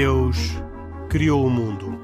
Deus 0.00 0.36
criou 1.10 1.44
o 1.44 1.50
mundo. 1.50 1.98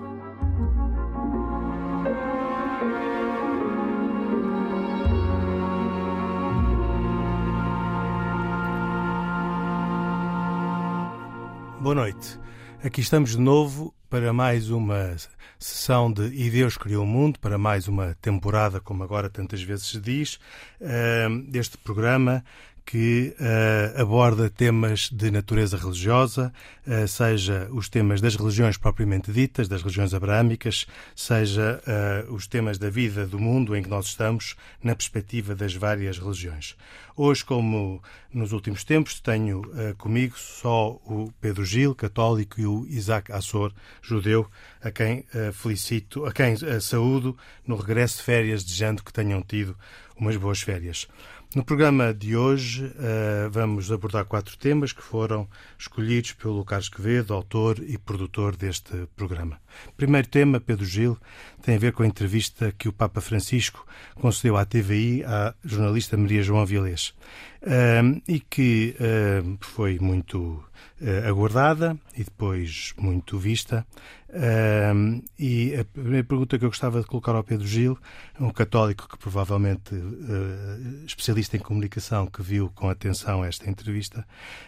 Boa 11.81 11.95
noite. 11.95 12.41
Aqui 12.83 13.01
estamos 13.01 13.31
de 13.31 13.39
novo 13.39 13.95
para 14.11 14.33
mais 14.33 14.71
uma 14.71 15.15
sessão 15.57 16.13
de 16.13 16.25
E 16.35 16.51
Deus 16.51 16.77
Criou 16.77 17.05
o 17.05 17.07
Mundo, 17.07 17.39
para 17.39 17.57
mais 17.57 17.87
uma 17.87 18.17
temporada, 18.21 18.81
como 18.81 19.05
agora 19.05 19.31
tantas 19.31 19.63
vezes 19.63 19.87
se 19.87 20.01
diz, 20.01 20.41
eh, 20.81 21.29
deste 21.49 21.79
programa 21.79 22.45
que 22.85 23.35
uh, 23.41 24.03
aborda 24.03 24.51
temas 24.51 25.09
de 25.11 25.31
natureza 25.31 25.77
religiosa, 25.77 26.53
uh, 26.87 27.09
seja 27.09 27.67
os 27.73 27.89
temas 27.89 28.21
das 28.21 28.37
religiões 28.37 28.77
propriamente 28.77 29.33
ditas, 29.33 29.69
das 29.69 29.81
religiões 29.81 30.13
abraâmicas, 30.13 30.87
seja 31.17 31.81
uh, 32.29 32.35
os 32.35 32.47
temas 32.47 32.79
da 32.79 32.91
vida 32.91 33.27
do 33.27 33.39
mundo 33.39 33.75
em 33.75 33.83
que 33.83 33.89
nós 33.89 34.07
estamos, 34.07 34.55
na 34.83 34.95
perspectiva 34.95 35.55
das 35.55 35.75
várias 35.75 36.19
religiões. 36.19 36.77
Hoje, 37.17 37.45
como 37.45 38.03
nos 38.33 38.53
últimos 38.53 38.83
tempos, 38.83 39.21
tenho 39.21 39.63
comigo 39.97 40.37
só 40.37 40.91
o 41.05 41.33
Pedro 41.41 41.65
Gil, 41.65 41.95
católico, 41.95 42.61
e 42.61 42.67
o 42.67 42.85
Isaac 42.89 43.31
Assor, 43.31 43.73
judeu, 44.03 44.51
a 44.83 44.91
quem 44.91 45.25
felicito, 45.53 46.27
a 46.27 46.33
quem 46.33 46.57
saúdo 46.81 47.39
no 47.65 47.77
regresso 47.77 48.17
de 48.17 48.25
férias, 48.25 48.65
desejando 48.65 49.05
que 49.05 49.13
tenham 49.13 49.41
tido 49.43 49.77
umas 50.17 50.37
boas 50.37 50.61
férias. 50.61 51.07
No 51.55 51.65
programa 51.65 52.13
de 52.13 52.37
hoje 52.37 52.85
uh, 52.85 53.49
vamos 53.49 53.93
abordar 53.93 54.25
quatro 54.25 54.59
temas 54.59 54.93
que 54.93 55.01
foram 55.01 55.49
escolhidos 55.79 56.33
pelo 56.33 56.65
Carlos 56.65 56.89
Quevedo, 56.89 57.33
autor 57.33 57.79
e 57.79 57.97
produtor 57.97 58.57
deste 58.57 59.07
programa. 59.15 59.61
Primeiro 59.97 60.29
tema, 60.29 60.61
Pedro 60.61 60.85
Gil, 60.85 61.19
tem 61.63 61.77
a 61.77 61.79
ver 61.79 61.93
com 61.93 62.03
a 62.03 62.07
entrevista 62.07 62.73
que 62.73 62.89
o 62.89 62.93
Papa 62.93 63.21
Francisco 63.21 63.87
concedeu 64.17 64.57
à 64.57 64.65
TVI 64.65 65.25
à 65.25 65.55
jornalista 65.65 66.17
Maria 66.17 66.43
João 66.43 66.61
Avilés 66.61 67.15
uh, 67.63 68.23
e 68.29 68.41
que 68.41 68.97
uh, 69.01 69.57
foi 69.61 69.99
muito 69.99 70.63
uh, 71.01 71.29
aguardada 71.29 71.97
e 72.17 72.25
depois 72.25 72.93
muito 72.99 73.39
vista. 73.39 73.87
Uh, 74.29 75.23
e 75.39 75.77
a 75.77 75.85
primeira 75.85 76.27
pergunta 76.27 76.59
que 76.59 76.65
eu 76.65 76.69
gostava 76.69 77.01
de 77.01 77.07
colocar 77.07 77.35
ao 77.35 77.45
Pedro 77.45 77.67
Gil, 77.67 77.97
um 78.41 78.51
católico 78.51 79.09
que 79.09 79.17
provavelmente 79.17 79.95
uh, 79.95 81.05
especialista 81.07 81.57
em 81.57 81.61
comunicação 81.61 82.27
que 82.27 82.43
viu 82.43 82.71
com 82.75 82.89
atenção 82.89 83.45
esta 83.45 83.71
entrevista, 83.71 84.27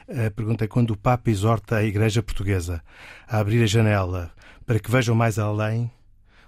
a 0.09 0.31
pergunta 0.31 0.65
é 0.65 0.69
quando 0.69 0.93
o 0.93 0.97
Papa 0.97 1.31
exorta 1.31 1.77
a 1.77 1.85
Igreja 1.85 2.23
Portuguesa 2.23 2.83
a 3.27 3.39
abrir 3.39 3.63
a 3.63 3.67
janela 3.67 4.33
para 4.67 4.81
que 4.81 4.91
vejam 4.91 5.15
mais 5.15 5.39
além 5.39 5.91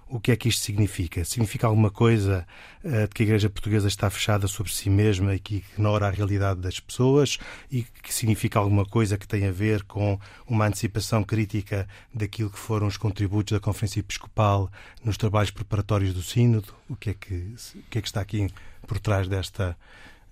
o 0.09 0.19
que 0.19 0.31
é 0.31 0.35
que 0.35 0.49
isto 0.49 0.63
significa? 0.63 1.23
Significa 1.23 1.67
alguma 1.67 1.91
coisa 1.91 2.45
uh, 2.83 3.07
de 3.07 3.09
que 3.09 3.21
a 3.21 3.25
Igreja 3.25 3.49
Portuguesa 3.49 3.87
está 3.87 4.09
fechada 4.09 4.47
sobre 4.47 4.73
si 4.73 4.89
mesma 4.89 5.35
e 5.35 5.39
que 5.39 5.57
ignora 5.57 6.07
a 6.07 6.09
realidade 6.09 6.59
das 6.59 6.79
pessoas 6.79 7.37
e 7.71 7.83
que 7.83 8.11
significa 8.11 8.57
alguma 8.57 8.85
coisa 8.85 9.19
que 9.19 9.27
tem 9.27 9.45
a 9.45 9.51
ver 9.51 9.83
com 9.83 10.19
uma 10.47 10.65
antecipação 10.65 11.23
crítica 11.23 11.87
daquilo 12.11 12.49
que 12.49 12.57
foram 12.57 12.87
os 12.87 12.97
contributos 12.97 13.51
da 13.51 13.59
Conferência 13.59 13.99
Episcopal 13.99 14.71
nos 15.03 15.15
trabalhos 15.15 15.51
preparatórios 15.51 16.13
do 16.13 16.23
Sínodo? 16.23 16.73
O 16.89 16.95
que 16.95 17.11
é 17.11 17.13
que, 17.13 17.35
o 17.75 17.83
que, 17.89 17.99
é 17.99 18.01
que 18.01 18.07
está 18.07 18.19
aqui 18.19 18.49
por 18.87 18.97
trás 18.97 19.27
desta 19.27 19.77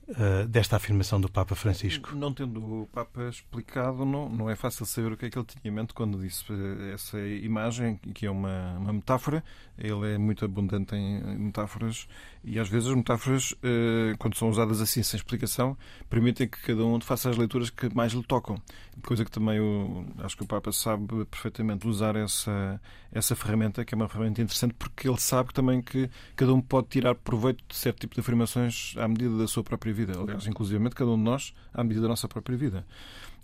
uh, 0.10 0.48
desta 0.48 0.76
afirmação 0.76 1.20
do 1.20 1.30
Papa 1.30 1.56
Francisco? 1.56 2.16
Não 2.16 2.34
tendo 2.34 2.84
o 2.84 2.88
Papa 2.88 3.30
explicado, 3.30 4.06
não, 4.06 4.30
não 4.30 4.50
é 4.50 4.56
fácil 4.56 4.86
saber 4.86 5.12
o 5.12 5.18
que 5.18 5.26
é 5.26 5.30
que 5.30 5.38
ele 5.38 5.46
tinha 5.46 5.62
em 5.64 5.72
mente 5.72 5.94
quando 5.94 6.20
disse 6.20 6.46
eh, 6.52 6.94
essa 6.94 7.20
imagem, 7.20 7.98
que 8.14 8.26
é 8.26 8.32
uma, 8.32 8.78
uma 8.78 8.94
metáfora. 8.94 9.44
Ele 9.78 10.14
é 10.14 10.18
muito 10.18 10.44
abundante 10.44 10.96
em 10.96 11.22
metáforas 11.38 12.08
e 12.44 12.60
às 12.60 12.70
vezes 12.70 12.90
as 12.90 12.96
metáforas, 12.96 13.52
uh, 13.52 14.18
quando 14.18 14.36
são 14.36 14.50
usadas 14.50 14.80
assim 14.82 15.04
sem 15.04 15.18
explicação, 15.18 15.78
permitem 16.10 16.48
que 16.48 16.62
cada 16.62 16.86
um 16.86 17.00
faça 17.02 17.30
as 17.30 17.38
leituras 17.38 17.70
que 17.70 17.94
mais 17.94 18.14
lhe 18.14 18.24
tocam. 18.24 18.62
Coisa 19.06 19.26
que 19.26 19.32
também 19.32 19.58
eu, 19.58 20.06
acho 20.20 20.38
que 20.38 20.44
o 20.44 20.48
Papa 20.48 20.72
sabe 20.72 21.26
perfeitamente 21.26 21.88
usar 21.88 22.16
essa, 22.16 22.80
essa 23.12 23.36
ferramenta, 23.36 23.84
que 23.84 23.94
é 23.94 23.98
uma 23.98 24.08
ferramenta 24.08 24.42
interessante, 24.42 24.74
porque 24.74 25.08
ele 25.08 25.20
sabe 25.20 25.54
também 25.54 25.82
que 25.82 26.10
cada 26.36 26.54
um 26.54 26.62
pode 26.62 26.88
tirar 26.88 27.16
proveito 27.16 27.64
de 27.68 27.76
certo 27.76 28.00
tipo 28.00 28.16
de 28.16 28.22
afirmações 28.22 28.96
à 28.98 29.08
medida 29.08 29.38
da 29.38 29.48
sua 29.48 29.64
própria 29.64 29.94
vida. 29.98 30.20
Aliás, 30.20 30.46
inclusivamente 30.48 30.96
cada 30.96 31.12
um 31.12 31.18
de 31.18 31.24
nós 31.24 31.54
à 31.74 31.84
medida 31.84 32.02
da 32.02 32.08
nossa 32.08 32.28
própria 32.28 32.58
vida. 32.58 32.86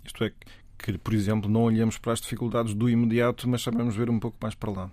Isto 0.04 0.24
é, 0.24 0.32
que, 0.78 0.98
por 0.98 1.14
exemplo, 1.14 1.50
não 1.50 1.62
olhamos 1.62 1.98
para 1.98 2.12
as 2.12 2.20
dificuldades 2.20 2.74
do 2.74 2.88
imediato, 2.88 3.48
mas 3.48 3.62
sabemos 3.62 3.96
ver 3.96 4.10
um 4.10 4.18
pouco 4.18 4.36
mais 4.40 4.54
para 4.54 4.70
lá. 4.70 4.90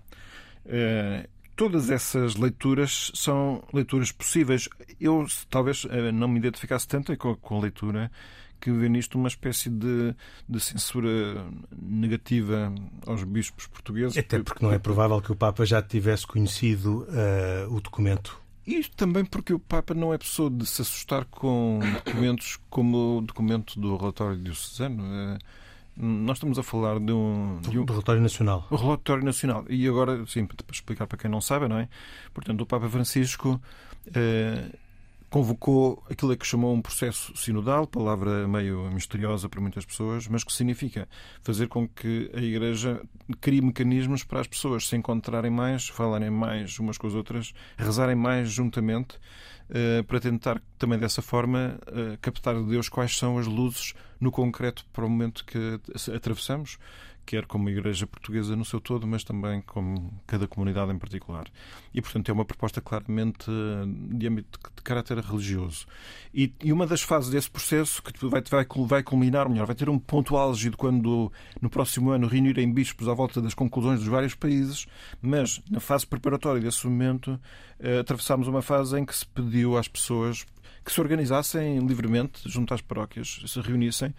Eh, 0.66 1.27
todas 1.55 1.89
essas 1.89 2.35
leituras 2.35 3.11
são 3.13 3.63
leituras 3.73 4.11
possíveis. 4.11 4.69
Eu 4.99 5.25
talvez 5.49 5.85
eh, 5.89 6.11
não 6.11 6.27
me 6.27 6.39
identificasse 6.39 6.88
tanto 6.88 7.16
com, 7.17 7.35
com 7.35 7.57
a 7.57 7.61
leitura 7.61 8.11
que 8.59 8.72
vê 8.72 8.88
nisto 8.88 9.17
uma 9.17 9.28
espécie 9.28 9.69
de, 9.72 10.16
de, 10.47 10.59
censura 10.59 11.09
negativa 11.75 12.72
aos 13.07 13.23
bispos 13.23 13.66
portugueses. 13.66 14.16
Até 14.16 14.39
porque 14.39 14.63
não 14.63 14.72
é 14.72 14.78
provável 14.78 15.19
que 15.19 15.31
o 15.31 15.35
Papa 15.35 15.66
já 15.66 15.81
tivesse 15.81 16.28
conhecido 16.28 17.07
uh, 17.09 17.75
o 17.75 17.81
documento 17.81 18.39
isto 18.75 18.95
também 18.95 19.25
porque 19.25 19.53
o 19.53 19.59
Papa 19.59 19.93
não 19.93 20.13
é 20.13 20.17
pessoa 20.17 20.49
de 20.49 20.65
se 20.65 20.81
assustar 20.81 21.25
com 21.25 21.79
documentos 22.05 22.59
como 22.69 23.17
o 23.17 23.21
documento 23.21 23.79
do 23.79 23.95
relatório 23.97 24.37
diocesano. 24.37 25.03
É, 25.03 25.37
nós 25.95 26.37
estamos 26.37 26.57
a 26.57 26.63
falar 26.63 26.99
de 26.99 27.11
um, 27.11 27.59
de 27.61 27.77
um... 27.77 27.85
Do 27.85 27.93
relatório 27.93 28.21
nacional. 28.21 28.67
O 28.69 28.75
relatório 28.75 29.23
nacional. 29.23 29.65
E 29.69 29.87
agora, 29.87 30.25
sim, 30.25 30.45
para 30.45 30.57
explicar 30.71 31.07
para 31.07 31.17
quem 31.17 31.29
não 31.29 31.41
sabe, 31.41 31.67
não 31.67 31.77
é? 31.77 31.89
Portanto, 32.33 32.61
o 32.61 32.65
Papa 32.65 32.89
Francisco 32.89 33.61
eh, 34.13 34.69
convocou 35.31 36.03
aquilo 36.09 36.35
que 36.35 36.45
chamou 36.45 36.73
um 36.73 36.81
processo 36.81 37.35
sinodal, 37.37 37.87
palavra 37.87 38.45
meio 38.49 38.91
misteriosa 38.91 39.47
para 39.47 39.61
muitas 39.61 39.85
pessoas, 39.85 40.27
mas 40.27 40.43
que 40.43 40.51
significa 40.51 41.07
fazer 41.41 41.69
com 41.69 41.87
que 41.87 42.29
a 42.33 42.41
Igreja 42.41 43.01
crie 43.39 43.61
mecanismos 43.61 44.25
para 44.25 44.41
as 44.41 44.47
pessoas 44.47 44.89
se 44.89 44.95
encontrarem 44.97 45.49
mais, 45.49 45.87
falarem 45.87 46.29
mais 46.29 46.77
umas 46.79 46.97
com 46.97 47.07
as 47.07 47.13
outras, 47.13 47.53
rezarem 47.77 48.15
mais 48.15 48.51
juntamente, 48.51 49.17
eh, 49.69 50.03
para 50.03 50.19
tentar 50.19 50.61
também 50.77 50.99
dessa 50.99 51.21
forma 51.21 51.79
eh, 51.87 52.17
captar 52.21 52.55
de 52.55 52.65
Deus 52.65 52.89
quais 52.89 53.17
são 53.17 53.37
as 53.37 53.47
luzes 53.47 53.93
no 54.19 54.31
concreto 54.31 54.85
para 54.91 55.05
o 55.05 55.09
momento 55.09 55.45
que 55.45 55.79
atravessamos 56.13 56.77
quer 57.25 57.45
como 57.45 57.69
Igreja 57.69 58.05
Portuguesa 58.07 58.55
no 58.55 58.65
seu 58.65 58.79
todo, 58.79 59.07
mas 59.07 59.23
também 59.23 59.61
como 59.61 60.11
cada 60.27 60.47
comunidade 60.47 60.91
em 60.91 60.97
particular. 60.97 61.45
E, 61.93 62.01
portanto, 62.01 62.29
é 62.29 62.33
uma 62.33 62.45
proposta 62.45 62.81
claramente 62.81 63.49
de 64.09 64.27
âmbito 64.27 64.59
de 64.75 64.81
caráter 64.81 65.17
religioso. 65.19 65.85
E, 66.33 66.53
e 66.63 66.73
uma 66.73 66.85
das 66.85 67.01
fases 67.01 67.29
desse 67.29 67.49
processo 67.49 68.01
que 68.01 68.25
vai, 68.27 68.41
vai, 68.41 68.65
vai 68.87 69.03
culminar, 69.03 69.49
melhor, 69.49 69.65
vai 69.65 69.75
ter 69.75 69.89
um 69.89 69.99
ponto 69.99 70.35
álgido 70.37 70.77
quando, 70.77 71.31
no 71.61 71.69
próximo 71.69 72.11
ano, 72.11 72.27
reunirem 72.27 72.71
bispos 72.71 73.07
à 73.07 73.13
volta 73.13 73.41
das 73.41 73.53
conclusões 73.53 73.99
dos 73.99 74.07
vários 74.07 74.35
países, 74.35 74.85
mas 75.21 75.61
na 75.69 75.79
fase 75.79 76.05
preparatória 76.05 76.61
desse 76.61 76.85
momento, 76.85 77.39
eh, 77.79 77.99
atravessámos 77.99 78.47
uma 78.47 78.61
fase 78.61 78.99
em 78.99 79.05
que 79.05 79.15
se 79.15 79.25
pediu 79.25 79.77
às 79.77 79.87
pessoas 79.87 80.45
que 80.83 80.91
se 80.91 80.99
organizassem 80.99 81.79
livremente 81.79 82.41
junto 82.45 82.73
às 82.73 82.81
paróquias, 82.81 83.43
se 83.45 83.61
reunissem 83.61 84.09
eh, 84.09 84.13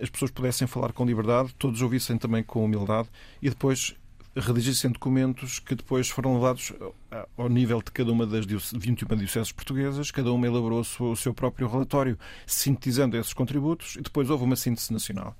as 0.00 0.08
pessoas 0.08 0.30
pudessem 0.30 0.66
falar 0.66 0.92
com 0.92 1.04
liberdade, 1.04 1.54
todos 1.58 1.82
ouvissem 1.82 2.16
também 2.16 2.42
com 2.42 2.64
humildade 2.64 3.08
e 3.42 3.50
depois 3.50 3.94
redigissem 4.34 4.90
documentos 4.90 5.58
que 5.58 5.74
depois 5.74 6.08
foram 6.08 6.34
levados 6.34 6.72
ao 7.36 7.48
nível 7.48 7.80
de 7.80 7.90
cada 7.90 8.12
uma 8.12 8.26
das 8.26 8.44
21 8.44 9.16
dioceses 9.16 9.50
portuguesas, 9.50 10.10
cada 10.10 10.32
uma 10.32 10.46
elaborou 10.46 10.80
o 10.80 11.16
seu 11.16 11.32
próprio 11.32 11.66
relatório, 11.66 12.18
sintetizando 12.46 13.16
esses 13.16 13.32
contributos, 13.32 13.96
e 13.96 14.02
depois 14.02 14.28
houve 14.28 14.44
uma 14.44 14.56
síntese 14.56 14.92
nacional. 14.92 15.34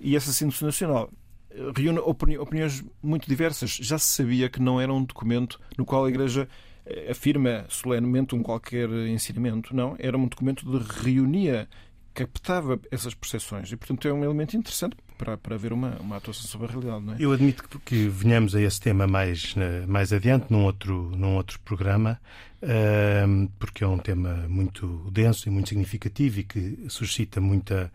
E 0.00 0.16
essa 0.16 0.32
síntese 0.32 0.64
nacional 0.64 1.10
eh, 1.50 1.72
reúne 1.76 1.98
opiniões 1.98 2.82
muito 3.02 3.28
diversas. 3.28 3.70
Já 3.70 3.98
se 3.98 4.06
sabia 4.06 4.48
que 4.48 4.60
não 4.60 4.80
era 4.80 4.92
um 4.92 5.04
documento 5.04 5.60
no 5.78 5.84
qual 5.84 6.04
a 6.04 6.08
Igreja 6.08 6.48
eh, 6.84 7.10
afirma 7.10 7.64
solenemente 7.68 8.34
um 8.34 8.42
qualquer 8.42 8.88
ensinamento, 8.90 9.74
não. 9.74 9.96
Era 9.98 10.16
um 10.16 10.26
documento 10.26 10.66
de 10.66 10.84
reunia 11.02 11.68
captava 12.14 12.78
essas 12.90 13.12
percepções 13.12 13.70
e, 13.72 13.76
portanto, 13.76 14.06
é 14.06 14.12
um 14.12 14.24
elemento 14.24 14.56
interessante 14.56 14.96
para, 15.18 15.36
para 15.36 15.54
haver 15.56 15.72
uma, 15.72 15.96
uma 16.00 16.16
atuação 16.16 16.44
sobre 16.44 16.68
a 16.68 16.70
realidade. 16.70 17.04
Não 17.04 17.14
é? 17.14 17.16
Eu 17.18 17.32
admito 17.32 17.68
que, 17.68 17.78
que 17.78 18.08
venhamos 18.08 18.54
a 18.54 18.60
esse 18.60 18.80
tema 18.80 19.06
mais, 19.06 19.54
mais 19.86 20.12
adiante, 20.12 20.46
num 20.50 20.64
outro, 20.64 21.12
num 21.16 21.34
outro 21.34 21.58
programa, 21.60 22.20
uh, 22.62 23.50
porque 23.58 23.82
é 23.82 23.86
um 23.86 23.98
tema 23.98 24.46
muito 24.48 24.86
denso 25.10 25.48
e 25.48 25.50
muito 25.50 25.68
significativo 25.68 26.40
e 26.40 26.44
que 26.44 26.86
suscita 26.88 27.40
muita, 27.40 27.90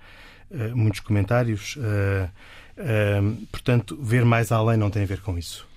uh, 0.52 0.76
muitos 0.76 1.00
comentários. 1.00 1.78
Uh, 1.78 2.30
portanto, 3.52 3.98
ver 4.02 4.24
mais 4.24 4.52
além 4.52 4.78
não 4.78 4.90
tem 4.90 5.04
a 5.04 5.06
ver 5.06 5.22
com 5.22 5.38
isso. 5.38 5.69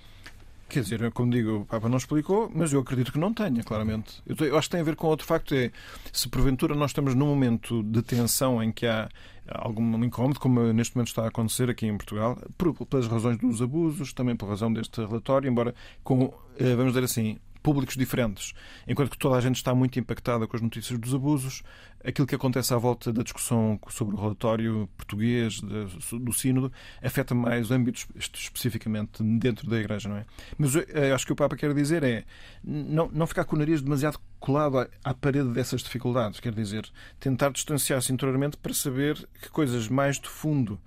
Quer 0.73 0.81
dizer, 0.81 1.11
como 1.11 1.31
digo, 1.31 1.57
o 1.57 1.65
Papa 1.67 1.87
não 1.87 1.97
explicou, 1.97 2.51
mas 2.51 2.73
eu 2.73 2.79
acredito 2.79 3.11
que 3.11 3.19
não 3.19 3.31
tenha, 3.31 3.63
claramente. 3.63 4.23
Eu, 4.25 4.35
eu 4.47 4.57
acho 4.57 4.67
que 4.67 4.71
tem 4.71 4.81
a 4.81 4.83
ver 4.83 4.95
com 4.95 5.05
outro 5.05 5.23
facto, 5.23 5.53
é 5.53 5.71
se 6.11 6.27
porventura 6.27 6.73
nós 6.73 6.89
estamos 6.89 7.13
num 7.13 7.27
momento 7.27 7.83
de 7.83 8.01
tensão 8.01 8.61
em 8.61 8.71
que 8.71 8.87
há 8.87 9.07
algum 9.47 10.03
incómodo, 10.03 10.39
como 10.39 10.73
neste 10.73 10.95
momento 10.95 11.09
está 11.09 11.25
a 11.25 11.27
acontecer 11.27 11.69
aqui 11.69 11.85
em 11.85 11.95
Portugal, 11.95 12.39
por, 12.57 12.73
pelas 12.87 13.05
razões 13.05 13.37
dos 13.37 13.61
abusos, 13.61 14.13
também 14.13 14.35
por 14.35 14.49
razão 14.49 14.73
deste 14.73 14.99
relatório, 14.99 15.47
embora 15.47 15.75
com, 16.03 16.33
eh, 16.57 16.75
vamos 16.75 16.93
dizer 16.93 17.03
assim, 17.03 17.37
públicos 17.63 17.95
diferentes. 17.95 18.53
Enquanto 18.85 19.09
que 19.09 19.17
toda 19.17 19.37
a 19.37 19.41
gente 19.41 19.55
está 19.55 19.73
muito 19.73 19.97
impactada 19.97 20.45
com 20.45 20.55
as 20.55 20.61
notícias 20.61 20.99
dos 20.99 21.15
abusos, 21.15 21.63
aquilo 22.03 22.27
que 22.27 22.35
acontece 22.35 22.73
à 22.73 22.77
volta 22.77 23.11
da 23.13 23.23
discussão 23.23 23.79
sobre 23.89 24.15
o 24.15 24.19
relatório 24.19 24.89
português 24.97 25.61
do 25.61 26.33
Sínodo 26.33 26.71
afeta 27.01 27.33
mais 27.33 27.71
âmbitos 27.71 28.05
especificamente 28.15 29.23
dentro 29.23 29.69
da 29.69 29.79
Igreja, 29.79 30.09
não 30.09 30.17
é? 30.17 30.25
Mas 30.57 30.75
eh, 30.75 31.13
acho 31.13 31.25
que 31.25 31.31
o 31.31 31.35
Papa 31.35 31.55
quer 31.55 31.73
dizer 31.73 32.03
é 32.03 32.25
não, 32.61 33.09
não 33.11 33.25
ficar 33.25 33.45
com 33.45 33.55
o 33.55 33.59
nariz 33.59 33.81
demasiado 33.81 34.19
colado 34.39 34.85
à 35.03 35.13
parede 35.13 35.49
dessas 35.49 35.81
dificuldades, 35.81 36.41
quer 36.41 36.53
dizer, 36.53 36.85
tentar 37.17 37.49
distanciar-se 37.49 38.11
interiormente 38.11 38.57
para 38.57 38.73
saber 38.73 39.25
que 39.41 39.49
coisas 39.49 39.87
mais 39.87 40.19
de 40.19 40.27
fundo 40.27 40.77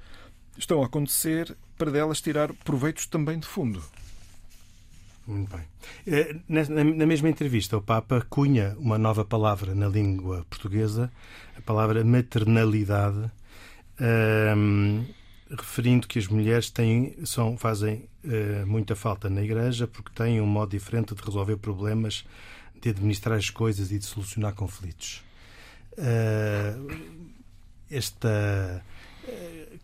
estão 0.58 0.82
a 0.82 0.86
acontecer 0.86 1.56
para 1.78 1.90
delas 1.90 2.20
tirar 2.20 2.52
proveitos 2.52 3.06
também 3.06 3.38
de 3.38 3.46
fundo. 3.46 3.82
Muito 5.26 5.56
bem. 5.56 5.64
Eh, 6.06 6.36
na 6.48 7.06
mesma 7.06 7.28
entrevista, 7.28 7.76
o 7.76 7.82
Papa 7.82 8.24
cunha 8.30 8.76
uma 8.78 8.96
nova 8.96 9.24
palavra 9.24 9.74
na 9.74 9.88
língua 9.88 10.46
portuguesa, 10.48 11.10
a 11.58 11.60
palavra 11.62 12.04
maternalidade, 12.04 13.30
um, 14.00 14.04
ehm, 14.04 15.04
referindo 15.50 16.06
que 16.06 16.18
as 16.18 16.28
mulheres 16.28 16.70
têm, 16.70 17.16
são, 17.24 17.56
fazem 17.56 18.08
uh, 18.24 18.66
muita 18.66 18.94
falta 18.96 19.30
na 19.30 19.42
Igreja 19.42 19.86
porque 19.86 20.10
têm 20.14 20.40
um 20.40 20.46
modo 20.46 20.70
diferente 20.70 21.14
de 21.14 21.22
resolver 21.22 21.56
problemas, 21.56 22.24
de 22.80 22.90
administrar 22.90 23.38
as 23.38 23.50
coisas 23.50 23.90
e 23.90 23.98
de 23.98 24.04
solucionar 24.04 24.54
conflitos. 24.54 25.24
Uh, 25.92 27.16
esta 27.90 28.82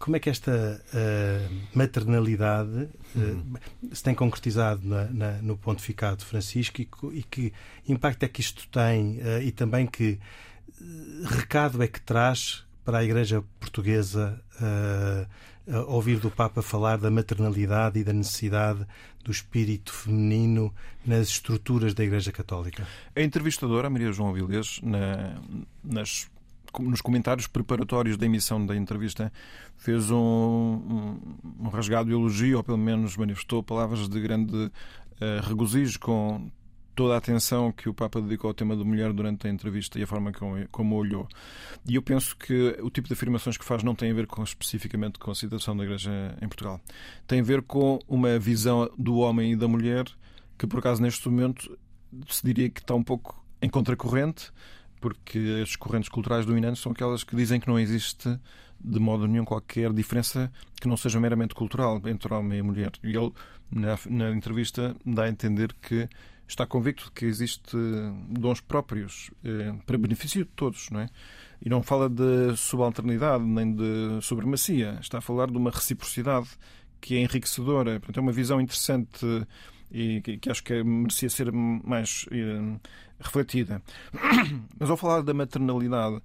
como 0.02 0.16
é 0.16 0.20
que 0.20 0.28
esta 0.28 0.82
uh, 0.92 1.54
maternalidade 1.72 2.88
uh, 3.14 3.94
se 3.94 4.02
tem 4.02 4.14
concretizado 4.14 4.86
na, 4.86 5.04
na, 5.04 5.32
no 5.42 5.56
pontificado 5.56 6.16
de 6.18 6.24
Francisco 6.24 6.82
e, 6.82 6.88
e, 7.12 7.22
que 7.22 7.52
impacto 7.88 8.24
é 8.24 8.28
que 8.28 8.40
isto 8.40 8.66
tem 8.68 9.18
uh, 9.18 9.40
e 9.40 9.52
também 9.52 9.86
que 9.86 10.18
recado 11.24 11.80
é 11.82 11.86
que 11.86 12.00
traz 12.00 12.64
para 12.84 12.98
a 12.98 13.04
Igreja 13.04 13.44
Portuguesa 13.60 14.42
ouvir 15.86 16.18
do 16.18 16.28
Papa 16.28 16.60
falar 16.60 16.98
da 16.98 17.08
maternalidade 17.08 18.00
e 18.00 18.02
da 18.02 18.12
necessidade 18.12 18.84
do 19.22 19.30
espírito 19.30 19.92
feminino 19.92 20.74
nas 21.06 21.28
estruturas 21.28 21.94
da 21.94 22.02
Igreja 22.02 22.32
Católica? 22.32 22.84
A 23.14 23.22
entrevistadora, 23.22 23.88
Maria 23.88 24.10
João 24.10 24.30
Avilés, 24.30 24.80
na, 24.82 25.40
nas 25.84 26.28
nos 26.80 27.00
comentários 27.00 27.46
preparatórios 27.46 28.16
da 28.16 28.26
emissão 28.26 28.64
da 28.64 28.76
entrevista, 28.76 29.32
fez 29.76 30.10
um, 30.10 30.16
um, 30.16 31.20
um 31.60 31.69
rasgado 31.69 32.10
elogio, 32.10 32.58
ou 32.58 32.64
pelo 32.64 32.78
menos 32.78 33.16
manifestou 33.16 33.62
palavras 33.62 34.08
de 34.08 34.20
grande 34.20 34.54
uh, 34.56 34.70
regozijo 35.46 35.98
com 35.98 36.50
toda 36.94 37.14
a 37.14 37.16
atenção 37.16 37.72
que 37.72 37.88
o 37.88 37.94
Papa 37.94 38.20
dedicou 38.20 38.48
ao 38.48 38.54
tema 38.54 38.76
da 38.76 38.84
mulher 38.84 39.12
durante 39.12 39.46
a 39.46 39.50
entrevista 39.50 39.98
e 39.98 40.02
a 40.02 40.06
forma 40.06 40.32
como, 40.32 40.69
como 40.69 40.96
olhou. 40.96 41.26
E 41.88 41.94
eu 41.94 42.02
penso 42.02 42.36
que 42.36 42.76
o 42.82 42.90
tipo 42.90 43.08
de 43.08 43.14
afirmações 43.14 43.56
que 43.56 43.64
faz 43.64 43.82
não 43.82 43.94
tem 43.94 44.10
a 44.10 44.14
ver 44.14 44.26
com, 44.26 44.42
especificamente 44.42 45.19
com 45.19 45.30
a 45.30 45.34
situação 45.34 45.76
da 45.76 45.84
Igreja 45.84 46.10
em 46.40 46.48
Portugal. 46.48 46.80
Tem 47.26 47.40
a 47.40 47.42
ver 47.42 47.62
com 47.62 47.98
uma 48.06 48.38
visão 48.38 48.90
do 48.98 49.16
homem 49.16 49.52
e 49.52 49.56
da 49.56 49.66
mulher 49.66 50.04
que, 50.58 50.66
por 50.66 50.80
acaso, 50.80 51.02
neste 51.02 51.28
momento 51.28 51.76
se 52.28 52.44
diria 52.44 52.69
que 52.69 52.80
está 52.80 52.94
um 52.94 53.02
pouco 53.02 53.42
em 53.60 53.69
contracorrente 53.69 54.52
porque 55.02 55.60
as 55.60 55.75
correntes 55.75 56.08
culturais 56.08 56.46
dominantes 56.46 56.81
são 56.81 56.93
aquelas 56.93 57.25
que 57.25 57.34
dizem 57.34 57.58
que 57.60 57.66
não 57.66 57.78
existe 57.78 58.38
de 58.81 58.99
modo 58.99 59.26
nenhum 59.26 59.44
qualquer 59.44 59.93
diferença 59.93 60.50
que 60.81 60.88
não 60.88 60.96
seja 60.96 61.20
meramente 61.20 61.54
cultural 61.54 62.00
entre 62.06 62.32
homem 62.32 62.60
e 62.60 62.62
mulher. 62.62 62.93
E 63.02 63.16
ele, 63.16 63.32
na, 63.70 63.99
na 64.08 64.31
entrevista, 64.31 64.96
dá 65.04 65.25
a 65.25 65.28
entender 65.28 65.75
que 65.82 66.08
está 66.46 66.66
convicto 66.66 67.06
de 67.06 67.10
que 67.12 67.25
existe 67.25 67.76
dons 68.28 68.60
próprios 68.60 69.31
eh, 69.44 69.75
para 69.87 69.99
benefício 69.99 70.44
de 70.44 70.50
todos, 70.50 70.88
não 70.90 71.00
é? 71.00 71.08
E 71.60 71.69
não 71.69 71.82
fala 71.82 72.08
de 72.08 72.56
subalternidade 72.56 73.44
nem 73.44 73.75
de 73.75 74.20
supremacia. 74.20 74.98
Está 75.00 75.19
a 75.19 75.20
falar 75.20 75.50
de 75.50 75.56
uma 75.56 75.70
reciprocidade 75.70 76.48
que 77.00 77.16
é 77.16 77.20
enriquecedora. 77.20 77.98
Portanto, 77.98 78.19
é 78.19 78.20
uma 78.20 78.32
visão 78.32 78.60
interessante 78.60 79.26
e 79.92 80.20
que, 80.22 80.38
que 80.38 80.50
acho 80.50 80.64
que 80.64 80.82
merecia 80.82 81.28
ser 81.28 81.52
mais 81.52 82.26
eh, 82.32 82.78
refletida. 83.20 83.82
Mas 84.78 84.88
ao 84.88 84.96
falar 84.96 85.22
da 85.22 85.34
maternalidade, 85.34 86.20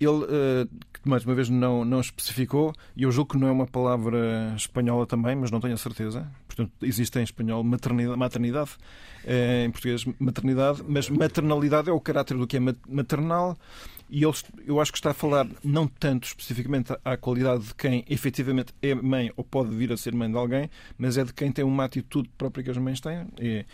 ele, 0.00 0.24
eh, 0.28 0.66
mais 1.04 1.24
uma 1.24 1.34
vez, 1.34 1.48
não, 1.48 1.84
não 1.84 2.00
especificou, 2.00 2.72
e 2.96 3.04
eu 3.04 3.12
julgo 3.12 3.32
que 3.32 3.38
não 3.38 3.48
é 3.48 3.52
uma 3.52 3.66
palavra 3.66 4.52
espanhola 4.56 5.06
também, 5.06 5.34
mas 5.34 5.50
não 5.50 5.60
tenho 5.60 5.74
a 5.74 5.78
certeza. 5.78 6.30
Portanto, 6.46 6.72
existe 6.82 7.18
em 7.18 7.22
espanhol 7.22 7.64
maternidade, 7.64 8.18
maternidade 8.18 8.70
eh, 9.24 9.64
em 9.64 9.70
português 9.70 10.04
maternidade, 10.18 10.82
mas 10.86 11.08
maternalidade 11.08 11.88
é 11.88 11.92
o 11.92 12.00
caráter 12.00 12.36
do 12.36 12.46
que 12.46 12.56
é 12.56 12.60
maternal 12.88 13.56
e 14.10 14.24
ele, 14.24 14.34
eu 14.66 14.80
acho 14.80 14.90
que 14.90 14.98
está 14.98 15.10
a 15.10 15.14
falar 15.14 15.46
não 15.62 15.86
tanto 15.86 16.26
especificamente 16.26 16.92
à 17.04 17.16
qualidade 17.16 17.64
de 17.64 17.74
quem 17.74 18.04
efetivamente 18.08 18.72
é 18.80 18.94
mãe 18.94 19.30
ou 19.36 19.44
pode 19.44 19.74
vir 19.74 19.92
a 19.92 19.96
ser 19.96 20.14
mãe 20.14 20.30
de 20.30 20.36
alguém, 20.36 20.70
mas 20.96 21.18
é 21.18 21.24
de 21.24 21.32
quem 21.32 21.52
tem 21.52 21.64
uma 21.64 21.84
atitude 21.84 22.30
própria 22.38 22.64
que 22.64 22.70
as 22.70 22.78
mães 22.78 23.00
têm. 23.00 23.26
E, 23.38 23.66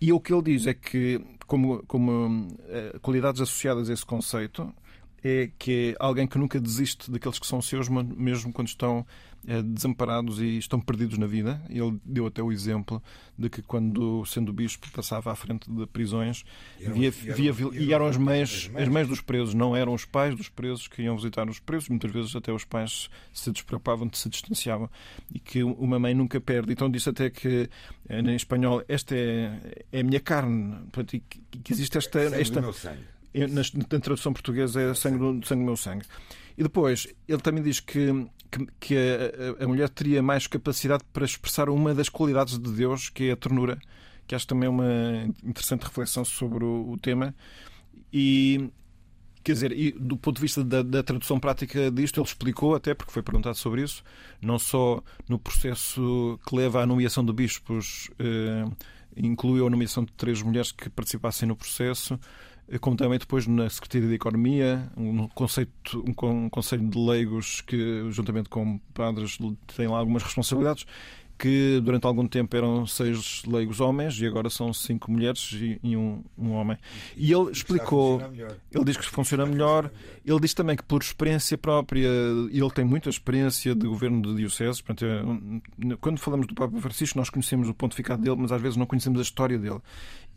e 0.00 0.12
o 0.12 0.20
que 0.20 0.32
ele 0.32 0.42
diz 0.42 0.66
é 0.66 0.74
que, 0.74 1.20
como, 1.46 1.84
como 1.86 2.48
uh, 2.48 3.00
qualidades 3.00 3.40
associadas 3.40 3.90
a 3.90 3.92
esse 3.92 4.04
conceito, 4.04 4.72
é 5.24 5.50
que 5.58 5.92
é 5.92 5.96
alguém 5.98 6.26
que 6.26 6.36
nunca 6.36 6.60
desiste 6.60 7.10
daqueles 7.10 7.38
que 7.38 7.46
são 7.46 7.62
seus, 7.62 7.88
mesmo 7.88 8.52
quando 8.52 8.68
estão 8.68 9.06
eh, 9.46 9.62
desamparados 9.62 10.38
e 10.38 10.58
estão 10.58 10.78
perdidos 10.78 11.16
na 11.16 11.26
vida. 11.26 11.62
Ele 11.70 11.98
deu 12.04 12.26
até 12.26 12.42
o 12.42 12.52
exemplo 12.52 13.02
de 13.38 13.48
que 13.48 13.62
quando, 13.62 14.24
sendo 14.26 14.52
bispo, 14.52 14.90
passava 14.90 15.32
à 15.32 15.34
frente 15.34 15.70
de 15.70 15.86
prisões 15.86 16.44
e 16.78 16.84
eram, 16.84 16.94
via, 16.94 17.10
via, 17.10 17.52
via, 17.52 17.68
e 17.72 17.92
eram 17.92 18.06
as 18.06 18.18
mães, 18.18 18.70
as 18.74 18.88
mães 18.88 19.08
dos 19.08 19.22
presos, 19.22 19.54
não 19.54 19.74
eram 19.74 19.94
os 19.94 20.04
pais 20.04 20.34
dos 20.34 20.50
presos 20.50 20.88
que 20.88 21.02
iam 21.02 21.16
visitar 21.16 21.48
os 21.48 21.58
presos. 21.58 21.88
Muitas 21.88 22.10
vezes 22.10 22.36
até 22.36 22.52
os 22.52 22.64
pais 22.64 23.08
se 23.32 23.50
despreocupavam, 23.50 24.10
se 24.12 24.28
distanciavam. 24.28 24.90
E 25.34 25.38
que 25.38 25.62
uma 25.62 25.98
mãe 25.98 26.14
nunca 26.14 26.38
perde. 26.38 26.72
Então 26.72 26.90
disse 26.90 27.08
até 27.08 27.30
que, 27.30 27.68
eh, 28.08 28.20
em 28.20 28.36
espanhol, 28.36 28.82
esta 28.88 29.14
é, 29.14 29.84
é 29.90 30.00
a 30.00 30.04
minha 30.04 30.20
carne. 30.20 30.76
e 31.12 31.20
que 31.20 31.72
existe 31.72 31.96
esta... 31.96 32.20
esta 32.20 32.60
na, 33.34 33.62
na 33.74 34.00
tradução 34.00 34.32
portuguesa 34.32 34.80
é 34.80 34.94
sangue 34.94 35.18
do, 35.18 35.46
sangue 35.46 35.62
do 35.62 35.66
meu 35.66 35.76
sangue. 35.76 36.06
E 36.56 36.62
depois, 36.62 37.06
ele 37.26 37.40
também 37.40 37.62
diz 37.62 37.80
que, 37.80 38.26
que, 38.50 38.66
que 38.78 38.96
a, 38.96 39.64
a, 39.64 39.66
mulher 39.66 39.88
teria 39.88 40.22
mais 40.22 40.46
capacidade 40.46 41.02
para 41.12 41.24
expressar 41.24 41.68
uma 41.68 41.92
das 41.94 42.08
qualidades 42.08 42.58
de 42.58 42.70
Deus, 42.72 43.08
que 43.08 43.28
é 43.28 43.32
a 43.32 43.36
ternura, 43.36 43.78
que 44.26 44.34
acho 44.34 44.46
também 44.46 44.68
uma 44.68 45.26
interessante 45.42 45.82
reflexão 45.82 46.24
sobre 46.24 46.64
o, 46.64 46.92
o 46.92 46.96
tema. 46.96 47.34
E, 48.12 48.70
Quer 49.44 49.52
dizer, 49.52 49.72
e 49.72 49.92
do 49.92 50.16
ponto 50.16 50.36
de 50.36 50.40
vista 50.40 50.64
da, 50.64 50.82
da, 50.82 51.02
tradução 51.02 51.38
prática 51.38 51.90
disto, 51.90 52.18
ele 52.18 52.26
explicou, 52.26 52.74
até 52.74 52.94
porque 52.94 53.12
foi 53.12 53.22
perguntado 53.22 53.58
sobre 53.58 53.82
isso, 53.82 54.02
não 54.40 54.58
só 54.58 55.02
no 55.28 55.38
processo 55.38 56.40
que 56.48 56.56
leva 56.56 56.82
à 56.82 56.86
nomeação 56.86 57.22
de 57.22 57.30
bispos, 57.30 58.08
eh, 58.18 58.64
incluiu 59.14 59.66
a 59.66 59.70
nomeação 59.70 60.02
de 60.02 60.12
três 60.12 60.40
mulheres 60.40 60.72
que 60.72 60.88
participassem 60.88 61.46
no 61.46 61.54
processo, 61.54 62.18
como 62.80 62.96
também 62.96 63.18
depois 63.18 63.46
na 63.46 63.68
Secretaria 63.68 64.08
de 64.08 64.14
Economia, 64.14 64.90
um, 64.96 65.28
conceito, 65.28 66.04
um, 66.06 66.48
conselho 66.48 66.88
de 66.88 66.98
leigos 66.98 67.60
que, 67.60 68.10
juntamente 68.10 68.48
com 68.48 68.78
padres, 68.92 69.38
têm 69.76 69.86
lá 69.86 69.98
algumas 69.98 70.22
responsabilidades 70.22 70.86
que 71.38 71.80
durante 71.82 72.06
algum 72.06 72.26
tempo 72.26 72.56
eram 72.56 72.86
seis 72.86 73.42
leigos 73.46 73.80
homens 73.80 74.20
e 74.20 74.26
agora 74.26 74.48
são 74.48 74.72
cinco 74.72 75.10
mulheres 75.10 75.50
e, 75.52 75.78
e 75.82 75.96
um, 75.96 76.22
um, 76.38 76.52
homem. 76.52 76.78
E 77.16 77.32
ele 77.32 77.50
explicou, 77.50 78.20
ele 78.72 78.84
diz 78.84 78.96
que 78.96 79.04
funciona 79.06 79.44
melhor, 79.44 79.90
ele 80.24 80.40
diz 80.40 80.54
também 80.54 80.76
que 80.76 80.82
por 80.82 81.02
experiência 81.02 81.58
própria, 81.58 82.08
ele 82.50 82.70
tem 82.70 82.84
muita 82.84 83.08
experiência 83.08 83.74
de 83.74 83.86
governo 83.86 84.22
de 84.22 84.36
dioceses, 84.36 84.80
portanto, 84.80 85.04
é, 85.04 85.96
quando 86.00 86.18
falamos 86.18 86.46
do 86.46 86.54
Papa 86.54 86.80
Francisco 86.80 87.18
nós 87.18 87.30
conhecemos 87.30 87.68
o 87.68 87.74
pontificado 87.74 88.22
dele, 88.22 88.36
mas 88.38 88.52
às 88.52 88.60
vezes 88.60 88.76
não 88.76 88.86
conhecemos 88.86 89.18
a 89.18 89.22
história 89.22 89.58
dele. 89.58 89.80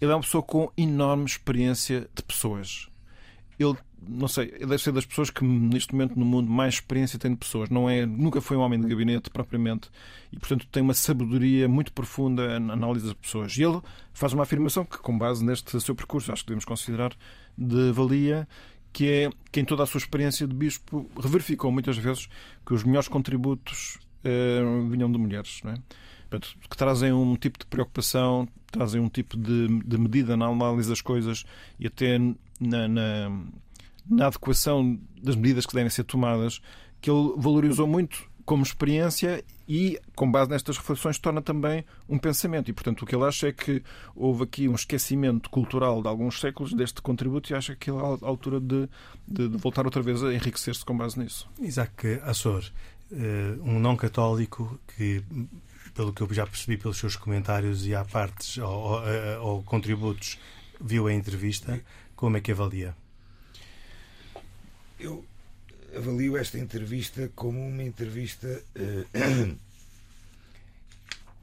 Ele 0.02 0.12
é 0.12 0.16
uma 0.16 0.22
pessoa 0.22 0.44
com 0.44 0.72
enorme 0.78 1.26
experiência 1.26 2.08
de 2.14 2.24
pessoas. 2.24 2.88
Ele, 3.60 3.76
não 4.08 4.28
sei, 4.28 4.52
deve 4.52 4.78
ser 4.78 4.92
das 4.92 5.06
pessoas 5.06 5.30
que 5.30 5.44
neste 5.44 5.94
momento 5.94 6.18
no 6.18 6.26
mundo 6.26 6.50
mais 6.50 6.76
experiência 6.76 7.18
tem 7.18 7.32
de 7.32 7.38
pessoas. 7.38 7.70
Não 7.70 7.90
é, 7.90 8.06
nunca 8.06 8.40
foi 8.40 8.56
um 8.56 8.62
homem 8.62 8.80
de 8.80 8.88
gabinete 8.88 9.30
propriamente 9.30 9.90
e, 10.32 10.38
portanto, 10.38 10.68
tem 10.72 10.84
uma 10.84 10.94
sabedoria 10.94 11.68
muito 11.68 11.92
profunda 11.92 12.60
na 12.60 12.74
análise 12.74 13.06
das 13.06 13.16
pessoas. 13.16 13.58
E 13.58 13.64
ele 13.64 13.82
faz 14.14 14.34
uma 14.34 14.44
afirmação 14.44 14.86
que, 14.86 14.98
com 15.00 15.18
base 15.18 15.44
neste 15.44 15.80
seu 15.82 15.96
percurso, 15.96 16.32
acho 16.32 16.44
que 16.44 16.48
devemos 16.48 16.66
considerar 16.66 17.14
de 17.58 17.92
valia, 17.92 18.48
que 18.94 19.10
é 19.10 19.30
que 19.52 19.60
em 19.60 19.66
toda 19.66 19.84
a 19.84 19.86
sua 19.86 19.98
experiência 19.98 20.48
de 20.48 20.54
bispo 20.54 21.10
verificou 21.18 21.72
muitas 21.72 21.98
vezes 21.98 22.30
que 22.66 22.74
os 22.74 22.84
melhores 22.84 23.08
contributos 23.08 23.98
eh, 24.24 24.62
vinham 24.90 25.12
de 25.12 25.18
mulheres. 25.18 25.62
Não 25.64 25.72
é? 25.72 25.76
que 26.70 26.78
trazem 26.78 27.14
um 27.14 27.36
tipo 27.36 27.58
de 27.60 27.66
preocupação, 27.66 28.48
trazem 28.78 29.02
um 29.02 29.10
tipo 29.10 29.36
de, 29.36 29.68
de 29.84 29.98
medida 29.98 30.38
na 30.38 30.46
análise 30.46 30.90
das 30.90 31.02
coisas 31.02 31.44
e 31.80 31.88
até 31.88 32.20
na, 32.60 32.88
na, 32.88 33.42
na 34.08 34.28
adequação 34.28 35.00
das 35.22 35.36
medidas 35.36 35.66
que 35.66 35.74
devem 35.74 35.90
ser 35.90 36.04
tomadas, 36.04 36.62
que 37.02 37.10
ele 37.10 37.34
valorizou 37.38 37.88
muito 37.88 38.30
como 38.46 38.64
experiência 38.64 39.44
e, 39.68 40.00
com 40.16 40.32
base 40.32 40.50
nestas 40.50 40.78
reflexões, 40.78 41.20
torna 41.20 41.42
também 41.42 41.84
um 42.08 42.18
pensamento. 42.18 42.70
E, 42.70 42.74
portanto, 42.74 43.02
o 43.02 43.06
que 43.06 43.14
ele 43.14 43.26
acha 43.26 43.50
é 43.50 43.52
que 43.52 43.84
houve 44.16 44.44
aqui 44.44 44.70
um 44.70 44.76
esquecimento 44.76 45.50
cultural 45.50 46.02
de 46.02 46.08
alguns 46.08 46.40
séculos 46.40 46.74
deste 46.74 47.02
contributo 47.02 47.52
e 47.52 47.56
acha 47.56 47.76
que 47.76 47.90
é 47.90 47.94
a 47.94 48.26
altura 48.26 48.62
de, 48.62 48.88
de, 49.28 49.50
de 49.50 49.58
voltar 49.58 49.86
outra 49.86 50.02
vez 50.02 50.24
a 50.24 50.34
enriquecer-se 50.34 50.86
com 50.86 50.96
base 50.96 51.20
nisso. 51.20 51.50
Isaac 51.60 52.22
Assor, 52.24 52.64
eh, 53.12 53.58
um 53.62 53.80
não 53.80 53.98
católico 53.98 54.80
que 54.96 55.22
pelo 55.98 56.14
que 56.14 56.22
eu 56.22 56.32
já 56.32 56.46
percebi 56.46 56.78
pelos 56.78 57.00
seus 57.00 57.16
comentários 57.16 57.88
e 57.88 57.96
há 57.96 58.06
partes 58.06 58.60
ou, 58.60 58.70
ou, 58.70 59.42
ou 59.42 59.64
contributos, 59.64 60.38
viu 60.80 61.08
a 61.08 61.14
entrevista, 61.14 61.82
como 62.16 62.38
é 62.38 62.40
que 62.40 62.52
avalia? 62.52 62.96
Eu 65.00 65.26
avalio 65.96 66.38
esta 66.38 66.60
entrevista 66.60 67.32
como 67.36 67.60
uma 67.68 67.84
entrevista. 67.84 68.48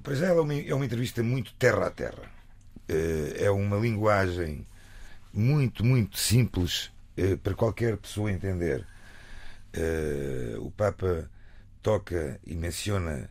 Uh, 0.06 0.14
já, 0.14 0.26
ela 0.26 0.40
é 0.40 0.42
uma, 0.42 0.54
é 0.54 0.74
uma 0.74 0.84
entrevista 0.84 1.22
muito 1.22 1.54
terra 1.54 1.86
a 1.86 1.90
terra. 1.90 2.30
Uh, 2.90 3.42
é 3.42 3.50
uma 3.50 3.78
linguagem 3.78 4.66
muito, 5.32 5.82
muito 5.82 6.18
simples 6.18 6.92
uh, 7.16 7.38
para 7.38 7.54
qualquer 7.54 7.96
pessoa 7.96 8.30
entender. 8.30 8.86
o 10.60 10.70
Papa 10.72 11.26
toca 11.82 12.38
e 12.46 12.54
menciona 12.54 13.30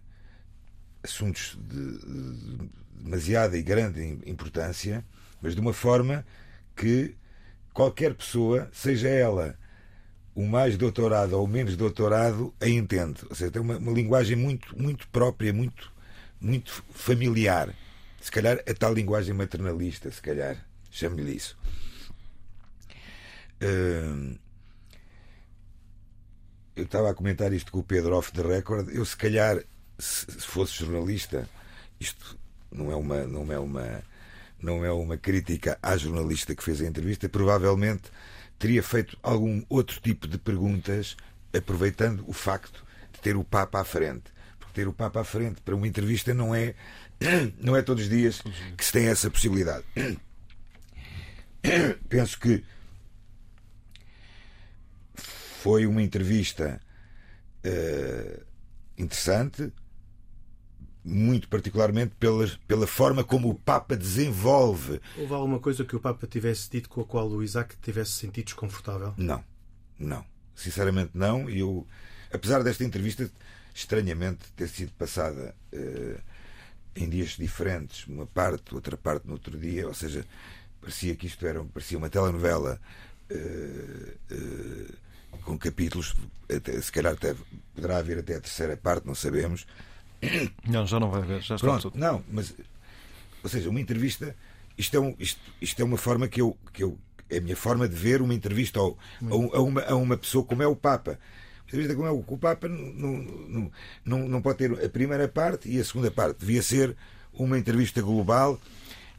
assuntos 1.03 1.57
de, 1.61 1.97
de 1.97 2.69
demasiada 2.95 3.57
e 3.57 3.61
grande 3.61 4.19
importância, 4.25 5.03
mas 5.41 5.53
de 5.53 5.61
uma 5.61 5.73
forma 5.73 6.25
que 6.75 7.15
qualquer 7.73 8.13
pessoa, 8.13 8.69
seja 8.71 9.09
ela 9.09 9.57
o 10.35 10.45
mais 10.45 10.77
doutorado 10.77 11.33
ou 11.33 11.45
o 11.45 11.47
menos 11.47 11.75
doutorado, 11.75 12.53
a 12.59 12.67
entende. 12.67 13.21
Ou 13.29 13.35
seja, 13.35 13.51
tem 13.51 13.61
uma, 13.61 13.77
uma 13.77 13.91
linguagem 13.91 14.35
muito, 14.35 14.79
muito 14.79 15.07
própria, 15.09 15.53
muito, 15.53 15.91
muito 16.39 16.83
familiar. 16.91 17.73
Se 18.19 18.31
calhar 18.31 18.59
a 18.67 18.73
tal 18.73 18.93
linguagem 18.93 19.33
maternalista, 19.33 20.09
se 20.09 20.21
calhar, 20.21 20.65
chame-lhe 20.89 21.35
isso. 21.35 21.57
Uh, 23.61 24.37
eu 26.75 26.85
estava 26.85 27.11
a 27.11 27.13
comentar 27.13 27.53
isto 27.53 27.71
com 27.71 27.79
o 27.79 27.83
Pedro 27.83 28.15
off 28.15 28.31
the 28.31 28.41
record. 28.41 28.89
Eu, 28.89 29.05
se 29.05 29.15
calhar, 29.15 29.63
se 29.97 30.25
fosse 30.41 30.73
jornalista, 30.73 31.47
isto 31.99 32.37
não 32.71 32.91
é 32.91 32.95
uma, 32.95 33.23
não 33.25 33.51
é 33.51 33.59
uma, 33.59 34.03
não 34.61 34.85
é 34.85 34.91
uma 34.91 35.17
crítica 35.17 35.77
à 35.81 35.95
jornalista 35.95 36.55
que 36.55 36.63
fez 36.63 36.81
a 36.81 36.85
entrevista, 36.85 37.29
provavelmente 37.29 38.11
teria 38.57 38.81
feito 38.81 39.17
algum 39.21 39.63
outro 39.69 39.99
tipo 39.99 40.27
de 40.27 40.37
perguntas, 40.37 41.15
aproveitando 41.55 42.23
o 42.27 42.33
facto 42.33 42.83
de 43.11 43.19
ter 43.19 43.35
o 43.35 43.43
Papa 43.43 43.81
à 43.81 43.83
frente. 43.83 44.31
Porque 44.59 44.73
ter 44.73 44.87
o 44.87 44.93
Papa 44.93 45.21
à 45.21 45.23
frente 45.23 45.61
para 45.61 45.75
uma 45.75 45.87
entrevista 45.87 46.33
não 46.33 46.55
é, 46.55 46.73
não 47.59 47.75
é 47.75 47.81
todos 47.81 48.03
os 48.03 48.09
dias 48.09 48.41
que 48.77 48.85
se 48.85 48.91
tem 48.91 49.07
essa 49.07 49.29
possibilidade. 49.29 49.83
Penso 52.09 52.39
que 52.39 52.63
foi 55.15 55.85
uma 55.85 56.01
entrevista 56.01 56.81
uh, 57.65 58.43
interessante, 58.97 59.71
muito 61.03 61.47
particularmente 61.47 62.13
pela, 62.19 62.49
pela 62.67 62.87
forma 62.87 63.23
como 63.23 63.49
o 63.49 63.55
Papa 63.55 63.95
desenvolve. 63.95 65.01
Houve 65.17 65.33
alguma 65.33 65.59
coisa 65.59 65.83
que 65.83 65.95
o 65.95 65.99
Papa 65.99 66.25
tivesse 66.27 66.69
dito 66.69 66.89
com 66.89 67.01
a 67.01 67.05
qual 67.05 67.29
o 67.29 67.43
Isaac 67.43 67.75
tivesse 67.81 68.11
sentido 68.11 68.45
desconfortável? 68.45 69.13
Não, 69.17 69.43
não. 69.99 70.25
Sinceramente, 70.55 71.11
não. 71.13 71.49
E 71.49 71.59
eu, 71.59 71.85
apesar 72.31 72.63
desta 72.63 72.83
entrevista, 72.83 73.29
estranhamente, 73.73 74.51
ter 74.55 74.69
sido 74.69 74.91
passada 74.93 75.53
uh, 75.73 76.21
em 76.95 77.09
dias 77.09 77.31
diferentes, 77.31 78.07
uma 78.07 78.25
parte, 78.25 78.73
outra 78.73 78.95
parte 78.95 79.25
no 79.25 79.33
outro 79.33 79.57
dia, 79.57 79.87
ou 79.87 79.93
seja, 79.93 80.25
parecia 80.79 81.15
que 81.15 81.27
isto 81.27 81.45
era 81.45 81.63
parecia 81.65 81.97
uma 81.97 82.09
telenovela. 82.09 82.79
Uh, 83.31 84.33
uh, 84.33 85.03
com 85.41 85.57
capítulos, 85.57 86.15
até, 86.53 86.79
se 86.79 86.91
calhar 86.91 87.13
até, 87.13 87.35
poderá 87.75 87.97
haver 87.97 88.19
até 88.19 88.35
a 88.35 88.41
terceira 88.41 88.77
parte, 88.77 89.05
não 89.05 89.15
sabemos, 89.15 89.65
não, 90.67 90.85
já 90.85 90.99
não 90.99 91.09
vai 91.09 91.21
haver, 91.21 91.41
já 91.41 91.55
está 91.55 91.67
Pronto, 91.67 91.91
tudo. 91.91 91.99
Não, 91.99 92.23
mas, 92.31 92.53
ou 93.43 93.49
seja, 93.49 93.69
uma 93.69 93.79
entrevista, 93.79 94.35
isto 94.77 94.95
é, 94.95 94.99
um, 94.99 95.15
isto, 95.19 95.39
isto 95.61 95.81
é 95.81 95.85
uma 95.85 95.97
forma 95.97 96.27
que 96.27 96.41
eu, 96.41 96.57
que 96.71 96.83
eu. 96.83 96.97
É 97.29 97.37
a 97.37 97.41
minha 97.41 97.55
forma 97.55 97.87
de 97.87 97.95
ver 97.95 98.21
uma 98.21 98.33
entrevista 98.33 98.79
ao, 98.79 98.97
a, 99.53 99.59
uma, 99.59 99.81
a 99.81 99.95
uma 99.95 100.17
pessoa 100.17 100.43
como 100.43 100.61
é 100.61 100.67
o 100.67 100.75
Papa. 100.75 101.11
Uma 101.11 101.67
entrevista 101.67 101.95
como 101.95 102.07
é 102.07 102.11
o, 102.11 102.23
o 102.27 102.37
Papa 102.37 102.67
não, 102.67 103.17
não, 103.17 103.71
não, 104.05 104.27
não 104.29 104.41
pode 104.41 104.59
ter 104.59 104.85
a 104.85 104.89
primeira 104.89 105.27
parte 105.27 105.69
e 105.69 105.79
a 105.79 105.83
segunda 105.83 106.11
parte. 106.11 106.39
Devia 106.39 106.61
ser 106.61 106.95
uma 107.33 107.57
entrevista 107.57 108.01
global 108.01 108.59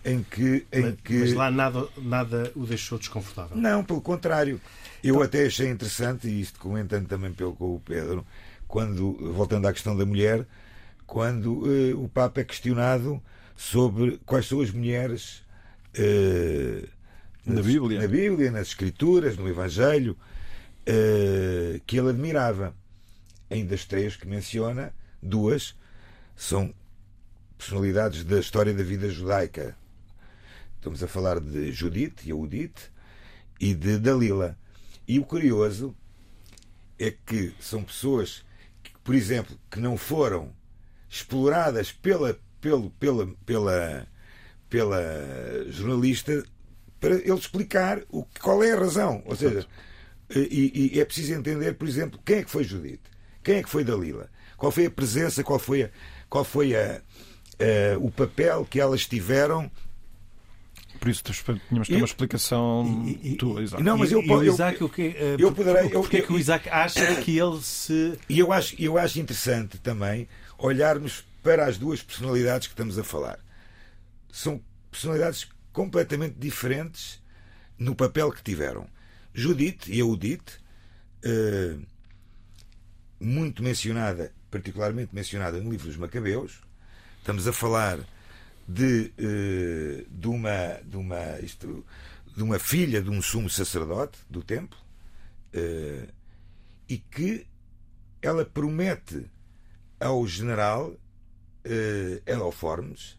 em 0.04 0.23
que. 0.23 0.66
Em 0.70 0.82
mas, 0.82 0.94
que... 1.02 1.18
mas 1.18 1.32
lá 1.32 1.50
nada, 1.50 1.88
nada 1.96 2.52
o 2.54 2.66
deixou 2.66 2.99
desconfortável. 2.99 3.56
Não, 3.56 3.82
pelo 3.82 4.00
contrário. 4.00 4.61
Eu 5.02 5.16
então... 5.16 5.23
até 5.23 5.46
achei 5.46 5.68
interessante, 5.68 6.28
e 6.28 6.40
isto 6.40 6.58
comentando 6.58 7.06
também 7.06 7.32
pelo, 7.32 7.54
com 7.54 7.75
o 7.75 7.80
Pedro, 7.80 8.25
quando, 8.68 9.32
voltando 9.32 9.66
à 9.66 9.73
questão 9.73 9.96
da 9.96 10.06
mulher, 10.06 10.46
quando 11.06 11.64
uh, 11.64 12.02
o 12.02 12.08
Papa 12.08 12.40
é 12.40 12.44
questionado 12.44 13.23
sobre 13.56 14.18
quais 14.25 14.46
são 14.46 14.61
as 14.61 14.70
mulheres 14.70 15.42
uh, 15.99 16.88
na, 17.44 17.62
Bíblia. 17.62 18.00
na 18.00 18.08
Bíblia, 18.08 18.50
nas 18.50 18.68
Escrituras, 18.68 19.37
no 19.37 19.49
Evangelho, 19.49 20.16
uh, 20.88 21.80
que 21.87 21.99
ele 21.99 22.11
admirava. 22.11 22.75
Ainda 23.50 23.70
das 23.70 23.84
três 23.84 24.16
que 24.16 24.26
menciona, 24.26 24.92
duas 25.23 25.76
são 26.34 26.75
personalidades 27.56 28.25
da 28.25 28.40
história 28.40 28.73
da 28.73 28.82
vida 28.82 29.08
judaica. 29.08 29.76
Estamos 30.76 31.02
a 31.02 31.08
falar 31.08 31.40
de 31.40 31.70
Judite, 31.70 32.28
Yehudite, 32.28 32.90
e 33.61 33.75
de 33.75 33.99
Dalila. 33.99 34.58
E 35.06 35.18
o 35.18 35.25
curioso 35.25 35.94
é 36.99 37.11
que 37.11 37.54
são 37.61 37.82
pessoas 37.82 38.44
que, 38.82 38.90
por 39.02 39.14
exemplo, 39.14 39.58
que 39.70 39.78
não 39.78 39.96
foram 39.96 40.52
exploradas 41.14 41.92
pela, 41.92 42.37
pelo, 42.61 42.90
pela, 42.90 43.26
pela, 43.47 44.06
pela 44.68 45.00
jornalista 45.68 46.42
para 47.00 47.14
ele 47.14 47.33
explicar 47.33 48.00
o, 48.09 48.26
qual 48.40 48.64
é 48.64 48.73
a 48.73 48.78
razão. 48.78 49.23
Ou 49.25 49.37
seja, 49.37 49.64
e, 50.35 50.90
e, 50.94 51.00
é 51.00 51.04
preciso 51.04 51.35
entender, 51.35 51.75
por 51.75 51.87
exemplo, 51.87 52.18
quem 52.25 52.38
é 52.38 52.42
que 52.42 52.50
foi 52.50 52.64
Judite, 52.64 53.02
quem 53.44 53.56
é 53.56 53.62
que 53.62 53.68
foi 53.68 53.85
Dalila, 53.85 54.28
qual 54.56 54.73
foi 54.73 54.87
a 54.87 54.90
presença, 54.90 55.44
qual 55.44 55.59
foi, 55.59 55.85
a, 55.85 55.90
qual 56.28 56.42
foi 56.42 56.75
a, 56.75 56.97
a, 56.97 57.99
o 57.99 58.11
papel 58.11 58.66
que 58.68 58.80
elas 58.80 59.06
tiveram 59.06 59.71
por 60.99 61.11
isso 61.11 61.23
tínhamos 61.25 61.87
que 61.88 61.92
ter 61.92 61.97
uma 61.97 62.04
explicação 62.06 63.04
e, 63.23 63.35
tua, 63.35 63.62
Isaac. 63.62 63.83
Não, 63.83 63.99
mas 63.99 64.11
eu, 64.11 64.23
e, 64.23 64.28
eu, 64.28 64.38
o 64.38 64.44
Isaac, 64.44 64.80
eu, 64.80 64.87
o 64.87 64.90
que, 64.90 65.14
eu 65.38 65.52
poderei, 65.52 65.87
eu, 65.92 66.00
porque 66.00 66.18
é 66.18 66.23
que 66.23 66.33
o 66.33 66.38
Isaac 66.38 66.68
acha 66.71 67.16
que 67.16 67.37
ele 67.37 67.61
se. 67.61 68.18
E 68.28 68.38
eu 68.38 68.52
acho, 68.52 68.80
eu 68.80 68.97
acho 68.97 69.21
interessante 69.21 69.76
também 69.78 70.26
olharmos 70.64 71.23
para 71.42 71.66
as 71.66 71.76
duas 71.76 72.02
personalidades 72.02 72.66
que 72.66 72.73
estamos 72.73 72.99
a 72.99 73.04
falar. 73.04 73.38
São 74.33 74.62
personalidades 74.90 75.47
completamente 75.75 76.37
diferentes 76.38 77.23
no 77.78 77.94
papel 77.94 78.33
que 78.33 78.42
tiveram. 78.42 78.88
Judite 79.35 79.92
e 79.92 79.99
Eudite, 79.99 80.59
eh, 81.23 81.76
muito 83.21 83.62
mencionada, 83.62 84.33
particularmente 84.50 85.14
mencionada 85.14 85.61
no 85.61 85.71
livro 85.71 85.87
dos 85.87 85.99
Macabeus, 85.99 86.62
estamos 87.18 87.47
a 87.47 87.52
falar 87.52 87.99
de, 88.66 89.12
eh, 89.18 90.06
de, 90.09 90.28
uma, 90.28 90.80
de, 90.83 90.97
uma, 90.97 91.40
isto, 91.40 91.85
de 92.35 92.42
uma 92.42 92.59
filha 92.59 93.02
de 93.02 93.11
um 93.11 93.21
sumo 93.21 93.50
sacerdote 93.50 94.18
do 94.30 94.42
templo 94.42 94.78
eh, 95.52 96.09
e 96.88 96.97
que 96.97 97.47
ela 98.23 98.47
promete 98.47 99.30
ao 100.01 100.27
general 100.27 100.91
uh, 100.91 102.23
Eloformes 102.27 103.19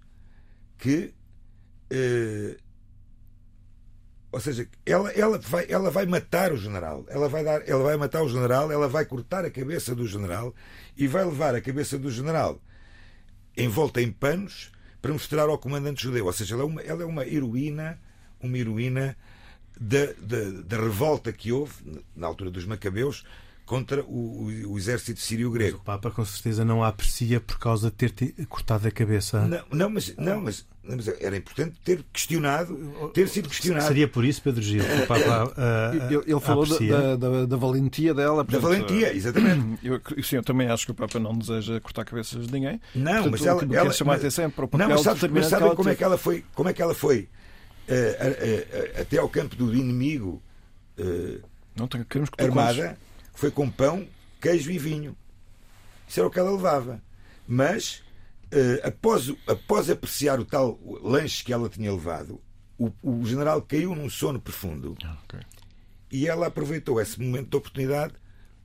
que 0.77 1.13
uh, 1.91 2.65
ou 4.31 4.41
seja, 4.41 4.67
ela, 4.85 5.09
ela, 5.11 5.37
vai, 5.37 5.65
ela 5.69 5.89
vai 5.89 6.05
matar 6.05 6.51
o 6.51 6.57
general, 6.57 7.05
ela 7.07 7.29
vai, 7.29 7.41
dar, 7.41 7.65
ela 7.69 7.81
vai 7.81 7.95
matar 7.95 8.21
o 8.21 8.27
general, 8.27 8.69
ela 8.69 8.89
vai 8.89 9.05
cortar 9.05 9.45
a 9.45 9.49
cabeça 9.49 9.95
do 9.95 10.05
general 10.05 10.53
e 10.97 11.07
vai 11.07 11.23
levar 11.23 11.55
a 11.55 11.61
cabeça 11.61 11.97
do 11.97 12.11
general 12.11 12.61
envolta 13.57 14.01
em 14.01 14.11
panos 14.11 14.71
para 15.01 15.13
mostrar 15.13 15.43
ao 15.43 15.57
comandante 15.57 16.03
judeu. 16.03 16.25
Ou 16.25 16.33
seja, 16.33 16.55
ela 16.55 16.63
é 16.63 16.65
uma, 16.65 16.81
ela 16.81 17.03
é 17.03 17.05
uma 17.05 17.25
heroína, 17.25 17.99
uma 18.39 18.57
heroína 18.57 19.15
da, 19.79 20.07
da, 20.19 20.61
da 20.65 20.77
revolta 20.77 21.31
que 21.31 21.51
houve 21.51 22.03
na 22.15 22.27
altura 22.27 22.51
dos 22.51 22.65
Macabeus 22.65 23.23
contra 23.65 24.03
o, 24.03 24.07
o, 24.07 24.73
o 24.73 24.77
exército 24.77 25.19
sírio-grego. 25.19 25.77
O 25.77 25.81
Papa 25.81 26.11
com 26.11 26.23
certeza 26.23 26.63
não 26.63 26.83
a 26.83 26.87
aprecia 26.87 27.39
por 27.39 27.57
causa 27.57 27.89
de 27.89 28.09
ter 28.09 28.45
cortado 28.47 28.87
a 28.87 28.91
cabeça. 28.91 29.41
Não, 29.45 29.63
não, 29.71 29.89
mas, 29.89 30.15
não 30.17 30.41
mas, 30.41 30.65
mas, 30.83 31.07
era 31.19 31.35
importante 31.35 31.75
ter 31.83 32.03
questionado, 32.13 33.11
ter 33.13 33.27
sido 33.27 33.49
questionado. 33.49 33.87
Seria 33.87 34.07
por 34.07 34.23
isso, 34.23 34.41
Pedro 34.41 34.61
Gil, 34.61 34.83
que 34.83 35.03
o 35.03 35.07
Papa. 35.07 35.45
Uh, 35.45 36.13
ele, 36.13 36.23
ele 36.27 36.39
falou 36.39 36.65
da, 36.65 37.15
da, 37.15 37.45
da, 37.45 37.57
valentia 37.57 38.13
dela. 38.13 38.45
Portanto, 38.45 38.61
da 38.61 38.67
valentia, 38.69 39.13
exatamente. 39.13 39.79
Eu, 39.85 40.01
sim, 40.23 40.35
eu 40.37 40.43
também 40.43 40.69
acho 40.69 40.85
que 40.85 40.91
o 40.91 40.95
Papa 40.95 41.19
não 41.19 41.37
deseja 41.37 41.79
cortar 41.79 42.05
cabeças 42.05 42.47
de 42.47 42.53
ninguém. 42.53 42.79
Não, 42.93 43.23
portanto, 43.23 43.31
mas 43.31 43.45
ela. 43.45 43.63
O 43.63 43.67
que 43.67 43.75
ela 43.75 43.91
chamar 43.91 44.13
mas, 44.13 44.23
a 44.23 44.27
atenção 44.27 44.49
para 44.49 44.65
o 44.65 44.67
papel 44.67 44.87
não, 44.87 44.95
mas 44.95 45.03
sabe, 45.03 45.27
mas 45.33 45.47
sabe 45.47 45.75
como, 45.75 45.89
é 45.89 45.95
que 45.95 46.03
ela 46.03 46.17
foi, 46.17 46.43
como 46.53 46.69
é 46.69 46.73
que 46.73 46.81
ela 46.81 46.93
foi 46.93 47.29
uh, 47.89 47.93
uh, 47.93 49.01
até 49.01 49.17
ao 49.17 49.29
campo 49.29 49.55
do 49.55 49.73
inimigo 49.75 50.41
não, 51.75 51.87
queremos 51.87 52.29
que 52.29 52.41
armada? 52.41 52.97
Foi 53.35 53.51
com 53.51 53.69
pão 53.69 54.07
queijo 54.41 54.71
e 54.71 54.77
vinho. 54.77 55.15
Isso 56.07 56.19
era 56.19 56.27
o 56.27 56.31
que 56.31 56.39
ela 56.39 56.51
levava. 56.51 57.01
Mas, 57.47 58.03
uh, 58.53 58.87
após, 58.87 59.31
após 59.47 59.89
apreciar 59.89 60.39
o 60.39 60.45
tal 60.45 60.79
lanche 61.01 61.43
que 61.43 61.51
ela 61.51 61.69
tinha 61.69 61.91
levado, 61.91 62.41
o, 62.77 62.91
o 63.01 63.25
general 63.25 63.61
caiu 63.61 63.95
num 63.95 64.09
sono 64.09 64.39
profundo. 64.39 64.95
Ah, 65.03 65.17
okay. 65.23 65.39
E 66.11 66.27
ela 66.27 66.47
aproveitou 66.47 67.01
esse 67.01 67.19
momento 67.19 67.49
de 67.49 67.57
oportunidade 67.57 68.13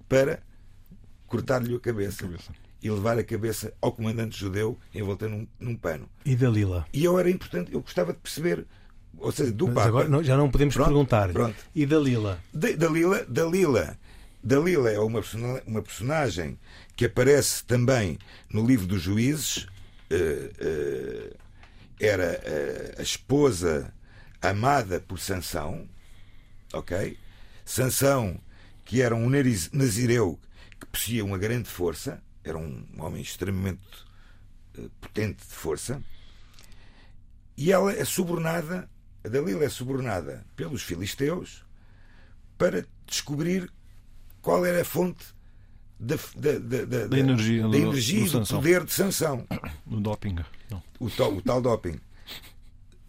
para 0.08 0.42
cortar-lhe 1.26 1.74
a 1.74 1.80
cabeça, 1.80 2.22
cabeça, 2.22 2.52
e 2.82 2.90
levar 2.90 3.18
a 3.18 3.24
cabeça 3.24 3.72
ao 3.80 3.92
comandante 3.92 4.38
judeu 4.38 4.78
envolta 4.94 5.28
num, 5.28 5.46
num 5.58 5.76
pano. 5.76 6.08
E 6.24 6.36
Dalila? 6.36 6.86
E 6.92 7.04
eu 7.04 7.18
era 7.18 7.30
importante, 7.30 7.72
eu 7.72 7.80
gostava 7.80 8.12
de 8.12 8.18
perceber 8.18 8.66
ou 9.18 9.32
seja, 9.32 9.52
do 9.52 9.66
Mas 9.66 9.74
Papa. 9.74 9.88
Agora 9.88 10.08
não, 10.08 10.22
já 10.22 10.36
não 10.36 10.50
podemos 10.50 10.74
pronto, 10.74 10.88
perguntar. 10.88 11.32
Pronto. 11.32 11.56
E 11.74 11.84
Dalila? 11.86 12.38
Da, 12.52 12.72
Dalila, 12.72 13.24
Dalila 13.28 13.98
Dalila 14.42 14.90
é 14.90 14.99
uma, 14.99 15.20
uma 15.66 15.82
personagem 15.82 16.59
que 16.97 17.04
aparece 17.04 17.64
também 17.64 18.18
no 18.49 18.66
livro 18.66 18.87
dos 18.87 19.02
Juízes. 19.02 19.66
Uh, 20.11 21.35
uh, 21.35 21.37
era 22.00 22.40
uh, 22.40 23.00
a 23.00 23.02
esposa 23.02 23.92
amada 24.40 25.00
por 25.00 25.18
Sansão, 25.18 25.88
ok? 26.73 27.18
Sansão, 27.64 28.40
que 28.85 29.02
era 29.02 29.14
um 29.14 29.28
nazireu 29.73 30.40
que 30.80 30.87
possuía 30.87 31.25
uma 31.25 31.37
grande 31.37 31.68
força, 31.68 32.23
era 32.42 32.56
um 32.56 32.87
homem 32.99 33.20
extremamente 33.20 33.82
potente 34.99 35.47
de 35.47 35.54
força, 35.54 36.02
e 37.54 37.70
ela 37.70 37.92
é 37.92 38.04
subornada, 38.06 38.88
a 39.23 39.28
Dalila 39.28 39.64
é 39.64 39.68
subornada 39.68 40.47
pelos 40.56 40.82
filisteus 40.82 41.62
para 42.56 42.87
descobrir 43.06 43.70
qual 44.40 44.64
era 44.64 44.82
a 44.82 44.85
fonte 44.85 45.25
da, 45.99 46.16
da, 46.37 46.59
da, 46.59 47.06
da 47.06 47.18
energia, 47.18 47.68
da 47.68 47.76
energia 47.76 48.25
do, 48.25 48.30
do, 48.30 48.40
do 48.40 48.47
poder 48.47 48.85
de 48.85 48.92
sanção. 48.92 49.47
Do 49.87 50.00
doping. 50.00 50.37
O, 50.99 51.11
tal, 51.11 51.35
o 51.35 51.42
tal 51.42 51.61
doping. 51.61 52.00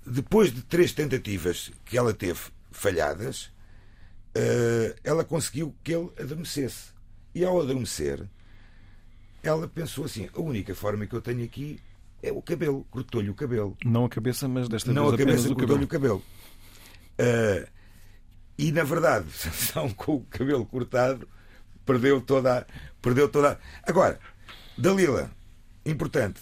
Depois 0.06 0.54
de 0.54 0.62
três 0.64 0.92
tentativas 0.92 1.72
que 1.86 1.98
ela 1.98 2.14
teve 2.14 2.40
falhadas, 2.72 3.46
uh, 4.36 4.96
ela 5.04 5.24
conseguiu 5.24 5.74
que 5.84 5.94
ele 5.94 6.10
adormecesse. 6.20 6.92
E 7.34 7.46
ao 7.46 7.62
adormecer, 7.62 8.28
ela 9.42 9.68
pensou 9.68 10.04
assim: 10.04 10.28
a 10.36 10.42
única 10.42 10.76
forma 10.76 11.06
que 11.06 11.16
eu 11.16 11.22
tenho 11.22 11.44
aqui 11.46 11.80
é 12.22 12.32
o 12.32 12.42
cabelo. 12.42 12.86
Cortou-lhe 12.92 13.30
o 13.30 13.36
cabelo. 13.36 13.78
Não 13.86 14.04
a 14.06 14.10
cabeça, 14.10 14.48
mas 14.50 14.68
desta 14.68 14.92
Não 14.92 15.10
vez 15.10 15.14
a 15.14 15.18
cabeça, 15.26 15.50
o 15.50 15.56
cortou-lhe 15.56 15.88
cabelo. 15.88 16.18
o 16.18 16.28
cabelo. 17.18 17.66
Uh, 17.66 17.81
e 18.62 18.72
na 18.72 18.84
verdade, 18.84 19.26
Sansão 19.34 19.90
com 19.90 20.18
o 20.18 20.26
cabelo 20.26 20.64
cortado 20.68 21.28
perdeu 21.84 22.22
toda 22.22 22.60
a, 22.60 22.66
perdeu 23.02 23.28
toda 23.28 23.54
a... 23.54 23.58
Agora, 23.90 24.20
Dalila, 24.78 25.32
importante. 25.84 26.40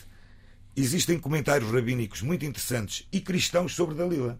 Existem 0.75 1.17
comentários 1.17 1.71
rabínicos 1.71 2.21
muito 2.21 2.43
interessantes 2.45 3.07
e 3.09 3.21
cristãos 3.21 3.73
sobre 3.73 3.95
Dalila. 3.95 4.37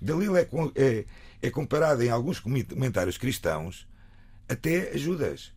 Dalila 0.00 0.40
é, 0.40 0.48
é, 0.74 1.04
é 1.40 1.50
comparada 1.50 2.04
em 2.04 2.08
alguns 2.08 2.40
comentários 2.40 3.16
cristãos 3.16 3.86
até 4.48 4.90
a 4.90 4.96
Judas. 4.96 5.52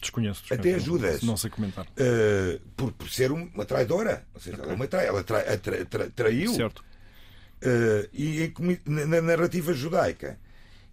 Desconheço, 0.00 0.42
desconheço. 0.42 0.68
Até 0.68 0.74
ajudas. 0.74 1.22
Não 1.22 1.36
sei 1.36 1.50
comentar. 1.50 1.86
Uh, 1.86 2.60
por, 2.76 2.92
por, 2.92 3.08
ser 3.08 3.32
uma 3.32 3.64
traidora. 3.64 4.24
Ou 4.34 4.40
seja, 4.40 4.56
okay. 4.56 4.64
ela, 4.66 4.72
é 4.72 4.76
uma 4.76 4.86
trai, 4.86 5.06
ela 5.06 5.24
tra, 5.24 5.58
tra, 5.58 5.84
tra, 5.86 6.10
traiu. 6.10 6.54
Certo. 6.54 6.84
Uh, 7.60 8.08
e 8.12 8.42
em, 8.44 8.54
na 8.86 9.20
narrativa 9.20 9.72
judaica 9.72 10.38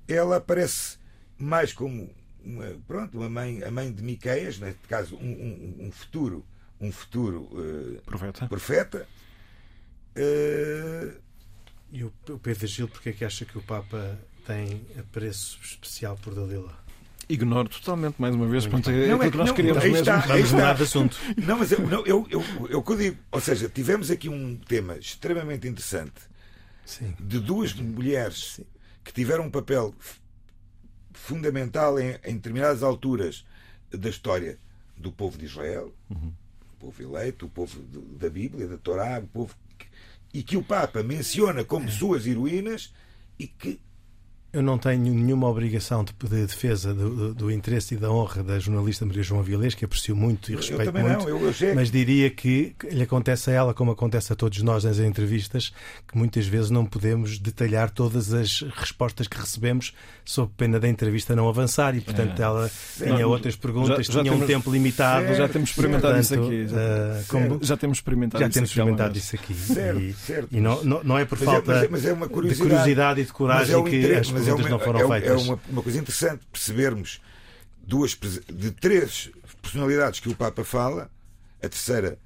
ela 0.08 0.38
aparece 0.38 0.98
mais 1.38 1.72
como 1.72 2.10
uma, 2.44 2.66
pronto, 2.88 3.18
uma 3.18 3.30
mãe, 3.30 3.64
a 3.64 3.70
mãe 3.70 3.92
de 3.92 4.02
Miqueias, 4.02 4.58
neste 4.58 4.88
caso 4.88 5.16
um, 5.16 5.30
um, 5.30 5.86
um 5.86 5.92
futuro 5.92 6.44
um 6.80 6.92
futuro 6.92 7.50
uh, 7.52 8.02
profeta. 8.06 8.48
profeta. 8.48 9.08
Uh, 10.16 11.14
e 11.92 12.04
o, 12.04 12.14
o 12.30 12.40
Pedro 12.40 12.68
Gil, 12.68 12.88
porque 12.88 13.10
é 13.10 13.14
que 13.14 13.26
acha 13.26 13.46
que 13.46 13.58
o 13.58 13.62
Papa 13.62 14.20
tem 14.46 14.86
apreço 15.00 15.60
especial 15.64 16.18
por 16.18 16.34
Dalila? 16.36 16.78
Ignoro 17.28 17.70
totalmente, 17.70 18.16
mais 18.20 18.36
uma 18.36 18.48
vez, 18.48 18.68
pronto, 18.68 18.90
é, 18.90 19.08
não, 19.08 19.24
é 19.24 19.32
que 19.32 19.38
nós 19.38 19.52
queríamos 19.52 19.84
mesmo. 19.84 19.98
Está, 19.98 20.20
Vamos 20.20 20.52
mudar 20.52 20.76
de 20.76 20.84
assunto. 20.84 21.18
Não, 21.38 21.58
mas 21.58 21.72
eu, 21.72 21.80
não, 21.80 22.06
eu, 22.06 22.28
eu, 22.30 22.44
eu, 22.70 22.84
eu 22.88 22.98
digo, 22.98 23.18
ou 23.32 23.42
seja, 23.42 23.68
tivemos 23.68 24.12
aqui 24.12 24.30
um 24.30 24.56
tema 24.58 24.96
extremamente 24.98 25.68
interessante 25.68 26.14
Sim. 26.86 27.14
de 27.20 27.40
duas 27.40 27.74
mulheres 27.74 28.56
Sim. 28.56 28.66
que 29.04 29.12
tiveram 29.12 29.46
um 29.46 29.50
papel 29.50 29.94
fundamental 31.14 32.00
em, 32.00 32.20
em, 32.24 32.36
determinadas 32.36 32.84
alturas 32.84 33.46
da 33.90 34.10
história 34.10 34.58
do 34.96 35.12
povo 35.12 35.38
de 35.38 35.46
Israel, 35.46 35.94
uhum. 36.10 36.32
o 36.74 36.78
povo 36.80 37.02
eleito, 37.04 37.46
o 37.46 37.50
povo 37.50 37.82
de, 37.82 38.00
da 38.18 38.30
Bíblia, 38.30 38.68
da 38.68 38.78
Torá, 38.78 39.20
o 39.20 39.28
povo 39.28 39.56
que, 39.78 39.88
e 40.34 40.44
que 40.44 40.58
o 40.58 40.64
Papa 40.64 41.04
menciona 41.04 41.64
como 41.64 41.88
é. 41.88 41.92
suas 41.92 42.28
heroínas 42.28 42.94
e 43.38 43.48
que 43.48 43.80
eu 44.56 44.62
não 44.62 44.78
tenho 44.78 45.02
nenhuma 45.02 45.50
obrigação 45.50 46.06
de, 46.06 46.14
de 46.14 46.46
defesa 46.46 46.94
do, 46.94 47.10
do, 47.10 47.34
do, 47.34 47.52
interesse 47.52 47.96
e 47.96 47.98
da 47.98 48.10
honra 48.10 48.42
da 48.42 48.58
jornalista 48.58 49.06
Maria 49.06 49.22
João 49.22 49.44
Vilês, 49.44 49.76
que 49.76 49.84
aprecio 49.84 50.16
muito 50.16 50.50
e 50.50 50.56
respeito 50.56 50.84
eu 50.84 50.94
muito, 50.94 51.24
não, 51.24 51.30
eu, 51.30 51.52
eu 51.52 51.76
mas 51.76 51.92
diria 51.92 52.30
que 52.30 52.74
lhe 52.90 53.04
acontece 53.04 53.52
a 53.52 53.54
ela, 53.54 53.74
como 53.74 53.92
acontece 53.92 54.32
a 54.32 54.36
todos 54.36 54.62
nós 54.62 54.86
nas 54.86 54.98
entrevistas, 54.98 55.74
que 56.08 56.18
muitas 56.18 56.48
vezes 56.48 56.70
não 56.70 56.86
podemos 56.86 57.38
detalhar 57.38 57.90
todas 57.92 58.34
as 58.34 58.62
respostas 58.76 59.28
que 59.28 59.38
recebemos 59.38 59.94
sob 60.24 60.50
pena 60.56 60.80
da 60.80 60.88
entrevista 60.88 61.36
não 61.36 61.50
avançar 61.50 61.94
e, 61.94 62.00
portanto, 62.00 62.40
é. 62.40 62.44
ela 62.44 62.72
tinha 62.98 63.20
não, 63.20 63.30
outras 63.30 63.58
perguntas, 63.58 64.06
já, 64.08 64.14
já 64.14 64.20
tinha 64.22 64.32
temos, 64.32 64.44
um 64.44 64.48
tempo 64.48 64.72
limitado. 64.72 65.26
Certo, 65.26 65.38
já 65.38 65.50
temos 65.50 65.70
experimentado 65.70 66.24
certo, 66.24 66.24
isso 66.24 66.34
aqui. 66.34 66.68
Já, 66.68 66.78
uh, 66.78 67.26
como, 67.28 67.60
já 67.62 67.78
temos 67.78 67.98
experimentado 67.98 68.42
já 68.42 68.48
isso 68.48 68.54
temos 68.54 68.70
aqui, 68.70 68.80
experimentado 68.80 69.18
isso 69.18 69.36
aqui. 69.36 69.54
Certo, 69.54 70.00
e, 70.00 70.14
certo. 70.14 70.48
e 70.50 70.62
não, 70.62 70.82
não, 70.84 71.04
não 71.04 71.18
é 71.18 71.26
por 71.26 71.38
mas 71.40 71.46
falta 71.46 71.74
é, 71.74 71.88
mas 71.90 72.06
é, 72.06 72.14
mas 72.14 72.30
é 72.30 72.32
curiosidade, 72.32 72.56
de 72.56 72.70
curiosidade 72.70 73.22
e 73.22 73.26
de 73.26 73.34
coragem 73.34 73.76
é 73.76 73.84
que 73.84 74.14
as 74.14 74.32
perguntas 74.46 74.66
uma, 74.66 74.78
não 74.78 74.80
foram 74.80 75.00
é, 75.14 75.20
feitas. 75.20 75.42
É 75.42 75.44
uma, 75.44 75.60
uma 75.70 75.84
coisa 75.84 76.00
interessante 76.00 76.46
percebermos 76.52 77.22
duas 77.86 78.18
de 78.52 78.72
três 78.72 79.30
personalidades 79.62 80.20
que 80.20 80.30
o 80.30 80.36
Papa 80.36 80.64
fala, 80.64 81.10
a 81.62 81.70
terceira 81.70 82.18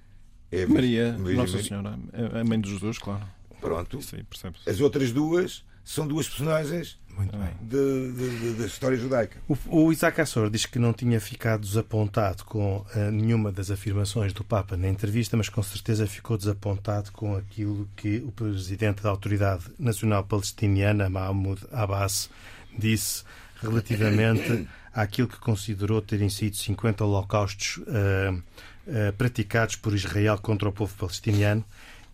é 0.52 0.66
Maria, 0.66 1.16
Maria 1.18 1.38
Nossa 1.38 1.54
Maria. 1.54 1.68
Senhora, 1.68 2.00
a 2.40 2.44
mãe 2.44 2.60
de 2.60 2.72
Jesus, 2.72 2.98
claro. 2.98 3.24
Pronto. 3.62 4.02
Sim, 4.02 4.26
As 4.66 4.80
outras 4.80 5.12
duas 5.12 5.64
são 5.90 6.08
duas 6.08 6.30
personagens 6.30 7.00
Muito 7.18 7.36
bem. 7.36 8.54
da 8.54 8.66
história 8.68 8.96
judaica. 8.96 9.40
O, 9.48 9.58
o 9.86 9.92
Isaac 9.92 10.22
Assor 10.22 10.48
diz 10.48 10.68
que 10.68 10.78
não 10.78 10.94
tinha 10.94 11.20
ficado 11.20 11.62
desapontado 11.62 12.46
com 12.46 12.78
uh, 12.78 13.12
nenhuma 13.12 13.52
das 13.52 13.72
afirmações 13.72 14.32
do 14.32 14.44
Papa 14.44 14.78
na 14.78 14.88
entrevista, 14.88 15.36
mas 15.36 15.50
com 15.50 15.64
certeza 15.64 16.06
ficou 16.06 16.38
desapontado 16.38 17.12
com 17.12 17.36
aquilo 17.36 17.90
que 17.96 18.18
o 18.18 18.32
presidente 18.32 19.02
da 19.02 19.10
Autoridade 19.10 19.64
Nacional 19.80 20.24
Palestiniana, 20.24 21.10
Mahmoud 21.10 21.66
Abbas, 21.72 22.30
disse 22.78 23.24
relativamente 23.60 24.68
àquilo 24.94 25.28
que 25.28 25.40
considerou 25.40 26.04
terem 26.04 26.30
sido 26.30 26.56
50 26.56 27.04
holocaustos 27.04 27.78
uh, 27.78 28.36
uh, 28.36 29.14
praticados 29.18 29.76
por 29.76 29.96
Israel 29.96 30.38
contra 30.38 30.70
o 30.70 30.72
povo 30.72 30.94
palestiniano 30.96 31.66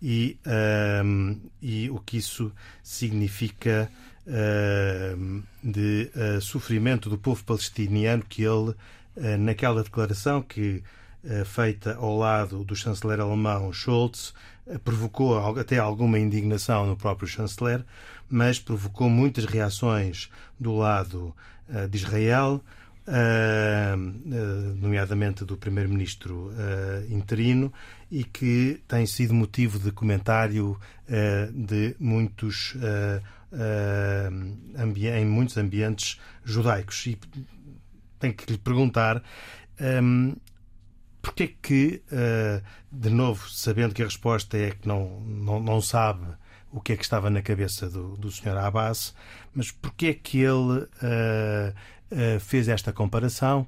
e, 0.02 0.38
uh, 0.46 1.40
e 1.60 1.90
o 1.90 1.98
que 1.98 2.18
isso 2.18 2.52
significa 2.82 3.90
de 5.62 6.10
sofrimento 6.40 7.08
do 7.08 7.16
povo 7.16 7.44
palestiniano 7.44 8.24
que 8.28 8.42
ele, 8.42 8.74
naquela 9.38 9.84
declaração 9.84 10.42
que 10.42 10.82
feita 11.44 11.94
ao 11.94 12.18
lado 12.18 12.64
do 12.64 12.74
chanceler 12.74 13.20
alemão 13.20 13.72
Scholz, 13.72 14.34
provocou 14.82 15.38
até 15.56 15.78
alguma 15.78 16.18
indignação 16.18 16.86
no 16.86 16.96
próprio 16.96 17.28
chanceler, 17.28 17.84
mas 18.28 18.58
provocou 18.58 19.08
muitas 19.08 19.44
reações 19.44 20.28
do 20.58 20.74
lado 20.76 21.34
uh, 21.68 21.88
de 21.88 21.98
Israel, 21.98 22.54
uh, 22.54 22.60
uh, 22.60 22.85
nomeadamente 24.76 25.44
do 25.44 25.56
primeiro-ministro 25.56 26.50
interino, 27.08 27.72
e 28.10 28.24
que 28.24 28.80
tem 28.88 29.06
sido 29.06 29.32
motivo 29.34 29.78
de 29.78 29.92
comentário 29.92 30.78
de 31.52 31.94
muitos 31.98 32.74
em 35.16 35.24
muitos 35.24 35.56
ambientes 35.56 36.20
judaicos. 36.44 37.06
E 37.06 37.18
tenho 38.18 38.34
que 38.34 38.50
lhe 38.50 38.58
perguntar 38.58 39.22
um, 39.80 40.34
porque 41.22 41.42
é 41.42 41.50
que, 41.60 42.02
de 42.90 43.10
novo, 43.10 43.48
sabendo 43.50 43.94
que 43.94 44.02
a 44.02 44.06
resposta 44.06 44.56
é 44.56 44.70
que 44.70 44.86
não, 44.86 45.20
não, 45.20 45.60
não 45.60 45.80
sabe 45.80 46.26
o 46.72 46.80
que 46.80 46.92
é 46.92 46.96
que 46.96 47.02
estava 47.02 47.30
na 47.30 47.42
cabeça 47.42 47.88
do, 47.88 48.16
do 48.16 48.30
Sr. 48.30 48.56
Abbas, 48.58 49.14
mas 49.54 49.70
porque 49.70 50.06
é 50.06 50.14
que 50.14 50.40
ele 50.40 50.82
uh, 50.82 51.74
uh, 52.10 52.40
fez 52.40 52.68
esta 52.68 52.92
comparação? 52.92 53.66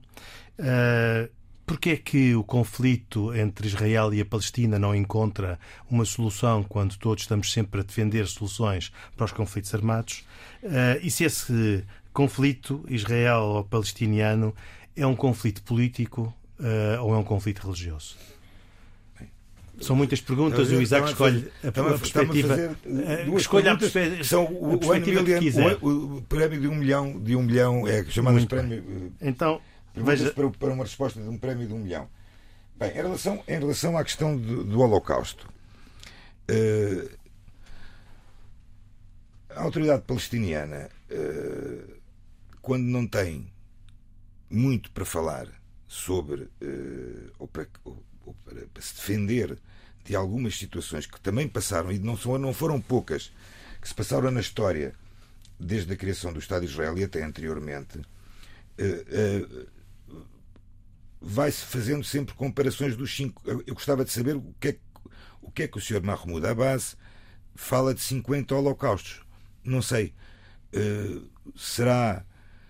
Uh, 0.59 1.31
porque 1.69 1.91
é 1.91 1.97
que 1.99 2.35
o 2.35 2.43
conflito 2.43 3.35
entre 3.35 3.69
Israel 3.69 4.15
e 4.15 4.23
a 4.23 4.25
Palestina 4.25 4.79
não 4.79 4.95
encontra 4.95 5.59
uma 5.91 6.07
solução 6.07 6.63
quando 6.63 6.97
todos 6.97 7.25
estamos 7.25 7.53
sempre 7.53 7.83
a 7.83 7.85
defender 7.85 8.27
soluções 8.27 8.91
para 9.15 9.27
os 9.27 9.33
conflitos 9.33 9.75
armados? 9.75 10.25
Uh, 10.63 10.99
e 11.03 11.11
se 11.11 11.25
esse 11.25 11.85
conflito 12.11 12.85
israelo-palestiniano 12.89 14.55
é 14.97 15.07
um 15.07 15.15
conflito 15.15 15.63
político 15.63 16.35
uh, 16.59 17.03
ou 17.03 17.15
é 17.15 17.19
um 17.19 17.25
conflito 17.25 17.63
religioso? 17.65 18.17
São 19.81 19.95
muitas 19.95 20.21
perguntas 20.21 20.71
o 20.71 20.81
Isaac 20.81 21.09
escolhe 21.09 21.51
a, 21.63 21.69
a 21.69 21.99
perspectiva. 21.99 22.55
A 22.55 23.37
escolha 23.37 23.73
a 23.73 23.77
perspectiva. 23.77 24.25
São 24.25 24.45
o, 24.45 24.75
o, 24.75 24.95
Million, 24.95 25.25
o, 25.81 26.17
o, 26.17 26.23
prémio 26.23 26.61
de 26.61 26.69
um 26.69 26.75
milhão, 26.75 27.21
de 27.21 27.37
um 27.37 27.43
milhão 27.43 27.87
é 27.87 28.05
chamado 28.05 28.45
prémio. 28.47 29.13
Então, 29.21 29.61
veja... 29.95 30.31
para, 30.33 30.51
para 30.51 30.73
uma 30.73 30.85
resposta 30.85 31.21
de 31.21 31.29
um 31.29 31.39
prémio 31.39 31.67
de 31.67 31.73
um 31.73 31.79
milhão. 31.79 32.09
Bem, 32.77 32.91
em 32.91 32.95
relação, 32.95 33.43
em 33.47 33.59
relação 33.59 33.97
à 33.97 34.05
questão 34.05 34.37
do, 34.37 34.65
do 34.65 34.81
Holocausto, 34.81 35.49
uh, 36.51 37.11
a 39.51 39.63
autoridade 39.63 40.03
palestiniana, 40.03 40.89
uh, 41.11 41.95
quando 42.63 42.85
não 42.85 43.07
tem 43.07 43.51
muito 44.49 44.91
para 44.93 45.05
falar 45.05 45.49
sobre, 45.89 46.43
uh, 46.43 47.33
ou, 47.39 47.49
para, 47.49 47.67
ou, 47.85 48.03
para, 48.45 48.67
para, 48.67 48.83
se 48.83 48.95
defender 48.95 49.59
de 50.05 50.17
algumas 50.17 50.57
situações 50.57 51.07
que 51.07 51.21
também 51.21 51.49
passaram, 51.49 51.93
e 51.93 51.99
não, 51.99 52.17
são, 52.17 52.39
não 52.39 52.53
foram 52.53 52.81
poucas, 52.81 53.33
que 53.81 53.89
se 53.89 53.95
passaram 53.95 54.31
na 54.31 54.41
história 54.41 54.95
desde 55.59 55.93
a 55.93 55.97
criação 55.97 56.33
do 56.33 56.39
Estado 56.39 56.65
de 56.65 56.73
Israel 56.73 56.97
e 56.97 57.05
até 57.05 57.23
anteriormente, 57.23 58.01
vai-se 61.21 61.65
fazendo 61.65 62.05
sempre 62.05 62.35
comparações 62.35 62.97
dos 62.97 63.15
cinco. 63.15 63.43
Eu 63.45 63.75
gostava 63.75 64.05
de 64.05 64.13
saber 64.13 64.37
o 64.37 64.55
que 64.61 64.69
é, 64.69 64.79
o 65.43 65.51
que, 65.51 65.63
é 65.65 65.69
que 65.69 65.79
o 65.79 65.81
Sr. 65.81 66.03
Mahmoud 66.03 66.47
Abbas 66.47 66.97
fala 67.55 67.95
de 67.95 68.01
50 68.01 68.55
holocaustos. 68.55 69.21
Não 69.65 69.83
sei. 69.83 70.15
Uh, 70.73 71.29
será, 71.57 72.25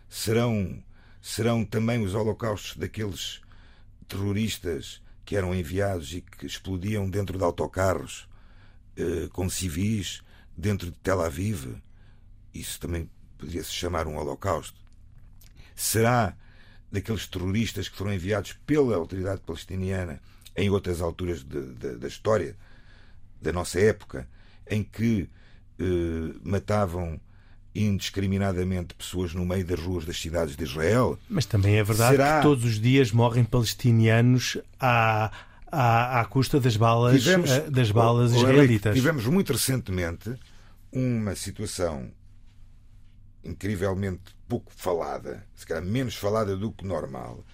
serão, 0.08 0.82
serão 1.20 1.64
também 1.64 2.02
os 2.02 2.14
holocaustos 2.14 2.76
daqueles 2.76 3.40
terroristas 4.06 5.02
que 5.28 5.36
eram 5.36 5.54
enviados 5.54 6.14
e 6.14 6.22
que 6.22 6.46
explodiam 6.46 7.10
dentro 7.10 7.36
de 7.36 7.44
autocarros 7.44 8.26
uh, 8.98 9.28
com 9.28 9.46
civis 9.46 10.22
dentro 10.56 10.90
de 10.90 10.96
Tel 11.00 11.20
Aviv? 11.20 11.76
Isso 12.54 12.80
também 12.80 13.10
poderia 13.36 13.62
se 13.62 13.70
chamar 13.70 14.06
um 14.06 14.16
holocausto. 14.16 14.80
Será 15.76 16.34
daqueles 16.90 17.26
terroristas 17.26 17.90
que 17.90 17.96
foram 17.98 18.14
enviados 18.14 18.54
pela 18.64 18.96
autoridade 18.96 19.42
palestiniana 19.42 20.18
em 20.56 20.70
outras 20.70 21.02
alturas 21.02 21.44
de, 21.44 21.74
de, 21.74 21.96
da 21.96 22.08
história 22.08 22.56
da 23.38 23.52
nossa 23.52 23.78
época, 23.78 24.26
em 24.66 24.82
que 24.82 25.28
eh, 25.78 26.38
matavam 26.42 27.20
indiscriminadamente 27.74 28.94
pessoas 28.94 29.34
no 29.34 29.44
meio 29.44 29.64
das 29.64 29.80
ruas 29.80 30.04
das 30.04 30.20
cidades 30.20 30.56
de 30.56 30.64
Israel. 30.64 31.18
Mas 31.28 31.46
também 31.46 31.76
é 31.76 31.84
verdade 31.84 32.16
Será... 32.16 32.36
que 32.36 32.42
todos 32.42 32.64
os 32.64 32.80
dias 32.80 33.12
morrem 33.12 33.44
palestinianos 33.44 34.58
à, 34.80 35.30
à, 35.70 36.20
à 36.20 36.24
custa 36.24 36.58
das 36.58 36.76
balas, 36.76 37.22
tivemos, 37.22 37.50
eh, 37.50 37.70
das 37.70 37.90
balas 37.90 38.32
israelitas. 38.32 38.94
Tivemos 38.94 39.26
muito 39.26 39.52
recentemente 39.52 40.34
uma 40.92 41.34
situação 41.34 42.10
incrivelmente 43.44 44.36
pouco 44.48 44.72
falada, 44.74 45.46
se 45.54 45.66
calhar 45.66 45.84
menos 45.84 46.16
falada 46.16 46.56
do 46.56 46.72
que 46.72 46.84
normal, 46.84 47.44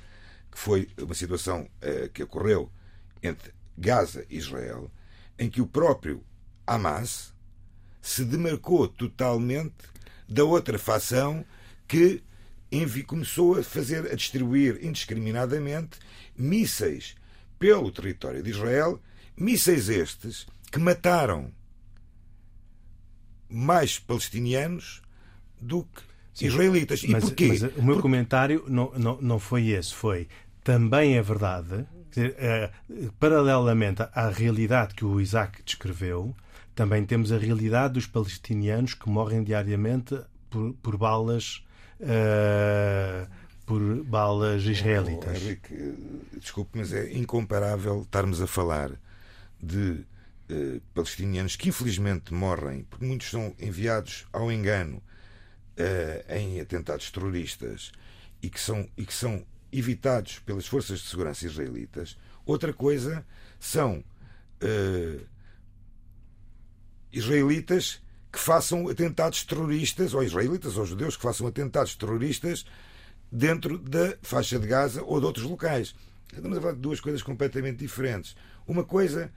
que 0.51 0.59
foi 0.59 0.89
uma 0.99 1.15
situação 1.15 1.69
uh, 1.83 2.09
que 2.11 2.23
ocorreu 2.23 2.71
entre 3.23 3.53
Gaza 3.77 4.25
e 4.31 4.37
Israel, 4.37 4.91
em 5.39 5.51
que 5.51 5.61
o 5.61 5.67
próprio 5.67 6.23
Hamas 6.67 7.35
se 8.01 8.25
demarcou 8.25 8.87
totalmente 8.87 9.94
da 10.35 10.45
outra 10.45 10.79
facção 10.79 11.45
que 11.87 12.23
começou 13.07 13.57
a 13.57 13.63
fazer, 13.63 14.11
a 14.11 14.17
distribuir 14.17 14.85
indiscriminadamente 14.85 15.99
mísseis 16.37 17.15
pelo 17.57 17.93
território 17.93 18.43
de 18.43 18.51
Israel, 18.51 19.01
mísseis 19.37 19.89
estes 19.89 20.45
que 20.73 20.81
mataram 20.81 21.53
mais 23.49 24.01
palestinianos 24.01 25.01
do 25.61 25.85
que 25.85 26.03
Sim, 26.35 26.47
israelitas. 26.47 27.05
E 27.05 27.09
mas, 27.09 27.25
porquê? 27.25 27.47
Mas 27.47 27.63
o 27.77 27.83
meu 27.83 28.01
comentário 28.01 28.65
não, 28.67 28.91
não, 28.99 29.21
não 29.21 29.39
foi 29.39 29.69
esse, 29.69 29.95
foi 29.95 30.27
também 30.65 31.17
é 31.17 31.23
verdade, 31.23 31.87
dizer, 32.11 32.35
é, 32.39 32.73
paralelamente 33.21 34.03
à 34.13 34.31
realidade 34.31 34.95
que 34.95 35.05
o 35.05 35.21
Isaac 35.21 35.63
descreveu, 35.63 36.35
também 36.75 37.05
temos 37.05 37.33
a 37.33 37.39
realidade 37.39 37.95
dos 37.95 38.07
palestinianos 38.07 38.95
que 38.95 39.09
morrem 39.09 39.43
diariamente 39.43 40.19
por, 40.51 40.75
por 40.75 40.97
balas. 40.97 41.65
Uh, 42.01 43.29
por 43.67 44.05
balas 44.05 44.65
israelitas. 44.65 45.41
Oh, 45.41 45.45
Henrique, 45.45 45.95
desculpe, 46.39 46.79
mas 46.79 46.93
é 46.93 47.13
incomparável 47.15 48.03
estarmos 48.03 48.41
a 48.43 48.47
falar 48.47 48.91
de 49.59 50.05
uh, 50.51 50.81
palestinianos 50.93 51.57
que 51.57 51.71
infelizmente 51.71 52.35
morrem, 52.35 52.85
porque 52.85 53.07
muitos 53.07 53.31
são 53.31 53.55
enviados 53.59 54.27
ao 54.33 54.53
engano 54.53 54.99
uh, 54.99 56.35
em 56.35 56.61
atentados 56.61 57.11
terroristas 57.11 57.93
e 58.43 58.51
que, 58.51 58.61
são, 58.61 58.87
e 58.97 59.07
que 59.07 59.15
são 59.15 59.45
evitados 59.73 60.39
pelas 60.41 60.67
forças 60.67 61.01
de 61.01 61.09
segurança 61.09 61.47
israelitas. 61.47 62.19
Outra 62.45 62.73
coisa 62.73 63.25
são 63.59 64.05
uh, 64.63 65.27
israelitas 67.17 68.03
que 68.33 68.39
façam 68.39 68.89
atentados 68.89 69.45
terroristas, 69.45 70.13
ou 70.13 70.23
israelitas 70.23 70.77
ou 70.77 70.85
judeus 70.85 71.17
que 71.17 71.23
façam 71.23 71.47
atentados 71.47 71.95
terroristas 71.95 72.65
dentro 73.31 73.79
da 73.79 74.17
faixa 74.23 74.59
de 74.59 74.67
Gaza 74.67 75.03
ou 75.03 75.21
de 75.21 75.27
outros 75.27 75.45
locais. 75.45 75.95
Estamos 76.33 76.59
a 76.59 76.61
falar 76.61 76.75
de 76.75 76.81
duas 76.81 77.01
coisas 77.01 77.23
completamente 77.23 77.79
diferentes. 77.79 78.35
Uma 78.67 78.85
coisa 78.85 79.31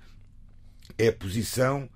é 0.97 1.09
a 1.09 1.13
posição 1.13 1.89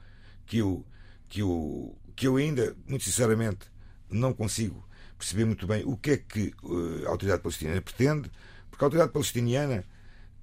que 0.46 0.60
eu, 0.60 0.86
que 1.28 1.42
eu, 1.42 1.98
que 2.16 2.28
eu 2.28 2.38
ainda, 2.38 2.76
muito 2.88 3.04
sinceramente, 3.04 3.72
não 4.10 4.34
consigo 4.34 4.88
perceber 5.18 5.46
muito 5.46 5.68
bem 5.68 5.84
o 5.86 5.96
que 5.96 6.12
é 6.12 6.18
que 6.18 6.54
uh, 6.64 7.06
a 7.06 7.10
autoridade 7.10 7.42
palestiniana 7.42 7.82
pretende, 7.82 8.32
porque 8.70 8.84
a 8.84 8.88
autoridade 8.88 9.14
palestiniana 9.14 9.86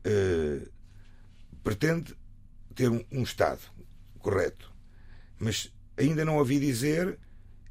uh, 0.07 0.69
pretende 1.63 2.17
ter 2.75 2.89
um, 2.89 3.05
um, 3.11 3.23
Estado 3.23 3.61
correto, 4.21 4.73
mas 5.39 5.73
ainda 5.97 6.25
não 6.25 6.37
ouvi 6.37 6.59
dizer 6.59 7.19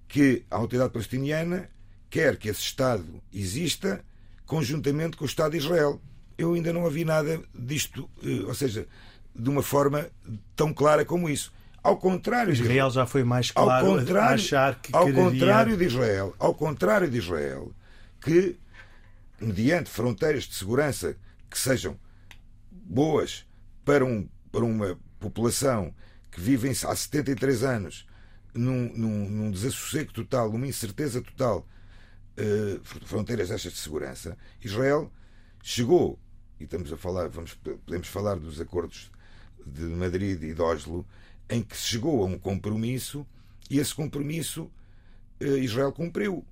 que 0.08 0.46
a 0.50 0.56
autoridade 0.56 0.94
palestiniana 0.94 1.70
quer 2.10 2.38
que 2.38 2.50
esse 2.50 2.62
Estado 2.62 3.06
exista 3.34 4.04
conjuntamente 4.46 5.18
com 5.18 5.26
o 5.26 5.28
Estado 5.28 5.52
de 5.52 5.58
Israel. 5.58 6.02
Eu 6.38 6.54
ainda 6.54 6.72
não 6.72 6.84
ouvi 6.84 7.04
nada 7.04 7.42
disto, 7.54 8.10
uh, 8.24 8.48
ou 8.48 8.54
seja, 8.54 8.88
de 9.36 9.50
uma 9.50 9.62
forma 9.62 10.08
tão 10.56 10.74
clara 10.74 11.04
como 11.04 11.30
isso. 11.30 11.52
Ao 11.84 11.98
contrário 11.98 12.52
Israel 12.52 12.90
já 12.90 13.06
foi 13.06 13.24
mais 13.24 13.52
claro 13.52 13.88
ao 13.88 13.98
contrário, 13.98 14.36
achar 14.36 14.82
que 14.82 14.94
ao 14.96 15.06
quereria... 15.06 15.30
contrário 15.32 15.78
de 15.78 15.86
Israel, 15.86 16.36
ao 16.38 16.54
contrário 16.54 17.10
de 17.10 17.18
Israel, 17.18 17.72
que 18.20 18.58
mediante 19.40 19.90
fronteiras 19.90 20.44
de 20.44 20.56
segurança 20.56 21.16
que 21.50 21.58
sejam 21.58 21.98
boas 22.72 23.46
para, 23.86 24.04
um, 24.04 24.28
para 24.52 24.66
uma 24.66 24.98
população 25.20 25.94
que 26.38 26.42
vive 26.44 26.70
há 26.70 26.96
73 26.96 27.64
anos 27.64 28.06
num, 28.54 28.94
num, 28.96 29.28
num 29.28 29.52
desassossego 29.52 30.14
total, 30.14 30.52
numa 30.52 30.68
incerteza 30.68 31.20
total, 31.20 31.68
uh, 32.38 32.80
fronteiras 33.08 33.50
estas 33.50 33.74
de 33.74 33.80
segurança, 33.80 34.38
Israel 34.64 35.12
chegou, 35.64 36.20
e 36.60 36.66
estamos 36.66 36.94
a 36.94 36.98
falar, 36.98 37.28
vamos, 37.28 37.56
podemos 37.56 38.08
falar 38.08 38.36
dos 38.36 38.62
acordos 38.62 39.12
de 39.66 39.82
Madrid 39.82 40.44
e 40.44 40.54
de 40.54 40.62
Oslo, 40.62 41.04
em 41.50 41.64
que 41.64 41.76
se 41.76 41.88
chegou 41.88 42.22
a 42.22 42.28
um 42.28 42.38
compromisso 42.38 43.26
e 43.68 43.80
esse 43.80 43.96
compromisso 43.96 44.72
eh, 45.40 45.58
Israel 45.58 45.92
cumpriu. 45.92 46.46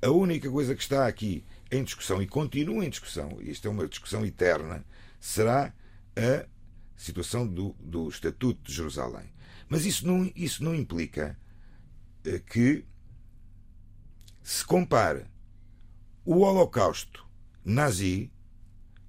A 0.00 0.10
única 0.10 0.48
coisa 0.48 0.72
que 0.72 0.82
está 0.82 1.04
aqui 1.04 1.44
em 1.68 1.82
discussão 1.82 2.22
e 2.22 2.28
continua 2.28 2.84
em 2.84 2.90
discussão, 2.90 3.38
e 3.40 3.50
isto 3.50 3.66
é 3.66 3.70
uma 3.72 3.88
discussão 3.88 4.24
eterna, 4.24 4.84
será 5.18 5.74
a 6.16 6.46
situação 6.96 7.46
do, 7.46 7.74
do 7.80 8.08
Estatuto 8.08 8.60
de 8.62 8.72
Jerusalém. 8.74 9.30
Mas 9.68 9.84
isso 9.84 10.06
não, 10.06 10.30
isso 10.34 10.64
não 10.64 10.74
implica 10.74 11.38
eh, 12.24 12.38
que 12.38 12.84
se 14.42 14.64
compare 14.64 15.26
o 16.24 16.40
Holocausto 16.40 17.26
nazi, 17.64 18.30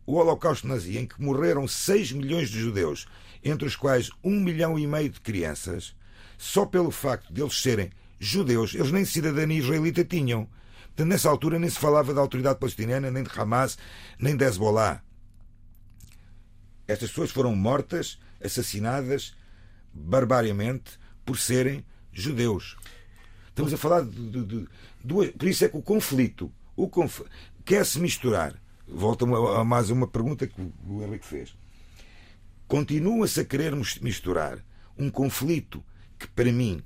o 0.05 0.15
Holocausto 0.15 0.67
nazi, 0.67 0.97
em 0.97 1.05
que 1.05 1.21
morreram 1.21 1.67
6 1.67 2.13
milhões 2.13 2.49
de 2.49 2.59
judeus, 2.59 3.07
entre 3.43 3.67
os 3.67 3.75
quais 3.75 4.09
um 4.23 4.39
milhão 4.39 4.77
e 4.77 4.87
meio 4.87 5.09
de 5.09 5.21
crianças, 5.21 5.95
só 6.37 6.65
pelo 6.65 6.91
facto 6.91 7.31
de 7.31 7.41
eles 7.41 7.59
serem 7.61 7.91
judeus, 8.19 8.73
eles 8.73 8.91
nem 8.91 9.05
cidadania 9.05 9.59
israelita 9.59 10.03
tinham. 10.03 10.47
Portanto, 10.87 11.07
nessa 11.09 11.29
altura 11.29 11.59
nem 11.59 11.69
se 11.69 11.77
falava 11.77 12.13
da 12.13 12.21
autoridade 12.21 12.59
palestiniana, 12.59 13.11
nem 13.11 13.23
de 13.23 13.29
Hamas, 13.39 13.77
nem 14.19 14.35
de 14.35 14.43
Hezbollah. 14.43 15.03
Estas 16.87 17.09
pessoas 17.09 17.31
foram 17.31 17.55
mortas, 17.55 18.19
assassinadas 18.43 19.35
barbariamente 19.93 20.97
por 21.25 21.37
serem 21.37 21.83
judeus. 22.11 22.77
Estamos 23.49 23.73
a 23.73 23.77
falar 23.77 24.03
de, 24.03 24.29
de, 24.29 24.45
de 24.45 24.67
duas. 25.03 25.31
Por 25.31 25.47
isso 25.47 25.65
é 25.65 25.69
que 25.69 25.77
o 25.77 25.81
conflito, 25.81 26.51
o 26.75 26.87
conf... 26.87 27.21
quer-se 27.65 27.99
misturar. 27.99 28.53
Volta 28.87 29.25
a 29.25 29.63
mais 29.65 29.89
uma 29.89 30.07
pergunta 30.07 30.47
que 30.47 30.61
o 30.87 31.03
Henrique 31.03 31.25
fez. 31.25 31.55
Continua-se 32.67 33.41
a 33.41 33.45
querer 33.45 33.75
misturar 34.01 34.63
um 34.97 35.09
conflito 35.09 35.83
que, 36.17 36.27
para 36.27 36.51
mim, 36.51 36.81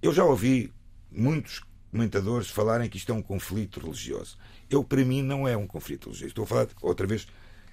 eu 0.00 0.12
já 0.12 0.24
ouvi 0.24 0.72
muitos 1.10 1.60
comentadores 1.90 2.48
falarem 2.48 2.88
que 2.88 2.96
isto 2.96 3.12
é 3.12 3.14
um 3.14 3.22
conflito 3.22 3.80
religioso. 3.80 4.38
Eu, 4.70 4.82
para 4.82 5.04
mim, 5.04 5.22
não 5.22 5.46
é 5.46 5.56
um 5.56 5.66
conflito 5.66 6.06
religioso. 6.06 6.28
Estou 6.28 6.44
a 6.44 6.46
falar, 6.46 6.68
outra 6.80 7.06
vez, 7.06 7.26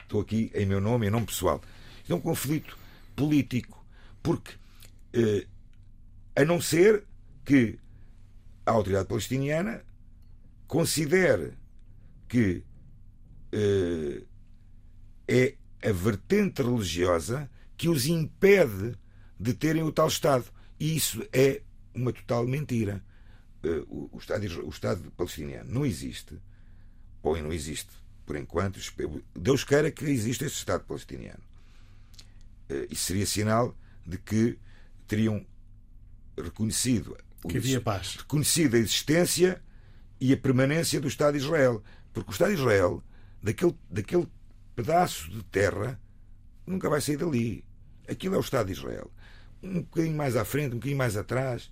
estou 0.10 0.22
aqui 0.22 0.52
em 0.56 0.66
meu 0.66 0.82
nome, 0.82 1.06
em 1.06 1.12
nome 1.12 1.28
pessoal. 1.28 1.62
Isto 2.02 2.14
é 2.14 2.16
um 2.16 2.20
conflito 2.20 2.76
político. 3.16 3.86
Porque, 4.24 4.54
eh, 5.14 5.46
a 6.36 6.44
não 6.44 6.60
ser 6.60 7.06
que 7.46 7.80
a 8.66 8.72
autoridade 8.72 9.08
palestiniana 9.08 9.86
considere 10.68 11.54
que 12.28 12.64
eh, 13.52 14.24
é 15.28 15.56
a 15.88 15.92
vertente 15.92 16.62
religiosa 16.62 17.50
que 17.78 17.88
os 17.88 18.08
impede 18.08 18.98
de 19.40 19.54
terem 19.54 19.84
o 19.84 19.92
tal 19.92 20.08
Estado. 20.08 20.46
E 20.80 20.98
isso 20.98 21.24
é 21.32 21.62
uma 21.94 22.12
total 22.12 22.48
mentira. 22.48 23.04
Eh, 23.64 23.84
o, 23.88 24.18
Estado, 24.18 24.66
o 24.66 24.70
Estado 24.70 25.12
palestiniano 25.12 25.72
não 25.72 25.86
existe, 25.86 26.36
ou 27.22 27.40
não 27.42 27.54
existe, 27.54 27.92
por 28.30 28.38
enquanto. 28.38 28.80
Deus 29.36 29.64
queira 29.64 29.90
que 29.90 30.06
exista 30.06 30.46
esse 30.46 30.58
Estado 30.58 30.84
palestiniano. 30.84 31.42
Eh, 32.70 32.88
isso 32.92 33.06
seria 33.06 33.26
sinal 33.26 33.76
de 34.06 34.20
que 34.20 34.60
teriam 35.08 35.44
reconhecido 36.38 37.18
que 37.48 37.58
havia 37.58 37.82
paz. 37.82 38.18
reconhecido 38.18 38.76
a 38.76 38.78
existência 38.78 39.60
e 40.22 40.32
a 40.32 40.38
permanência 40.38 41.02
do 41.02 41.08
Estado 41.08 41.40
de 41.40 41.44
Israel. 41.44 41.84
Porque 42.14 42.30
o 42.30 42.32
Estado 42.32 42.54
de 42.54 42.60
Israel, 42.60 43.04
daquele, 43.42 43.76
daquele 43.90 44.28
pedaço 44.76 45.28
de 45.32 45.42
terra, 45.46 46.00
nunca 46.68 46.88
vai 46.88 47.02
sair 47.02 47.18
dali. 47.18 47.66
Aquilo 48.08 48.36
é 48.36 48.38
o 48.38 48.42
Estado 48.42 48.68
de 48.68 48.74
Israel. 48.74 49.12
Um 49.64 49.82
bocadinho 49.82 50.16
mais 50.16 50.36
à 50.36 50.46
frente, 50.46 50.74
um 50.74 50.78
bocadinho 50.78 51.00
mais 51.00 51.18
atrás. 51.18 51.72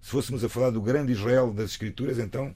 Se 0.00 0.10
fôssemos 0.10 0.42
a 0.42 0.48
falar 0.48 0.70
do 0.70 0.82
grande 0.82 1.12
Israel 1.12 1.52
das 1.52 1.70
Escrituras, 1.70 2.18
então 2.18 2.52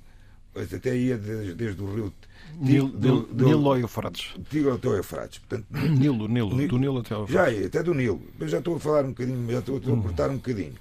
até 0.54 0.96
ia 0.96 1.16
desde, 1.16 1.54
desde 1.54 1.82
o 1.82 1.94
rio 1.94 2.14
Nilo, 2.58 2.88
do, 2.88 3.22
do, 3.22 3.46
Nilo 3.46 3.68
ao 3.68 3.78
Eufrates. 3.78 4.34
Digo 4.50 4.72
até 4.72 4.88
ao 4.88 4.94
Eufrates. 4.94 5.38
Portanto, 5.38 5.66
Nilo, 5.70 6.28
Nilo, 6.28 6.54
Nilo, 6.54 6.68
do 6.68 6.78
Nilo 6.78 6.98
até 6.98 7.14
ao 7.14 7.22
Eufrates. 7.22 7.60
Já, 7.60 7.66
até 7.66 7.82
do 7.82 7.94
Nilo. 7.94 8.22
Eu 8.38 8.48
já 8.48 8.58
estou 8.58 8.76
a 8.76 8.80
falar 8.80 9.04
um 9.04 9.10
bocadinho, 9.10 9.50
já 9.50 9.58
estou, 9.60 9.78
estou 9.78 9.94
a 9.94 9.96
hum. 9.96 10.02
cortar 10.02 10.30
um 10.30 10.36
bocadinho. 10.36 10.74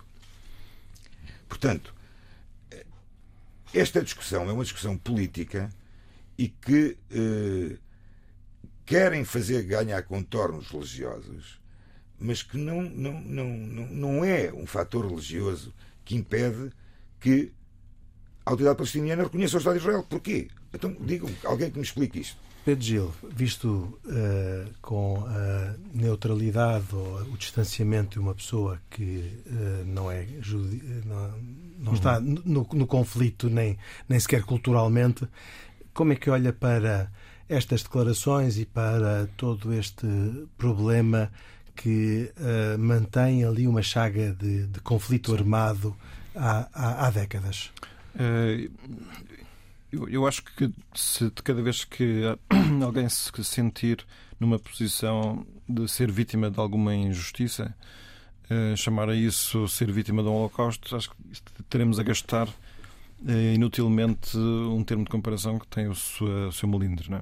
Portanto, 1.48 1.94
esta 3.74 4.02
discussão 4.02 4.50
é 4.50 4.54
uma 4.54 4.64
discussão 4.64 4.98
política 4.98 5.70
e 6.38 6.48
que 6.48 6.98
eh, 7.12 7.78
querem 8.86 9.24
fazer 9.24 9.64
ganhar 9.64 10.02
contornos 10.04 10.70
religiosos, 10.70 11.60
mas 12.20 12.42
que 12.42 12.58
não, 12.58 12.82
não, 12.82 13.22
não, 13.22 13.48
não, 13.48 13.88
não 13.88 14.26
é 14.26 14.52
um 14.52 14.66
fator 14.66 15.06
religioso 15.06 15.74
que 16.04 16.16
impede 16.16 16.72
que 17.20 17.52
a 18.50 18.52
autoridade 18.52 18.78
palestiniana 18.78 19.24
reconheça 19.24 19.58
o 19.58 19.60
Estado 19.60 19.74
de 19.76 19.80
Israel. 19.80 20.04
Porquê? 20.10 20.48
Então, 20.74 20.96
digam 21.00 21.30
alguém 21.46 21.70
que 21.70 21.78
me 21.78 21.84
explique 21.84 22.20
isto. 22.20 22.38
Pedro 22.66 22.84
Gil, 22.84 23.14
visto 23.32 23.68
uh, 23.68 24.70
com 24.82 25.24
a 25.26 25.76
neutralidade 25.94 26.94
ou 26.94 27.22
o 27.22 27.38
distanciamento 27.38 28.12
de 28.12 28.20
uma 28.20 28.36
pessoa 28.36 28.80
que 28.90 29.42
uh, 29.48 29.86
não 29.86 30.12
é 30.12 30.28
judi 30.42 30.84
não, 31.06 31.34
não 31.80 31.94
está 31.94 32.20
uhum. 32.20 32.42
no, 32.46 32.68
no, 32.74 32.86
conflito 32.86 33.50
nem, 33.50 33.78
nem 34.08 34.20
sequer 34.20 34.44
culturalmente, 34.44 35.28
como 35.94 36.12
é 36.12 36.16
que 36.16 36.30
olha 36.30 36.52
para 36.52 37.10
estas 37.48 37.82
declarações 37.82 38.60
e 38.60 38.66
para 38.66 39.28
todo 39.38 39.74
este 39.74 40.06
problema 40.58 41.32
que 41.76 42.32
uh, 42.38 42.78
mantém 42.78 43.46
ali 43.46 43.68
uma 43.68 43.82
chaga 43.82 44.34
de, 44.34 44.68
de 44.68 44.80
conflito 44.82 45.34
armado 45.34 45.96
há, 46.36 46.68
há, 46.74 47.08
há 47.08 47.10
décadas? 47.10 47.72
Eu, 49.92 50.08
eu 50.08 50.28
acho 50.28 50.44
que 50.44 50.72
se 50.94 51.26
de 51.26 51.42
cada 51.42 51.62
vez 51.62 51.84
que 51.84 52.24
alguém 52.84 53.10
se 53.10 53.32
sentir 53.44 54.06
numa 54.40 54.60
posição 54.60 55.46
de 55.68 55.88
ser 55.88 56.12
vítima 56.12 56.52
de 56.52 56.60
alguma 56.60 56.94
injustiça, 56.94 57.76
eh, 58.50 58.76
chamar 58.76 59.10
a 59.10 59.16
isso 59.16 59.68
ser 59.68 59.92
vítima 59.92 60.22
de 60.24 60.30
um 60.30 60.34
holocausto, 60.34 60.96
acho 60.96 61.10
que 61.10 61.64
teremos 61.70 62.00
a 62.00 62.04
gastar 62.04 62.48
eh, 63.28 63.54
inutilmente 63.54 64.38
um 64.38 64.84
termo 64.84 65.04
de 65.04 65.10
comparação 65.10 65.60
que 65.60 65.68
tem 65.68 65.88
o 65.88 65.96
seu, 65.96 66.48
o 66.48 66.52
seu 66.52 66.70
é? 66.70 67.22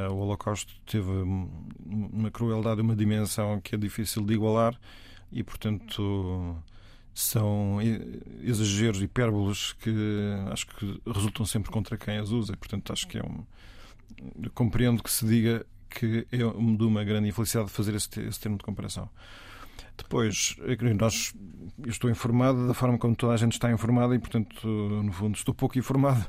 Eh, 0.00 0.08
o 0.08 0.16
Holocausto 0.16 0.72
teve 0.86 1.10
uma 1.10 2.30
crueldade, 2.30 2.80
uma 2.80 2.96
dimensão 2.96 3.60
que 3.60 3.74
é 3.74 3.78
difícil 3.78 4.24
de 4.24 4.34
igualar 4.34 4.78
e, 5.32 5.42
portanto, 5.42 6.56
são 7.14 7.78
exageros, 8.42 9.02
hipérboles 9.02 9.72
que 9.74 9.94
acho 10.50 10.66
que 10.66 11.00
resultam 11.06 11.44
sempre 11.44 11.70
contra 11.70 11.96
quem 11.96 12.18
as 12.18 12.30
usa. 12.30 12.56
Portanto, 12.56 12.92
acho 12.92 13.06
que 13.06 13.18
é 13.18 13.22
um. 13.22 13.44
Compreendo 14.54 15.02
que 15.02 15.10
se 15.10 15.26
diga 15.26 15.64
que 15.88 16.26
é 16.30 16.38
de 16.38 16.84
uma 16.84 17.02
grande 17.04 17.28
infelicidade 17.28 17.70
fazer 17.70 17.94
esse, 17.94 18.08
esse 18.20 18.40
termo 18.40 18.56
de 18.56 18.64
comparação. 18.64 19.08
Depois, 19.96 20.56
nós, 20.98 21.34
eu 21.78 21.90
estou 21.90 22.10
informado 22.10 22.66
da 22.66 22.74
forma 22.74 22.96
como 22.96 23.14
toda 23.14 23.34
a 23.34 23.36
gente 23.36 23.52
está 23.52 23.70
informada 23.70 24.14
e, 24.14 24.18
portanto, 24.18 24.66
no 24.66 25.12
fundo, 25.12 25.36
estou 25.36 25.54
pouco 25.54 25.78
informado 25.78 26.26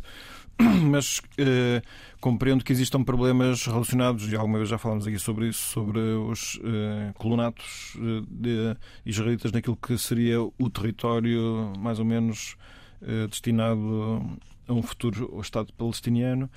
mas 0.89 1.21
eh, 1.37 1.81
compreendo 2.19 2.63
que 2.63 2.71
existam 2.71 3.03
problemas 3.03 3.65
relacionados, 3.65 4.31
e 4.31 4.35
alguma 4.35 4.57
vez 4.57 4.69
já 4.69 4.77
falámos 4.77 5.07
aqui 5.07 5.19
sobre 5.19 5.47
isso, 5.47 5.59
sobre 5.59 5.99
os 5.99 6.59
eh, 6.63 7.11
colonatos 7.15 7.97
eh, 7.97 8.23
de 8.27 8.77
israelitas 9.05 9.51
naquilo 9.51 9.75
que 9.75 9.97
seria 9.97 10.41
o 10.41 10.69
território 10.69 11.73
mais 11.79 11.99
ou 11.99 12.05
menos 12.05 12.55
destinado 13.31 14.39
a 14.67 14.73
um 14.73 14.83
futuro 14.83 15.39
Estado 15.41 15.73
palestiniano. 15.73 16.47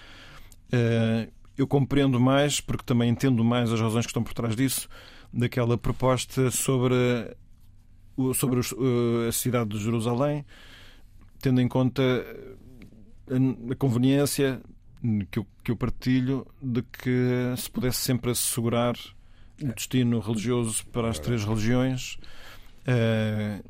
Eu 1.57 1.66
compreendo 1.66 2.20
mais, 2.20 2.61
porque 2.61 2.85
também 2.85 3.09
entendo 3.09 3.42
mais 3.42 3.72
as 3.72 3.80
razões 3.80 4.04
que 4.04 4.11
estão 4.11 4.22
por 4.22 4.35
trás 4.35 4.54
disso, 4.54 4.87
daquela 5.33 5.78
proposta 5.78 6.50
sobre, 6.50 6.94
sobre 8.35 8.61
a 9.26 9.33
cidade 9.33 9.70
de 9.70 9.83
Jerusalém, 9.83 10.44
tendo 11.40 11.62
em 11.62 11.68
conta 11.68 12.02
a 13.70 13.74
conveniência 13.74 14.60
que 15.30 15.38
eu, 15.38 15.46
que 15.62 15.70
eu 15.70 15.76
partilho 15.76 16.46
de 16.62 16.82
que 16.82 17.54
se 17.56 17.70
pudesse 17.70 17.98
sempre 17.98 18.30
assegurar 18.30 18.94
o 19.62 19.72
destino 19.72 20.18
religioso 20.18 20.84
para 20.87 21.08
as 21.08 21.18
três 21.18 21.44
religiões. 21.44 22.16
Uh, 22.87 23.62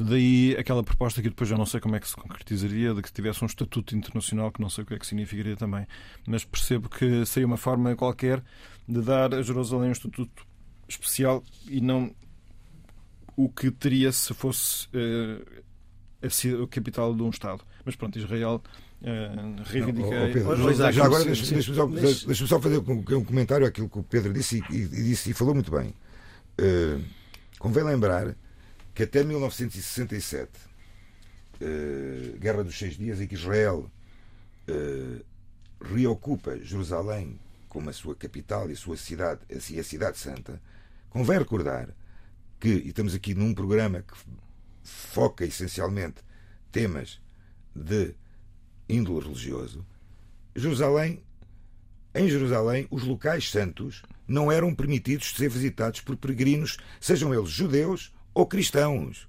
daí 0.00 0.56
aquela 0.58 0.82
proposta 0.82 1.20
que 1.20 1.28
depois 1.28 1.50
eu 1.50 1.58
não 1.58 1.66
sei 1.66 1.80
como 1.80 1.96
é 1.96 2.00
que 2.00 2.08
se 2.08 2.16
concretizaria, 2.16 2.94
de 2.94 3.02
que 3.02 3.12
tivesse 3.12 3.42
um 3.42 3.46
estatuto 3.46 3.96
internacional, 3.96 4.52
que 4.52 4.60
não 4.60 4.70
sei 4.70 4.84
o 4.84 4.86
que 4.86 4.94
é 4.94 4.98
que 4.98 5.06
significaria 5.06 5.56
também. 5.56 5.86
Mas 6.26 6.44
percebo 6.44 6.88
que 6.88 7.24
seria 7.26 7.46
uma 7.46 7.56
forma 7.56 7.94
qualquer 7.96 8.42
de 8.88 9.00
dar 9.02 9.34
a 9.34 9.42
Jerusalém 9.42 9.88
um 9.88 9.92
estatuto 9.92 10.46
especial 10.88 11.42
e 11.68 11.80
não 11.80 12.14
o 13.36 13.48
que 13.48 13.70
teria 13.70 14.12
se 14.12 14.32
fosse 14.32 14.86
uh, 14.88 15.64
a 16.26 16.66
capital 16.68 17.14
de 17.14 17.22
um 17.22 17.30
Estado. 17.30 17.62
Mas 17.84 17.96
pronto, 17.96 18.18
Israel 18.18 18.62
Uh, 19.04 19.62
reivindiquei. 19.64 20.32
já 20.90 21.04
agora 21.04 21.22
deixa-me 21.26 21.62
só, 21.62 21.86
deixa 21.86 22.46
só, 22.46 22.58
fazer 22.58 22.78
um, 22.78 23.04
um, 23.18 23.22
comentário 23.22 23.66
àquilo 23.66 23.86
que 23.86 23.98
o 23.98 24.02
Pedro 24.02 24.32
disse 24.32 24.64
e, 24.70 24.76
e, 24.76 24.86
disse, 24.86 25.30
e 25.30 25.34
falou 25.34 25.52
muito 25.52 25.70
bem. 25.70 25.92
Uh, 26.58 27.04
convém 27.58 27.84
lembrar 27.84 28.34
que 28.94 29.02
até 29.02 29.22
1967, 29.22 30.50
uh, 31.60 32.38
Guerra 32.38 32.64
dos 32.64 32.78
Seis 32.78 32.96
Dias, 32.96 33.20
em 33.20 33.26
que 33.26 33.34
Israel 33.34 33.90
uh, 34.70 35.24
reocupa 35.84 36.58
Jerusalém 36.60 37.38
como 37.68 37.90
a 37.90 37.92
sua 37.92 38.14
capital 38.14 38.70
e 38.70 38.72
a 38.72 38.76
sua 38.76 38.96
cidade, 38.96 39.40
assim, 39.54 39.78
a 39.78 39.84
cidade 39.84 40.16
santa, 40.16 40.62
convém 41.10 41.38
recordar 41.38 41.88
que, 42.58 42.68
e 42.68 42.88
estamos 42.88 43.14
aqui 43.14 43.34
num 43.34 43.52
programa 43.52 44.00
que 44.00 44.14
foca 44.84 45.44
essencialmente 45.44 46.22
temas 46.70 47.20
de 47.74 48.14
índole 48.88 49.26
religioso, 49.26 49.84
Jerusalém 50.54 51.24
em 52.14 52.28
Jerusalém, 52.28 52.86
os 52.90 53.02
locais 53.02 53.50
santos 53.50 54.02
não 54.26 54.50
eram 54.50 54.72
permitidos 54.72 55.32
de 55.32 55.36
ser 55.36 55.48
visitados 55.48 56.00
por 56.00 56.16
peregrinos, 56.16 56.78
sejam 57.00 57.34
eles 57.34 57.50
judeus 57.50 58.12
ou 58.32 58.46
cristãos. 58.46 59.26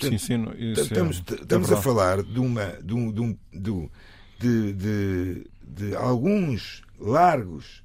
Sim, 0.00 0.14
estamos, 0.14 1.22
é, 1.30 1.34
estamos 1.34 1.70
é 1.70 1.74
a 1.74 1.76
falar 1.76 2.22
de, 2.22 2.40
uma, 2.40 2.66
de, 2.82 2.94
um, 2.94 3.12
de, 3.12 3.20
um, 3.20 3.38
de, 3.52 4.72
de, 4.72 5.50
de, 5.62 5.94
alguns 5.94 6.82
largos 6.98 7.84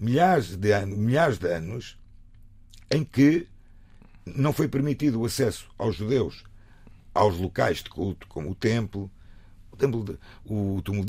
milhares 0.00 0.56
de, 0.56 0.72
anos, 0.72 0.98
milhares 0.98 1.38
de 1.38 1.46
anos 1.46 1.98
em 2.90 3.04
que 3.04 3.46
não 4.24 4.52
foi 4.52 4.68
permitido 4.68 5.20
o 5.20 5.24
acesso 5.24 5.68
aos 5.78 5.96
judeus 5.96 6.44
aos 7.14 7.38
locais 7.38 7.82
de 7.82 7.90
culto, 7.90 8.26
como 8.26 8.50
o 8.50 8.54
templo, 8.54 9.10
o, 9.70 9.76
templo 9.76 10.04
de, 10.04 10.18
o 10.44 10.80
túmulo 10.82 11.06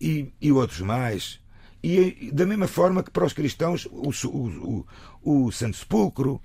e, 0.00 0.32
e 0.40 0.52
outros 0.52 0.80
mais. 0.80 1.40
E 1.82 2.30
da 2.32 2.46
mesma 2.46 2.66
forma 2.66 3.02
que 3.02 3.10
para 3.10 3.26
os 3.26 3.34
cristãos 3.34 3.86
o, 3.86 4.10
o, 4.28 4.86
o, 5.22 5.46
o 5.46 5.52
Santo 5.52 5.76
Sepulcro 5.76 6.40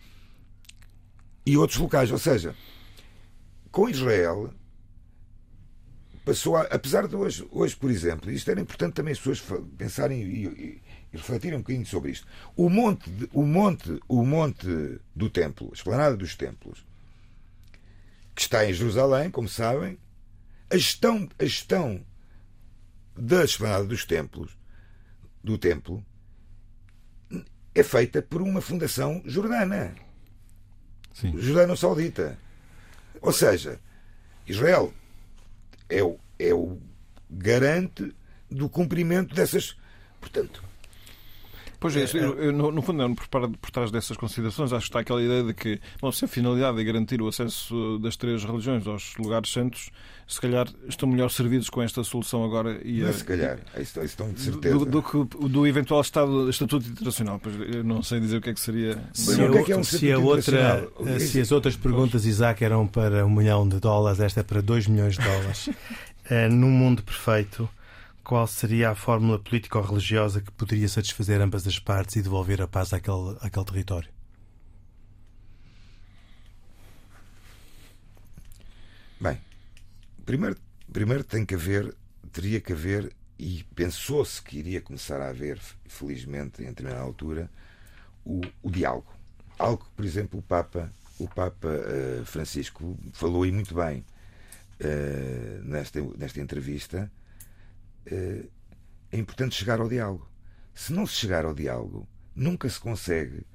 e 1.45 1.55
outros 1.55 1.79
locais. 1.79 2.11
Ou 2.11 2.17
seja, 2.17 2.53
com 3.71 3.89
Israel 3.89 4.53
passou 6.29 6.55
a, 6.55 6.61
apesar 6.61 7.07
de 7.07 7.15
hoje, 7.15 7.47
hoje, 7.49 7.75
por 7.75 7.89
exemplo, 7.89 8.29
isto 8.29 8.51
era 8.51 8.61
importante 8.61 8.93
também 8.93 9.13
as 9.13 9.17
pessoas 9.17 9.41
pensarem 9.75 10.21
e, 10.21 10.45
e, 10.45 10.81
e 11.11 11.17
refletirem 11.17 11.57
um 11.57 11.61
bocadinho 11.61 11.87
sobre 11.87 12.11
isto. 12.11 12.27
O 12.55 12.69
monte, 12.69 13.09
o 13.33 13.43
monte, 13.43 13.99
o 14.07 14.23
monte 14.23 14.67
do 15.15 15.27
templo, 15.27 15.69
a 15.71 15.73
esplanada 15.73 16.15
dos 16.15 16.35
templos, 16.35 16.85
que 18.35 18.43
está 18.43 18.63
em 18.63 18.71
Jerusalém, 18.71 19.31
como 19.31 19.49
sabem, 19.49 19.97
a 20.69 20.77
gestão, 20.77 21.27
a 21.39 21.45
gestão 21.45 22.05
da 23.17 23.43
esplanada 23.43 23.85
dos 23.85 24.05
templos, 24.05 24.55
do 25.43 25.57
templo, 25.57 26.05
é 27.73 27.81
feita 27.81 28.21
por 28.21 28.43
uma 28.43 28.61
fundação 28.61 29.23
jordana. 29.25 29.95
Jordano-saudita. 31.15 32.37
Ou 33.19 33.33
seja, 33.33 33.79
Israel 34.45 34.93
é 35.89 36.03
o, 36.03 36.17
é 36.37 36.53
o 36.53 36.77
garante 37.29 38.13
do 38.49 38.69
cumprimento 38.69 39.35
dessas. 39.35 39.75
Portanto, 40.19 40.63
Pois 41.79 41.95
é, 41.95 42.05
eu, 42.13 42.37
eu, 42.37 42.51
no, 42.51 42.81
fundo, 42.81 43.15
por, 43.15 43.49
por 43.57 43.71
trás 43.71 43.89
dessas 43.89 44.17
considerações, 44.17 44.73
acho 44.73 44.85
que 44.85 44.89
está 44.89 44.99
aquela 44.99 45.23
ideia 45.23 45.43
de 45.43 45.53
que, 45.53 45.79
bom, 46.01 46.11
se 46.11 46.25
a 46.25 46.27
finalidade 46.27 46.79
é 46.79 46.83
garantir 46.83 47.21
o 47.21 47.27
acesso 47.27 47.97
das 47.99 48.17
três 48.17 48.43
religiões 48.43 48.85
aos 48.85 49.15
lugares 49.15 49.49
santos, 49.49 49.89
se 50.27 50.41
calhar 50.41 50.67
estão 50.89 51.07
melhor 51.07 51.31
servidos 51.31 51.69
com 51.69 51.81
esta 51.81 52.03
solução 52.03 52.43
agora. 52.43 52.81
E 52.83 52.99
não, 52.99 53.09
a, 53.09 53.13
se 53.13 53.23
calhar, 53.23 53.59
isso, 53.79 54.01
estão 54.01 54.29
de 54.31 54.41
certeza. 54.41 54.77
Do, 54.77 54.85
do, 54.85 55.01
do, 55.01 55.49
do 55.49 55.65
eventual 55.65 56.01
estado, 56.01 56.49
estatuto 56.49 56.85
internacional. 56.85 57.39
Pois 57.41 57.55
eu 57.55 57.83
não 57.83 58.03
sei 58.03 58.19
dizer 58.19 58.37
o 58.37 58.41
que 58.41 58.49
é 58.49 58.53
que 58.53 58.59
seria. 58.59 59.01
Se, 59.13 59.41
a, 59.41 59.63
que 59.63 59.71
é 59.71 59.77
um 59.77 59.83
se, 59.83 60.11
a 60.11 60.19
outra, 60.19 60.85
se 61.19 61.39
as 61.39 61.51
outras 61.51 61.77
perguntas, 61.77 62.25
Isaac, 62.25 62.61
eram 62.61 62.85
para 62.85 63.25
um 63.25 63.29
milhão 63.29 63.67
de 63.67 63.79
dólares, 63.79 64.19
esta 64.19 64.41
é 64.41 64.43
para 64.43 64.61
dois 64.61 64.85
milhões 64.85 65.15
de 65.15 65.23
dólares. 65.23 65.67
uh, 65.67 66.49
num 66.51 66.69
mundo 66.69 67.01
perfeito 67.03 67.69
qual 68.29 68.45
seria 68.45 68.91
a 68.91 68.95
fórmula 68.95 69.39
política 69.39 69.79
ou 69.79 69.83
religiosa 69.83 70.39
que 70.39 70.51
poderia 70.51 70.87
satisfazer 70.87 71.41
ambas 71.41 71.65
as 71.65 71.79
partes 71.79 72.15
e 72.15 72.21
devolver 72.21 72.61
a 72.61 72.67
paz 72.67 72.93
àquele, 72.93 73.35
àquele 73.41 73.65
território? 73.65 74.11
Bem, 79.19 79.41
primeiro, 80.23 80.55
primeiro 80.93 81.23
tem 81.23 81.43
que 81.43 81.55
haver, 81.55 81.91
teria 82.31 82.61
que 82.61 82.71
haver, 82.71 83.11
e 83.39 83.65
pensou-se 83.73 84.39
que 84.43 84.59
iria 84.59 84.79
começar 84.79 85.19
a 85.19 85.29
haver, 85.29 85.59
felizmente, 85.87 86.61
em 86.61 86.67
determinada 86.67 87.01
altura, 87.01 87.49
o, 88.23 88.41
o 88.61 88.69
diálogo. 88.69 89.11
Algo 89.57 89.85
que, 89.85 89.89
por 89.95 90.05
exemplo, 90.05 90.37
o 90.37 90.43
Papa, 90.43 90.93
o 91.17 91.27
Papa 91.27 91.67
uh, 91.67 92.23
Francisco 92.25 92.95
falou 93.11 93.43
e 93.43 93.51
muito 93.51 93.73
bem 93.73 94.05
uh, 94.81 95.63
nesta, 95.63 95.99
nesta 96.15 96.39
entrevista, 96.39 97.11
é 98.05 99.17
importante 99.17 99.55
chegar 99.55 99.79
ao 99.79 99.89
diálogo. 99.89 100.29
Se 100.73 100.93
não 100.93 101.05
se 101.05 101.15
chegar 101.15 101.45
ao 101.45 101.53
diálogo, 101.53 102.07
nunca 102.35 102.69
se 102.69 102.79
consegue 102.79 103.45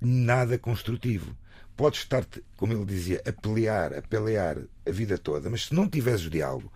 nada 0.00 0.58
construtivo. 0.58 1.36
Podes 1.76 2.00
estar, 2.00 2.26
como 2.56 2.72
ele 2.72 2.84
dizia, 2.84 3.22
a 3.26 3.32
pelear, 3.32 3.94
a 3.94 4.02
pelear 4.02 4.58
a 4.86 4.90
vida 4.90 5.18
toda, 5.18 5.48
mas 5.48 5.66
se 5.66 5.74
não 5.74 5.88
tiveres 5.88 6.24
o 6.24 6.30
diálogo 6.30 6.72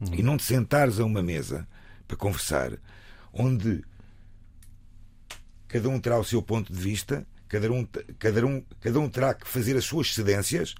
uhum. 0.00 0.14
e 0.14 0.22
não 0.22 0.36
te 0.36 0.42
sentares 0.42 0.98
a 0.98 1.04
uma 1.04 1.22
mesa 1.22 1.66
para 2.06 2.16
conversar, 2.16 2.72
onde 3.32 3.84
cada 5.68 5.88
um 5.88 5.98
terá 5.98 6.18
o 6.18 6.24
seu 6.24 6.42
ponto 6.42 6.72
de 6.72 6.78
vista, 6.78 7.26
cada 7.48 7.70
um, 7.70 7.86
cada 8.18 8.46
um, 8.46 8.62
cada 8.80 9.00
um 9.00 9.08
terá 9.08 9.32
que 9.34 9.48
fazer 9.48 9.76
as 9.76 9.84
suas 9.84 10.14
cedências. 10.14 10.74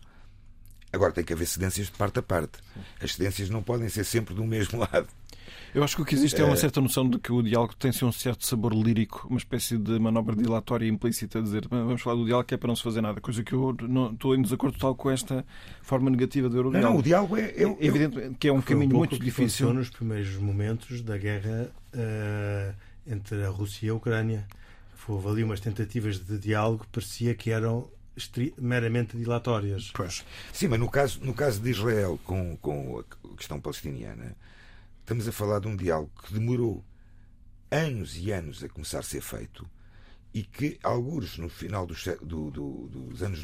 Agora 0.93 1.13
tem 1.13 1.25
que 1.25 1.33
haver 1.33 1.47
cedências 1.47 1.87
de 1.87 1.93
parte 1.93 2.19
a 2.19 2.23
parte. 2.23 2.59
As 3.01 3.15
cedências 3.15 3.49
não 3.49 3.63
podem 3.63 3.89
ser 3.89 4.05
sempre 4.05 4.35
do 4.35 4.45
mesmo 4.45 4.79
lado. 4.93 5.09
Eu 5.75 5.83
acho 5.83 5.97
que 5.97 6.03
o 6.03 6.05
que 6.05 6.15
existe 6.15 6.39
é 6.39 6.45
uma 6.45 6.53
eh, 6.53 6.57
certa 6.57 6.83
noção 6.83 7.09
de 7.09 7.19
que 7.19 7.33
o 7.33 7.43
diálogo 7.43 7.75
tem 7.75 7.91
um 8.03 8.13
certo 8.13 8.45
sabor 8.45 8.75
lírico, 8.75 9.27
uma 9.29 9.39
espécie 9.39 9.79
de 9.79 9.99
manobra 9.99 10.37
dilatória 10.37 10.87
implícita, 10.87 11.39
a 11.39 11.43
dizer 11.43 11.67
vamos 11.67 12.03
falar 12.03 12.17
do 12.17 12.27
diálogo 12.27 12.47
que 12.47 12.55
é 12.55 12.59
para 12.59 12.69
não 12.69 12.77
se 12.77 12.83
fazer 12.83 13.01
nada, 13.01 13.23
coisa 13.23 13.43
que 13.43 13.55
eu 13.55 13.75
não, 13.89 14.13
estou 14.13 14.35
em 14.35 14.43
desacordo 14.43 14.75
total 14.75 14.95
com 14.95 15.11
esta 15.11 15.45
forma 15.81 16.11
negativa 16.11 16.49
de 16.51 16.55
ver 16.55 16.67
o 16.67 16.71
diálogo. 16.71 16.93
Não, 16.93 16.99
o 16.99 17.03
diálogo 17.03 17.37
é, 17.39 17.45
é, 17.45 17.63
é 17.63 17.77
evidente 17.81 18.37
que 18.39 18.49
é 18.49 18.53
um 18.53 18.61
caminho 18.61 18.95
um 18.95 18.99
muito 18.99 19.19
difícil. 19.19 19.73
nos 19.73 19.89
primeiros 19.89 20.37
momentos 20.37 21.01
da 21.01 21.17
guerra 21.17 21.71
uh, 21.95 22.75
entre 23.07 23.43
a 23.43 23.49
Rússia 23.49 23.87
e 23.87 23.89
a 23.89 23.95
Ucrânia. 23.95 24.47
Houve 25.09 25.29
ali 25.29 25.43
umas 25.43 25.59
tentativas 25.59 26.21
de 26.21 26.39
diálogo 26.39 26.85
que 26.85 26.91
parecia 26.91 27.35
que 27.35 27.51
eram 27.51 27.89
meramente 28.59 29.17
dilatórias. 29.17 29.91
Pois. 29.95 30.25
Sim, 30.53 30.69
mas 30.69 30.81
no 30.81 30.91
caso, 30.91 31.21
no 31.23 31.35
caso 31.35 31.61
de 31.61 31.71
Israel 31.71 32.19
com, 32.25 32.57
com 32.59 32.99
a 33.01 33.37
questão 33.37 33.61
palestiniana, 33.61 34.37
Estamos 35.03 35.27
a 35.27 35.33
falar 35.33 35.59
de 35.59 35.67
um 35.67 35.77
diálogo 35.77 36.13
que 36.25 36.33
demorou 36.33 36.83
anos 37.69 38.17
e 38.17 38.31
anos 38.31 38.63
a 38.63 38.69
começar 38.69 39.01
a 39.01 39.03
ser 39.03 39.21
feito 39.21 39.69
e 40.33 40.45
que, 40.45 40.79
alguns 40.81 41.37
no 41.39 41.49
final 41.49 41.85
dos, 41.85 42.05
do, 42.23 42.53
do, 42.53 42.89
dos 42.89 43.21
anos 43.21 43.43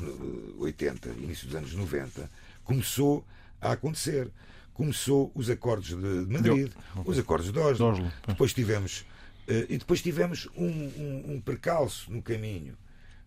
80, 0.56 1.08
início 1.10 1.48
dos 1.48 1.56
anos 1.56 1.74
90, 1.74 2.30
começou 2.62 3.26
a 3.60 3.72
acontecer. 3.72 4.30
Começou 4.72 5.32
os 5.34 5.50
acordos 5.50 5.88
de 5.88 6.32
Madrid, 6.32 6.70
os 7.04 7.18
acordos 7.18 7.52
de 7.52 7.58
Oslo. 7.58 7.86
Oslo. 7.86 8.12
Depois 8.26 8.54
tivemos, 8.54 9.00
uh, 9.48 9.66
e 9.68 9.76
depois 9.76 10.00
tivemos 10.00 10.48
um, 10.56 10.64
um, 10.64 11.32
um 11.34 11.40
percalço 11.40 12.10
no 12.12 12.22
caminho, 12.22 12.78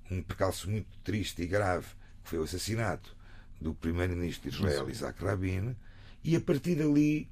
um 0.09 0.21
percalço 0.21 0.69
muito 0.69 0.87
triste 1.03 1.41
e 1.41 1.45
grave, 1.47 1.87
que 2.23 2.29
foi 2.29 2.39
o 2.39 2.43
assassinato 2.43 3.15
do 3.59 3.73
primeiro-ministro 3.73 4.49
de 4.49 4.55
Israel, 4.55 4.89
Isaac 4.89 5.23
Rabin, 5.23 5.75
e 6.23 6.35
a 6.35 6.41
partir 6.41 6.75
dali 6.75 7.29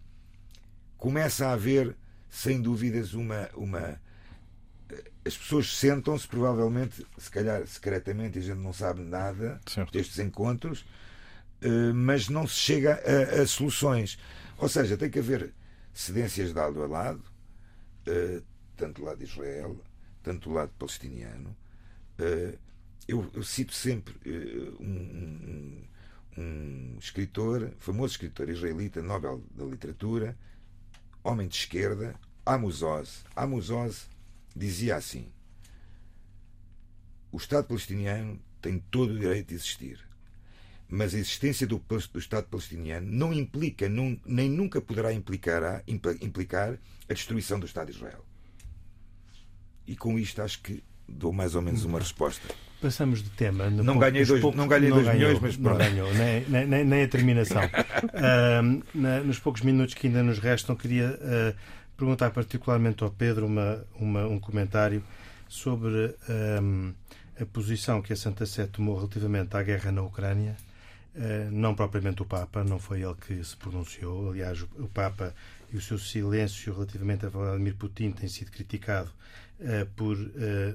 começa 0.97 1.47
a 1.47 1.53
haver, 1.53 1.95
sem 2.29 2.61
dúvidas, 2.61 3.13
uma. 3.13 3.49
uma 3.55 3.99
as 5.25 5.37
pessoas 5.37 5.77
sentam-se, 5.77 6.27
provavelmente, 6.27 7.05
se 7.17 7.29
calhar 7.29 7.65
secretamente, 7.67 8.39
e 8.39 8.41
a 8.41 8.45
gente 8.45 8.59
não 8.59 8.73
sabe 8.73 9.01
nada 9.01 9.59
certo. 9.67 9.91
destes 9.91 10.17
encontros, 10.17 10.85
eh, 11.61 11.93
mas 11.93 12.29
não 12.29 12.47
se 12.47 12.55
chega 12.55 12.99
a, 13.05 13.41
a, 13.41 13.45
soluções. 13.45 14.17
Ou 14.57 14.67
seja, 14.67 14.97
tem 14.97 15.09
que 15.09 15.19
haver 15.19 15.53
cedências 15.93 16.49
de 16.49 16.55
lado 16.55 16.81
a 16.81 16.87
lado, 16.87 17.23
eh, 18.07 18.41
tanto 18.75 19.01
do 19.01 19.05
lado 19.05 19.17
de 19.17 19.25
Israel, 19.25 19.79
tanto 20.23 20.49
do 20.49 20.55
lado 20.55 20.71
palestiniano. 20.79 21.55
Eh, 22.19 22.57
eu, 23.07 23.27
eu 23.33 23.41
cito 23.41 23.73
sempre 23.73 24.13
um, 24.79 24.85
um, 24.85 25.83
um 26.37 26.97
escritor, 26.99 27.71
famoso 27.79 28.13
escritor 28.13 28.49
israelita, 28.49 29.01
Nobel 29.01 29.43
da 29.55 29.65
Literatura, 29.65 30.37
homem 31.23 31.47
de 31.47 31.55
esquerda, 31.55 32.13
Amos 32.45 32.83
Oz. 32.83 33.25
Amos 33.35 33.69
Oz 33.69 34.07
dizia 34.55 34.95
assim: 34.95 35.31
O 37.31 37.37
Estado 37.37 37.67
palestiniano 37.67 38.39
tem 38.61 38.79
todo 38.91 39.11
o 39.11 39.19
direito 39.19 39.47
de 39.47 39.55
existir, 39.55 39.99
mas 40.87 41.15
a 41.15 41.17
existência 41.17 41.65
do, 41.65 41.79
do 41.79 42.19
Estado 42.19 42.47
palestiniano 42.47 43.09
não 43.09 43.33
implica, 43.33 43.89
não, 43.89 44.19
nem 44.25 44.49
nunca 44.49 44.79
poderá 44.79 45.13
implicar, 45.13 45.83
implicar 45.87 46.77
a 47.09 47.13
destruição 47.13 47.59
do 47.59 47.65
Estado 47.65 47.91
de 47.91 47.97
Israel. 47.97 48.23
E 49.87 49.95
com 49.95 50.19
isto 50.19 50.43
acho 50.43 50.61
que 50.61 50.83
dou 51.09 51.33
mais 51.33 51.55
ou 51.55 51.61
menos 51.61 51.83
uma 51.85 51.99
resposta. 51.99 52.47
Passamos 52.81 53.21
de 53.21 53.29
tema. 53.31 53.69
Não 53.69 53.83
pouco, 53.83 53.99
ganhei 53.99 54.25
2 54.25 54.55
não 54.55 54.67
ganhei 54.67 54.89
dois 54.89 55.05
ganhou, 55.05 55.19
milhões, 55.19 55.39
mas 55.41 55.57
pronto. 55.57 55.77
Não 55.77 55.85
ganhou, 55.85 56.13
nem, 56.13 56.65
nem, 56.65 56.85
nem 56.85 57.03
a 57.03 57.07
terminação. 57.07 57.61
uh, 57.65 58.83
na, 58.93 59.19
nos 59.19 59.37
poucos 59.37 59.61
minutos 59.61 59.93
que 59.95 60.07
ainda 60.07 60.23
nos 60.23 60.39
restam, 60.39 60.75
queria 60.75 61.09
uh, 61.09 61.55
perguntar 61.97 62.31
particularmente 62.31 63.03
ao 63.03 63.11
Pedro 63.11 63.45
uma, 63.45 63.85
uma, 63.99 64.25
um 64.27 64.39
comentário 64.39 65.03
sobre 65.49 66.15
um, 66.61 66.93
a 67.39 67.45
posição 67.45 68.01
que 68.01 68.13
a 68.13 68.15
Santa 68.15 68.45
Sé 68.45 68.65
tomou 68.67 68.95
relativamente 68.95 69.57
à 69.57 69.63
guerra 69.63 69.91
na 69.91 70.01
Ucrânia 70.01 70.55
não 71.51 71.75
propriamente 71.75 72.21
o 72.21 72.25
Papa, 72.25 72.63
não 72.63 72.79
foi 72.79 73.01
ele 73.01 73.15
que 73.15 73.43
se 73.43 73.57
pronunciou. 73.57 74.29
Aliás, 74.29 74.61
o 74.61 74.87
Papa 74.87 75.33
e 75.71 75.77
o 75.77 75.81
seu 75.81 75.97
silêncio 75.97 76.73
relativamente 76.73 77.25
a 77.25 77.29
Vladimir 77.29 77.75
Putin 77.75 78.11
tem 78.11 78.29
sido 78.29 78.51
criticado 78.51 79.09
por 79.95 80.17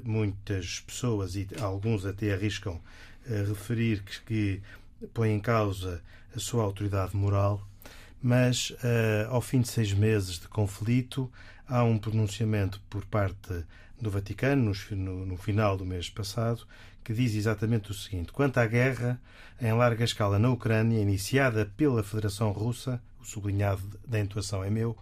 muitas 0.04 0.80
pessoas 0.80 1.36
e 1.36 1.48
alguns 1.60 2.04
até 2.04 2.34
arriscam 2.34 2.80
referir 3.26 4.02
que, 4.02 4.20
que 4.20 4.62
põe 5.12 5.32
em 5.32 5.40
causa 5.40 6.02
a 6.34 6.38
sua 6.38 6.64
autoridade 6.64 7.16
moral, 7.16 7.66
mas 8.22 8.70
uh, 8.70 9.28
ao 9.30 9.40
fim 9.40 9.60
de 9.60 9.68
seis 9.68 9.92
meses 9.92 10.38
de 10.38 10.48
conflito 10.48 11.30
há 11.68 11.84
um 11.84 11.98
pronunciamento 11.98 12.80
por 12.88 13.04
parte 13.04 13.64
do 14.00 14.10
Vaticano, 14.10 14.72
no, 14.90 15.26
no, 15.26 15.36
final 15.36 15.76
do 15.76 15.84
mês 15.84 16.10
passado, 16.10 16.66
que 17.02 17.12
diz 17.12 17.34
exatamente 17.34 17.90
o 17.90 17.94
seguinte: 17.94 18.32
quanto 18.32 18.58
à 18.58 18.66
guerra 18.66 19.20
em 19.60 19.72
larga 19.72 20.04
escala 20.04 20.38
na 20.38 20.50
Ucrânia, 20.50 21.00
iniciada 21.00 21.70
pela 21.76 22.02
Federação 22.02 22.50
Russa, 22.50 23.00
o 23.24 23.26
sublinhado 23.26 23.82
da 24.06 24.20
intuação 24.20 24.62
é 24.62 24.70
meu, 24.70 24.96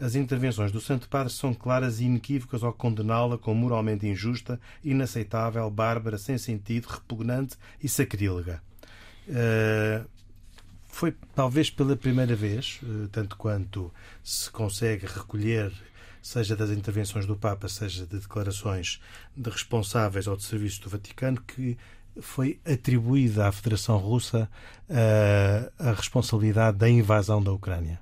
as 0.00 0.14
intervenções 0.14 0.72
do 0.72 0.80
Santo 0.80 1.08
Padre 1.08 1.32
são 1.32 1.54
claras 1.54 2.00
e 2.00 2.04
inequívocas 2.04 2.62
ao 2.62 2.72
condená-la 2.72 3.38
como 3.38 3.60
moralmente 3.60 4.06
injusta, 4.06 4.60
inaceitável, 4.82 5.70
bárbara, 5.70 6.18
sem 6.18 6.36
sentido, 6.36 6.86
repugnante 6.86 7.56
e 7.82 7.88
sacrílega. 7.88 8.62
Uh, 9.28 10.08
foi 10.88 11.14
talvez 11.34 11.70
pela 11.70 11.96
primeira 11.96 12.34
vez, 12.34 12.80
uh, 12.82 13.08
tanto 13.08 13.36
quanto 13.36 13.92
se 14.22 14.50
consegue 14.50 15.06
recolher, 15.06 15.72
seja 16.22 16.56
das 16.56 16.70
intervenções 16.70 17.24
do 17.24 17.36
Papa, 17.36 17.68
seja 17.68 18.06
de 18.06 18.18
declarações 18.18 19.00
de 19.36 19.48
responsáveis 19.48 20.26
ou 20.26 20.36
de 20.36 20.44
serviços 20.44 20.78
do 20.80 20.90
Vaticano, 20.90 21.40
que 21.40 21.78
foi 22.20 22.58
atribuída 22.64 23.48
à 23.48 23.52
Federação 23.52 23.96
Russa 23.98 24.48
uh, 24.88 25.72
a 25.78 25.92
responsabilidade 25.92 26.78
da 26.78 26.88
invasão 26.88 27.42
da 27.42 27.52
Ucrânia. 27.52 28.00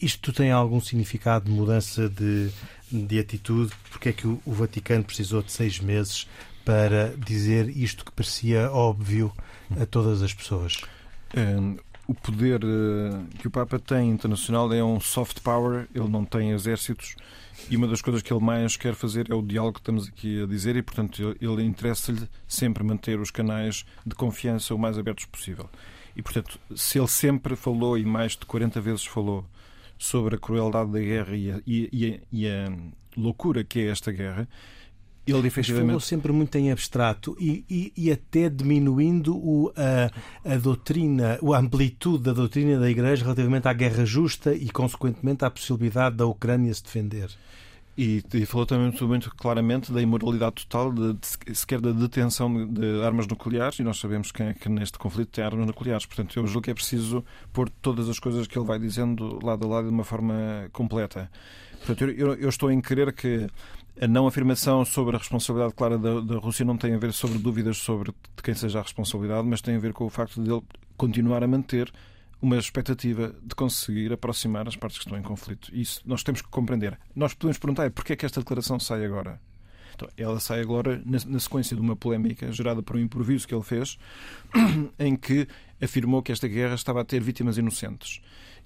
Isto 0.00 0.32
tem 0.32 0.52
algum 0.52 0.80
significado 0.80 1.46
de 1.46 1.50
mudança 1.50 2.08
de, 2.08 2.50
de 2.90 3.18
atitude? 3.18 3.72
Porque 3.90 4.10
é 4.10 4.12
que 4.12 4.26
o, 4.26 4.40
o 4.44 4.52
Vaticano 4.52 5.04
precisou 5.04 5.42
de 5.42 5.50
seis 5.52 5.80
meses 5.80 6.28
para 6.64 7.14
dizer 7.16 7.68
isto 7.70 8.04
que 8.04 8.12
parecia 8.12 8.70
óbvio 8.70 9.32
a 9.80 9.86
todas 9.86 10.22
as 10.22 10.34
pessoas? 10.34 10.82
Um, 11.36 11.76
o 12.06 12.14
poder 12.14 12.62
uh, 12.64 13.24
que 13.38 13.48
o 13.48 13.50
Papa 13.50 13.78
tem 13.78 14.10
internacional 14.10 14.72
é 14.72 14.84
um 14.84 15.00
soft 15.00 15.40
power, 15.40 15.88
ele 15.94 16.08
não 16.08 16.24
tem 16.24 16.50
exércitos 16.50 17.16
e 17.68 17.76
uma 17.76 17.88
das 17.88 18.00
coisas 18.00 18.22
que 18.22 18.32
ele 18.32 18.44
mais 18.44 18.76
quer 18.76 18.94
fazer 18.94 19.30
é 19.30 19.34
o 19.34 19.42
diálogo 19.42 19.74
que 19.74 19.80
estamos 19.80 20.08
aqui 20.08 20.42
a 20.42 20.46
dizer 20.46 20.76
e, 20.76 20.82
portanto, 20.82 21.36
ele 21.40 21.62
interessa-lhe 21.64 22.28
sempre 22.46 22.84
manter 22.84 23.18
os 23.18 23.30
canais 23.30 23.84
de 24.04 24.14
confiança 24.14 24.74
o 24.74 24.78
mais 24.78 24.98
abertos 24.98 25.24
possível. 25.24 25.68
E, 26.14 26.22
portanto, 26.22 26.58
se 26.74 26.98
ele 26.98 27.08
sempre 27.08 27.56
falou 27.56 27.98
e 27.98 28.04
mais 28.04 28.32
de 28.32 28.46
40 28.46 28.80
vezes 28.80 29.04
falou 29.04 29.44
sobre 29.98 30.36
a 30.36 30.38
crueldade 30.38 30.92
da 30.92 31.00
guerra 31.00 31.34
e 31.34 31.50
a, 31.50 31.60
e 31.66 32.14
a, 32.14 32.26
e 32.32 32.48
a 32.48 32.72
loucura 33.16 33.64
que 33.64 33.80
é 33.80 33.88
esta 33.88 34.12
guerra, 34.12 34.48
ele 35.26 35.46
efetivamente... 35.48 35.86
falou 35.86 36.00
sempre 36.00 36.32
muito 36.32 36.56
em 36.56 36.70
abstrato 36.70 37.36
e, 37.40 37.64
e, 37.68 37.92
e 37.96 38.12
até 38.12 38.48
diminuindo 38.48 39.36
o, 39.36 39.72
a, 39.76 40.52
a 40.52 40.56
doutrina, 40.56 41.38
a 41.42 41.58
amplitude 41.58 42.24
da 42.24 42.32
doutrina 42.32 42.78
da 42.78 42.88
Igreja 42.88 43.24
relativamente 43.24 43.66
à 43.66 43.72
guerra 43.72 44.04
justa 44.04 44.54
e, 44.54 44.70
consequentemente, 44.70 45.44
à 45.44 45.50
possibilidade 45.50 46.16
da 46.16 46.26
Ucrânia 46.26 46.72
se 46.72 46.82
defender. 46.82 47.30
E, 47.98 48.22
e, 48.34 48.44
falou 48.44 48.66
também 48.66 48.88
muito, 48.88 49.08
muito, 49.08 49.34
claramente 49.34 49.90
da 49.90 50.02
imoralidade 50.02 50.66
total, 50.66 50.92
de, 50.92 51.14
de, 51.14 51.54
sequer 51.54 51.80
da 51.80 51.92
detenção 51.92 52.66
de 52.66 53.02
armas 53.02 53.26
nucleares, 53.26 53.78
e 53.78 53.82
nós 53.82 53.98
sabemos 53.98 54.30
quem 54.30 54.48
é 54.48 54.54
que 54.54 54.68
neste 54.68 54.98
conflito 54.98 55.30
tem 55.30 55.42
armas 55.42 55.66
nucleares. 55.66 56.04
Portanto, 56.04 56.38
eu 56.38 56.46
julgo 56.46 56.62
que 56.62 56.70
é 56.70 56.74
preciso 56.74 57.24
pôr 57.54 57.70
todas 57.70 58.10
as 58.10 58.18
coisas 58.18 58.46
que 58.46 58.58
ele 58.58 58.66
vai 58.66 58.78
dizendo 58.78 59.42
lado 59.42 59.64
a 59.64 59.68
lado 59.68 59.88
de 59.88 59.94
uma 59.94 60.04
forma 60.04 60.68
completa. 60.72 61.30
Portanto, 61.86 62.10
eu, 62.10 62.34
eu 62.34 62.48
estou 62.50 62.70
em 62.70 62.82
querer 62.82 63.14
que 63.14 63.48
a 64.00 64.06
não 64.06 64.26
afirmação 64.26 64.84
sobre 64.84 65.16
a 65.16 65.18
responsabilidade 65.18 65.74
clara 65.74 65.98
da, 65.98 66.20
da, 66.20 66.38
Rússia 66.38 66.64
não 66.64 66.76
tem 66.76 66.94
a 66.94 66.98
ver 66.98 67.12
sobre 67.12 67.38
dúvidas 67.38 67.78
sobre 67.78 68.12
de 68.12 68.42
quem 68.42 68.54
seja 68.54 68.78
a 68.78 68.82
responsabilidade, 68.82 69.46
mas 69.46 69.60
tem 69.60 69.76
a 69.76 69.78
ver 69.78 69.92
com 69.92 70.04
o 70.04 70.10
facto 70.10 70.42
de 70.42 70.50
ele 70.50 70.62
continuar 70.96 71.42
a 71.42 71.48
manter 71.48 71.92
uma 72.40 72.58
expectativa 72.58 73.34
de 73.42 73.54
conseguir 73.54 74.12
aproximar 74.12 74.68
as 74.68 74.76
partes 74.76 74.98
que 74.98 75.04
estão 75.04 75.18
em 75.18 75.22
conflito. 75.22 75.74
Isso 75.74 76.02
nós 76.04 76.22
temos 76.22 76.42
que 76.42 76.48
compreender. 76.48 76.98
Nós 77.14 77.32
podemos 77.32 77.58
perguntar 77.58 77.84
é 77.86 77.90
porquê 77.90 78.12
é 78.12 78.16
que 78.16 78.26
esta 78.26 78.40
declaração 78.40 78.78
sai 78.78 79.04
agora? 79.04 79.40
Então, 79.96 80.08
ela 80.16 80.38
sai 80.38 80.60
agora 80.60 81.00
na, 81.04 81.18
na 81.26 81.40
sequência 81.40 81.74
de 81.74 81.80
uma 81.80 81.96
polémica 81.96 82.52
gerada 82.52 82.82
por 82.82 82.96
um 82.96 83.00
improviso 83.00 83.48
que 83.48 83.54
ele 83.54 83.62
fez, 83.62 83.98
em 84.98 85.16
que 85.16 85.48
afirmou 85.82 86.22
que 86.22 86.30
esta 86.30 86.46
guerra 86.46 86.74
estava 86.74 87.00
a 87.00 87.04
ter 87.04 87.20
vítimas 87.22 87.56
inocentes. 87.56 88.20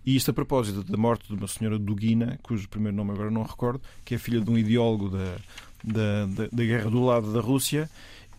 E 0.05 0.17
isto 0.17 0.31
a 0.31 0.35
propósito 0.35 0.83
da 0.83 0.97
morte 0.97 1.29
de 1.29 1.35
uma 1.35 1.47
senhora 1.47 1.79
Dugina, 1.79 2.39
cujo 2.43 2.69
primeiro 2.69 2.97
nome 2.97 3.13
agora 3.13 3.31
não 3.31 3.43
recordo, 3.43 3.81
que 4.05 4.15
é 4.15 4.19
filha 4.19 4.41
de 4.41 4.51
um 4.51 4.59
ideólogo 4.59 5.11
da, 5.11 5.37
da, 5.85 6.27
da, 6.27 6.49
da 6.51 6.65
guerra 6.65 6.91
do 6.91 7.05
lado 7.05 7.33
da 7.33 7.41
Rússia, 7.41 7.89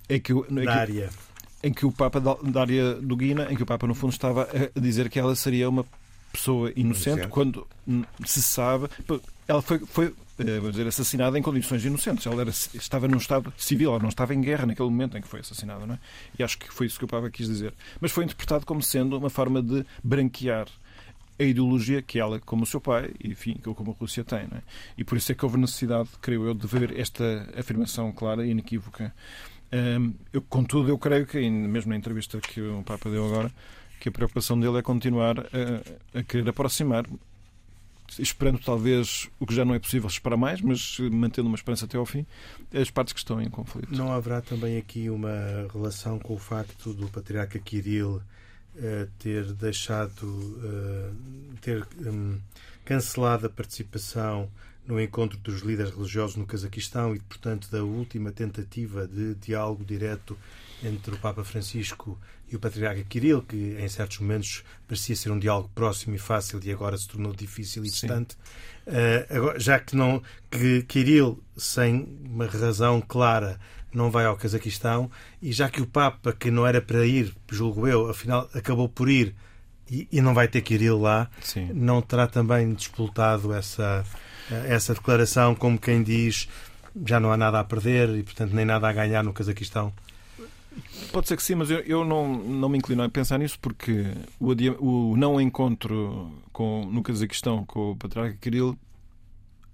é 0.10 0.20
que, 0.20 0.34
é 0.34 0.66
Dária. 0.66 1.10
Em 1.64 1.72
que 1.72 1.86
o 1.86 1.92
Papa 1.92 2.20
Dária 2.20 2.96
Dugina, 2.96 3.52
em 3.52 3.56
que 3.56 3.64
o 3.64 3.66
Papa 3.66 3.88
no 3.88 3.96
fundo 3.96 4.12
estava 4.12 4.50
a 4.76 4.80
dizer 4.80 5.10
que 5.10 5.20
ela 5.20 5.36
seria 5.36 5.70
uma 5.70 5.86
pessoa 6.34 6.74
inocente, 6.76 7.28
quando 7.28 7.68
se 8.26 8.42
sabe. 8.42 8.88
Ela 9.48 9.62
foi, 9.62 9.80
foi 9.80 10.14
vamos 10.44 10.72
dizer, 10.72 10.88
assassinada 10.88 11.38
em 11.38 11.42
condições 11.42 11.84
inocentes. 11.86 12.26
Ela 12.26 12.42
era, 12.42 12.50
estava 12.50 13.08
num 13.08 13.18
estado 13.18 13.54
civil, 13.58 13.92
ela 13.92 14.00
não 14.00 14.10
estava 14.10 14.34
em 14.34 14.42
guerra 14.42 14.66
naquele 14.66 14.90
momento 14.90 15.18
em 15.18 15.22
que 15.22 15.28
foi 15.28 15.42
assassinada. 15.42 15.86
Não 15.86 15.96
é? 15.96 16.00
E 16.38 16.44
acho 16.44 16.58
que 16.58 16.72
foi 16.72 16.88
isso 16.88 16.98
que 16.98 17.06
o 17.06 17.08
Papa 17.08 17.30
quis 17.30 17.48
dizer. 17.48 17.74
Mas 18.00 18.12
foi 18.12 18.24
interpretado 18.24 18.66
como 18.66 18.82
sendo 18.82 19.18
uma 19.18 19.30
forma 19.30 19.62
de 19.62 19.86
branquear 20.04 20.68
a 21.40 21.44
ideologia 21.44 22.02
que 22.02 22.20
ela, 22.20 22.40
como 22.40 22.64
o 22.64 22.66
seu 22.66 22.80
pai, 22.80 23.12
enfim, 23.24 23.56
como 23.56 23.92
a 23.92 23.94
Rússia 23.94 24.24
tem. 24.24 24.42
É? 24.42 24.62
E 24.98 25.04
por 25.04 25.18
isso 25.18 25.32
é 25.32 25.36
que 25.36 25.44
houve 25.44 25.58
necessidade, 25.58 26.10
creio 26.22 26.46
eu, 26.46 26.54
de 26.54 26.68
ver 26.68 26.98
esta 27.00 27.50
afirmação 27.58 28.12
clara 28.12 28.46
e 28.46 28.52
inequívoca. 28.52 29.14
Um, 29.74 30.14
eu, 30.32 30.42
contudo, 30.42 30.90
eu 30.90 30.98
creio 30.98 31.26
que, 31.26 31.50
mesmo 31.50 31.92
na 31.92 31.98
entrevista 31.98 32.40
que 32.40 32.62
o 32.62 32.84
Papa 32.84 33.10
deu 33.10 33.26
agora, 33.26 33.52
que 34.00 34.10
a 34.10 34.12
preocupação 34.12 34.60
dele 34.60 34.78
é 34.78 34.82
continuar 34.82 35.40
a, 35.40 36.20
a 36.20 36.24
querer 36.24 36.50
aproximar, 36.50 37.06
esperando 38.20 38.60
talvez 38.60 39.30
o 39.40 39.46
que 39.46 39.54
já 39.54 39.64
não 39.64 39.74
é 39.74 39.80
possível 39.80 40.08
esperar 40.08 40.38
mais, 40.38 40.62
mas 40.62 40.98
mantendo 41.12 41.48
uma 41.48 41.56
esperança 41.56 41.86
até 41.86 41.98
ao 41.98 42.06
fim, 42.06 42.26
as 42.74 42.90
partes 42.90 43.14
que 43.14 43.20
estão 43.20 43.42
em 43.42 43.50
conflito. 43.50 43.96
Não 43.96 44.12
haverá 44.12 44.42
também 44.42 44.78
aqui 44.78 45.10
uma 45.10 45.68
relação 45.72 46.20
com 46.20 46.34
o 46.34 46.40
facto 46.40 46.94
do 46.94 47.08
patriarca 47.08 47.60
Kirill 47.60 48.16
uh, 48.18 48.22
ter 49.20 49.54
deixado, 49.54 50.26
uh, 50.26 51.16
ter 51.62 51.88
um, 52.06 52.40
cancelado 52.84 53.46
a 53.46 53.50
participação 53.50 54.50
no 54.86 55.00
encontro 55.00 55.38
dos 55.38 55.62
líderes 55.62 55.94
religiosos 55.94 56.36
no 56.36 56.46
Cazaquistão 56.46 57.16
e, 57.16 57.20
portanto, 57.20 57.70
da 57.70 57.84
última 57.84 58.32
tentativa 58.32 59.08
de 59.08 59.36
diálogo 59.36 59.86
direto 59.86 60.38
entre 60.84 61.14
o 61.14 61.18
Papa 61.18 61.44
Francisco 61.44 62.18
e 62.52 62.56
o 62.56 62.60
Patriarca 62.60 63.04
Kirill, 63.04 63.42
que 63.42 63.78
em 63.80 63.88
certos 63.88 64.20
momentos 64.20 64.64
parecia 64.88 65.16
ser 65.16 65.32
um 65.32 65.40
diálogo 65.40 65.72
próximo 65.74 66.16
e 66.16 66.20
fácil 66.20 66.60
e 66.64 66.72
agora 66.72 66.98
se 66.98 67.08
tornou 67.08 67.34
difícil 67.34 67.86
e 67.86 67.90
distante. 67.90 68.36
Uh, 68.86 69.38
agora, 69.38 69.60
já 69.60 69.80
que 69.80 69.96
não 69.96 70.22
que 70.50 70.84
Kirill, 70.84 71.42
sem 71.56 72.20
uma 72.26 72.46
razão 72.46 73.00
clara, 73.00 73.60
não 73.94 74.12
vai 74.12 74.26
ao 74.26 74.36
Cazaquistão 74.36 75.10
e 75.42 75.52
já 75.52 75.70
que 75.70 75.82
o 75.82 75.88
Papa, 75.88 76.34
que 76.34 76.52
não 76.52 76.68
era 76.68 76.82
para 76.82 77.06
ir, 77.06 77.34
julgo 77.50 77.88
eu, 77.88 78.10
afinal 78.10 78.50
acabou 78.54 78.90
por 78.90 79.10
ir 79.10 79.34
e, 79.90 80.08
e 80.12 80.22
não 80.22 80.34
vai 80.34 80.48
ter 80.48 80.62
que 80.62 80.74
ir 80.74 80.82
ele 80.82 80.92
lá, 80.92 81.30
Sim. 81.42 81.70
não 81.74 82.02
terá 82.02 82.28
também 82.28 82.74
despoltado 82.74 83.54
essa, 83.54 84.04
essa 84.68 84.94
declaração 84.94 85.56
como 85.56 85.78
quem 85.78 86.04
diz 86.04 86.48
já 87.06 87.20
não 87.20 87.32
há 87.32 87.38
nada 87.38 87.60
a 87.60 87.64
perder 87.64 88.10
e, 88.10 88.24
portanto, 88.24 88.54
nem 88.54 88.66
nada 88.66 88.88
a 88.90 88.94
ganhar 88.94 89.24
no 89.24 89.34
Cazaquistão? 89.34 89.94
Pode 91.12 91.28
ser 91.28 91.36
que 91.36 91.44
sim, 91.44 91.56
mas 91.56 91.70
eu, 91.70 91.80
eu 91.80 92.06
não, 92.06 92.34
não 92.34 92.70
me 92.70 92.78
inclino 92.78 93.04
a 93.04 93.10
pensar 93.10 93.38
nisso 93.38 93.60
porque 93.60 94.06
o, 94.40 94.52
o 95.12 95.18
não 95.18 95.40
encontro 95.42 96.32
com, 96.54 96.86
no 96.86 97.04
Cazaquistão 97.04 97.66
com 97.66 97.92
o 97.92 97.96
Patriarca 97.96 98.38
Kirill 98.40 98.78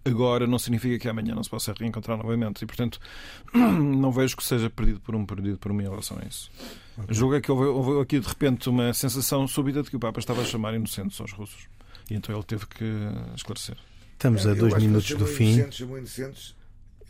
agora 0.08 0.48
não 0.48 0.58
significa 0.58 0.98
que 0.98 1.10
amanhã 1.10 1.36
não 1.36 1.44
se 1.44 1.50
possa 1.50 1.74
reencontrar 1.78 2.18
novamente. 2.18 2.64
E, 2.64 2.66
portanto, 2.66 3.00
não 3.54 4.12
vejo 4.12 4.36
que 4.36 4.44
seja 4.44 4.70
perdido 4.70 5.00
por 5.00 5.16
um, 5.16 5.26
perdido 5.26 5.58
por 5.58 5.74
mim 5.74 5.84
em 5.84 5.90
relação 5.90 6.18
a 6.22 6.26
isso. 6.26 6.50
Okay. 6.98 7.14
Julgo 7.14 7.36
é 7.36 7.42
que 7.42 7.52
houve, 7.52 7.66
houve, 7.66 8.02
aqui, 8.02 8.20
de 8.20 8.28
repente, 8.28 8.70
uma 8.70 8.94
sensação 8.94 9.48
súbita 9.48 9.84
de 9.84 9.90
que 9.90 9.96
o 9.96 10.00
Papa 10.00 10.20
estava 10.20 10.42
a 10.42 10.46
chamar 10.46 10.74
inocentes 10.74 11.20
aos 11.20 11.32
russos. 11.32 11.68
E 12.10 12.16
então 12.16 12.34
ele 12.34 12.44
teve 12.44 12.66
que 12.66 12.86
esclarecer. 13.36 13.78
Estamos 14.14 14.48
a 14.48 14.54
dois 14.54 14.74
minutos 14.82 15.12
do 15.12 15.28
fim. 15.28 15.54
Inocentes, 15.54 15.80
inocentes, 15.82 16.56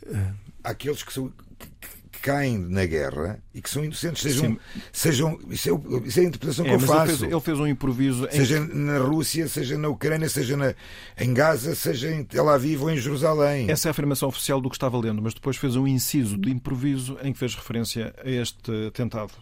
uh, 0.06 0.34
aqueles 0.62 1.02
que 1.02 1.12
são 1.12 1.32
que 1.58 1.88
caem 2.18 2.58
na 2.58 2.84
guerra 2.84 3.42
e 3.54 3.62
que 3.62 3.70
são 3.70 3.84
inocentes, 3.84 4.22
sejam. 4.22 4.58
sejam 4.92 5.38
isso, 5.50 5.70
é, 5.70 6.08
isso 6.08 6.20
é 6.20 6.22
a 6.22 6.26
interpretação 6.26 6.64
é, 6.64 6.68
que 6.68 6.74
eu 6.74 6.80
faço. 6.80 7.10
Ele 7.10 7.18
fez, 7.18 7.32
ele 7.32 7.40
fez, 7.40 7.60
um 7.60 7.66
improviso. 7.66 8.28
Seja 8.30 8.58
em... 8.58 8.74
na 8.74 8.98
Rússia, 8.98 9.48
seja 9.48 9.78
na 9.78 9.88
Ucrânia, 9.88 10.28
seja 10.28 10.56
na, 10.56 10.74
em 11.18 11.32
Gaza, 11.34 11.74
seja 11.74 12.10
em 12.12 12.24
Tel 12.24 12.48
Aviv 12.48 12.82
ou 12.82 12.90
em 12.90 12.96
Jerusalém. 12.96 13.70
Essa 13.70 13.88
é 13.88 13.90
a 13.90 13.92
afirmação 13.92 14.28
oficial 14.28 14.60
do 14.60 14.68
que 14.68 14.76
estava 14.76 14.98
lendo, 14.98 15.22
mas 15.22 15.34
depois 15.34 15.56
fez 15.56 15.76
um 15.76 15.86
inciso 15.86 16.36
de 16.36 16.50
improviso 16.50 17.18
em 17.22 17.32
que 17.32 17.38
fez 17.38 17.54
referência 17.54 18.14
a 18.24 18.30
este 18.30 18.70
atentado. 18.86 19.32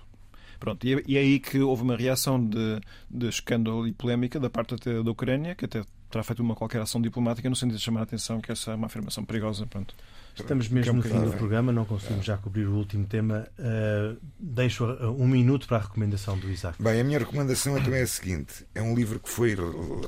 Pronto, 0.59 0.87
e 0.87 0.95
é, 0.95 1.03
e 1.07 1.17
é 1.17 1.21
aí 1.21 1.39
que 1.39 1.61
houve 1.61 1.83
uma 1.83 1.97
reação 1.97 2.43
de, 2.43 2.81
de 3.11 3.29
escândalo 3.29 3.87
e 3.87 3.93
polémica 3.93 4.41
da 4.41 4.49
parte 4.49 4.75
até 4.75 5.03
da 5.03 5.11
Ucrânia, 5.11 5.55
que 5.55 5.65
até 5.67 5.83
terá 6.11 6.23
feito 6.23 6.41
uma 6.41 6.55
qualquer 6.55 6.81
ação 6.81 7.01
diplomática 7.01 7.49
no 7.49 7.57
sentido 7.57 7.77
de 7.79 7.83
chamar 7.83 8.01
a 8.01 8.03
atenção 8.05 8.41
que 8.41 8.53
essa 8.53 8.73
é 8.73 8.75
uma 8.75 8.87
afirmação 8.87 9.25
perigosa. 9.25 9.67
Pronto. 9.67 9.95
Estamos 10.35 10.69
mesmo 10.69 10.95
no 10.95 11.03
fim 11.03 11.19
do 11.19 11.33
programa, 11.33 11.73
não 11.73 11.85
conseguimos 11.85 12.25
já 12.25 12.37
cobrir 12.37 12.67
o 12.67 12.75
último 12.75 13.07
tema. 13.07 13.49
Uh, 13.59 14.17
deixo 14.39 14.85
um 14.85 15.27
minuto 15.27 15.67
para 15.67 15.79
a 15.79 15.81
recomendação 15.81 16.39
do 16.39 16.51
Isaac. 16.51 16.83
Bem, 16.83 17.01
a 17.01 17.05
minha 17.05 17.19
recomendação 17.19 17.77
é 17.77 17.81
também 17.81 18.03
a 18.03 18.07
seguinte: 18.07 18.67
é 18.75 18.83
um 18.83 18.95
livro 18.95 19.19
que 19.19 19.31
foi 19.31 19.57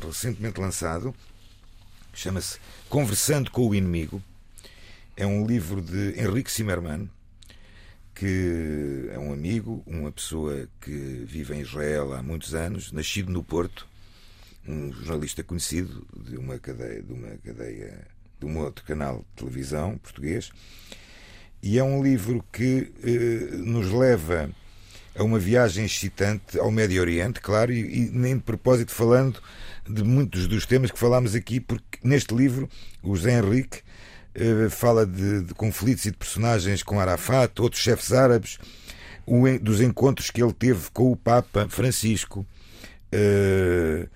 recentemente 0.04 0.60
lançado, 0.60 1.14
chama-se 2.12 2.58
Conversando 2.88 3.50
com 3.50 3.66
o 3.66 3.74
Inimigo. 3.74 4.22
É 5.16 5.26
um 5.26 5.46
livro 5.46 5.80
de 5.80 6.20
Henrique 6.20 6.52
Zimmermann, 6.52 7.08
que 8.14 9.08
é 9.10 9.18
um 9.18 9.32
amigo, 9.32 9.82
uma 9.86 10.12
pessoa 10.12 10.68
que 10.80 11.24
vive 11.26 11.54
em 11.54 11.60
Israel 11.60 12.12
há 12.12 12.22
muitos 12.22 12.54
anos, 12.54 12.92
nascido 12.92 13.32
no 13.32 13.42
Porto, 13.42 13.86
um 14.68 14.92
jornalista 14.92 15.42
conhecido 15.42 16.06
de 16.14 16.36
uma 16.36 16.58
cadeia, 16.58 17.02
de 17.02 17.12
uma 17.12 17.30
cadeia 17.38 18.06
de 18.38 18.46
um 18.46 18.58
outro 18.58 18.84
canal 18.84 19.18
de 19.18 19.42
televisão 19.42 19.96
português. 19.98 20.50
E 21.62 21.78
é 21.78 21.82
um 21.82 22.02
livro 22.02 22.44
que 22.52 22.92
eh, 23.02 23.56
nos 23.56 23.90
leva 23.90 24.50
a 25.16 25.24
uma 25.24 25.38
viagem 25.38 25.84
excitante 25.84 26.58
ao 26.58 26.70
Médio 26.70 27.00
Oriente, 27.00 27.40
claro, 27.40 27.72
e, 27.72 27.80
e 27.80 28.10
nem 28.10 28.36
de 28.36 28.42
propósito 28.42 28.92
falando 28.92 29.42
de 29.88 30.04
muitos 30.04 30.46
dos 30.46 30.66
temas 30.66 30.90
que 30.90 30.98
falámos 30.98 31.34
aqui, 31.34 31.58
porque 31.58 31.98
neste 32.04 32.32
livro 32.34 32.68
o 33.02 33.16
José 33.16 33.38
Henrique 33.38 33.80
eh, 34.34 34.68
fala 34.70 35.04
de, 35.04 35.42
de, 35.42 35.54
conflitos 35.54 36.04
e 36.04 36.12
de 36.12 36.16
personagens 36.16 36.82
com 36.82 37.00
Arafat, 37.00 37.60
outros 37.60 37.82
chefes 37.82 38.12
árabes, 38.12 38.58
o, 39.26 39.42
dos 39.58 39.80
encontros 39.80 40.30
que 40.30 40.42
ele 40.42 40.52
teve 40.52 40.90
com 40.92 41.10
o 41.10 41.16
Papa 41.16 41.66
Francisco. 41.68 42.46
Eh, 43.10 44.06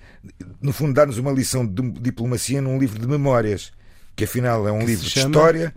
no 0.60 0.72
fundo, 0.72 0.94
dar-nos 0.94 1.18
uma 1.18 1.32
lição 1.32 1.66
de 1.66 1.90
diplomacia 1.92 2.60
num 2.60 2.78
livro 2.78 2.98
de 2.98 3.06
memórias 3.06 3.72
que 4.14 4.24
afinal 4.24 4.66
é 4.68 4.72
um 4.72 4.80
que 4.80 4.86
livro 4.86 5.08
de 5.08 5.18
história, 5.18 5.74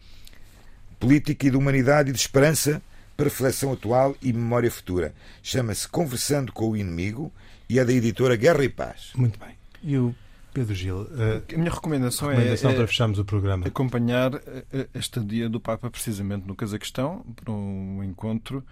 política 0.99 1.47
e 1.47 1.49
de 1.49 1.57
humanidade 1.57 2.09
e 2.09 2.13
de 2.13 2.19
esperança 2.19 2.81
para 3.15 3.25
reflexão 3.25 3.71
atual 3.71 4.15
e 4.21 4.33
memória 4.33 4.69
futura. 4.69 5.13
Chama-se 5.41 5.87
Conversando 5.87 6.51
com 6.51 6.69
o 6.69 6.77
Inimigo 6.77 7.31
e 7.69 7.79
é 7.79 7.85
da 7.85 7.93
editora 7.93 8.35
Guerra 8.35 8.63
e 8.63 8.69
Paz. 8.69 9.11
Muito 9.15 9.39
bem. 9.39 9.55
E 9.81 9.97
o 9.97 10.13
Pedro 10.53 10.75
Gil? 10.75 11.01
Uh, 11.01 11.53
a 11.53 11.57
minha 11.57 11.71
recomendação, 11.71 12.29
recomendação 12.29 12.71
é, 12.71 12.75
para 12.75 12.87
fecharmos 12.87 13.19
o 13.19 13.25
programa. 13.25 13.67
acompanhar 13.67 14.35
a 14.35 14.99
estadia 14.99 15.49
do 15.49 15.59
Papa 15.59 15.89
precisamente 15.89 16.45
no 16.45 16.55
Cazaquistão 16.55 17.25
para 17.35 17.51
um 17.51 18.03
encontro 18.03 18.63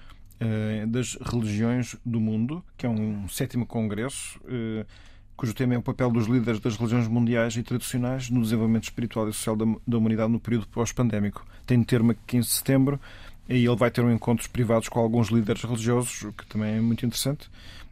uh, 0.42 0.88
das 0.88 1.18
religiões 1.22 1.96
do 2.06 2.20
mundo, 2.20 2.64
que 2.78 2.86
é 2.86 2.90
um 2.90 3.28
sétimo 3.30 3.66
congresso. 3.66 4.40
Cujo 5.36 5.54
tema 5.54 5.74
é 5.74 5.78
o 5.78 5.82
papel 5.82 6.12
dos 6.12 6.28
líderes 6.28 6.60
das 6.60 6.76
religiões 6.76 7.08
mundiais 7.08 7.56
e 7.58 7.64
tradicionais 7.64 8.30
no 8.30 8.42
desenvolvimento 8.42 8.84
espiritual 8.84 9.28
e 9.28 9.34
social 9.34 9.56
da, 9.56 9.66
da 9.86 9.98
humanidade 9.98 10.32
no 10.32 10.40
período 10.40 10.68
pós-pandémico. 10.68 11.46
Tem 11.66 11.82
termo 11.84 12.12
a 12.12 12.16
15 12.28 12.48
de 12.48 12.54
setembro 12.54 13.00
e 13.50 13.66
ele 13.66 13.76
vai 13.76 13.92
ter 13.92 14.02
um 14.02 14.12
encontros 14.12 14.48
privados 14.48 14.88
com 14.90 15.00
alguns 15.00 15.30
líderes 15.30 15.64
religiosos, 15.64 16.22
o 16.24 16.32
que 16.32 16.46
também 16.46 16.76
é 16.76 16.82
muito 16.82 17.06
interessante. 17.06 17.50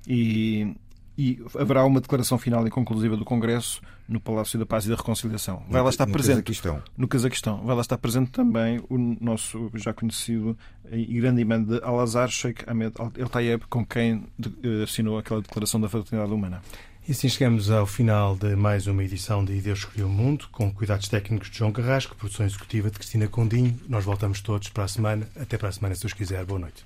E, 0.08 0.76
e 1.18 1.44
haverá 1.60 1.84
uma 1.84 2.00
declaração 2.00 2.38
final 2.38 2.66
e 2.66 2.70
conclusiva 2.70 3.18
do 3.18 3.26
Congresso 3.26 3.82
no 4.08 4.20
Palácio 4.20 4.60
da 4.60 4.66
Paz 4.66 4.86
e 4.86 4.89
da 4.89 4.96
Reconciliação. 4.96 5.64
Vai 5.70 5.82
lá 5.82 5.89
estar 5.89 6.06
no 6.06 6.14
presente 6.14 6.36
Cazaquistão. 6.36 6.84
no 6.98 7.08
Cazaquistão. 7.08 7.66
Vai 7.66 7.76
lá 7.76 7.82
estar 7.82 7.98
presente 7.98 8.32
também 8.32 8.82
o 8.89 8.98
nosso 8.98 9.72
já 9.76 9.94
conhecido 9.94 10.58
e 10.92 11.20
grande 11.20 11.42
imã 11.42 11.64
de 11.64 11.82
Al-Azhar 11.84 12.30
Sheikh 12.30 12.64
Ahmed 12.70 12.94
El 13.18 13.30
Tayeb, 13.30 13.64
com 13.70 13.86
quem 13.86 14.26
eh, 14.64 14.84
assinou 14.84 15.18
aquela 15.18 15.42
declaração 15.42 15.80
da 15.80 15.88
fraternidade 15.88 16.34
humana. 16.34 16.62
E 17.08 17.12
assim 17.12 17.28
chegamos 17.28 17.72
ao 17.72 17.88
final 17.88 18.36
de 18.36 18.56
mais 18.56 18.86
uma 18.86 19.04
edição 19.04 19.43
de 19.43 19.60
Deus 19.60 19.80
Escolheu 19.80 20.06
o 20.06 20.10
Mundo, 20.10 20.47
com 20.52 20.72
cuidados 20.72 21.08
técnicos 21.08 21.49
de 21.49 21.58
João 21.58 21.72
Carrasco, 21.72 22.16
produção 22.16 22.45
executiva 22.45 22.91
de 22.91 22.99
Cristina 22.99 23.28
Condinho. 23.28 23.78
Nós 23.89 24.06
voltamos 24.06 24.39
todos 24.39 24.70
para 24.70 24.84
a 24.84 24.88
semana. 24.88 25.28
Até 25.36 25.58
para 25.58 25.70
a 25.70 25.72
semana, 25.72 25.95
se 25.95 26.02
Deus 26.02 26.14
quiser. 26.14 26.45
Boa 26.45 26.60
noite. 26.60 26.86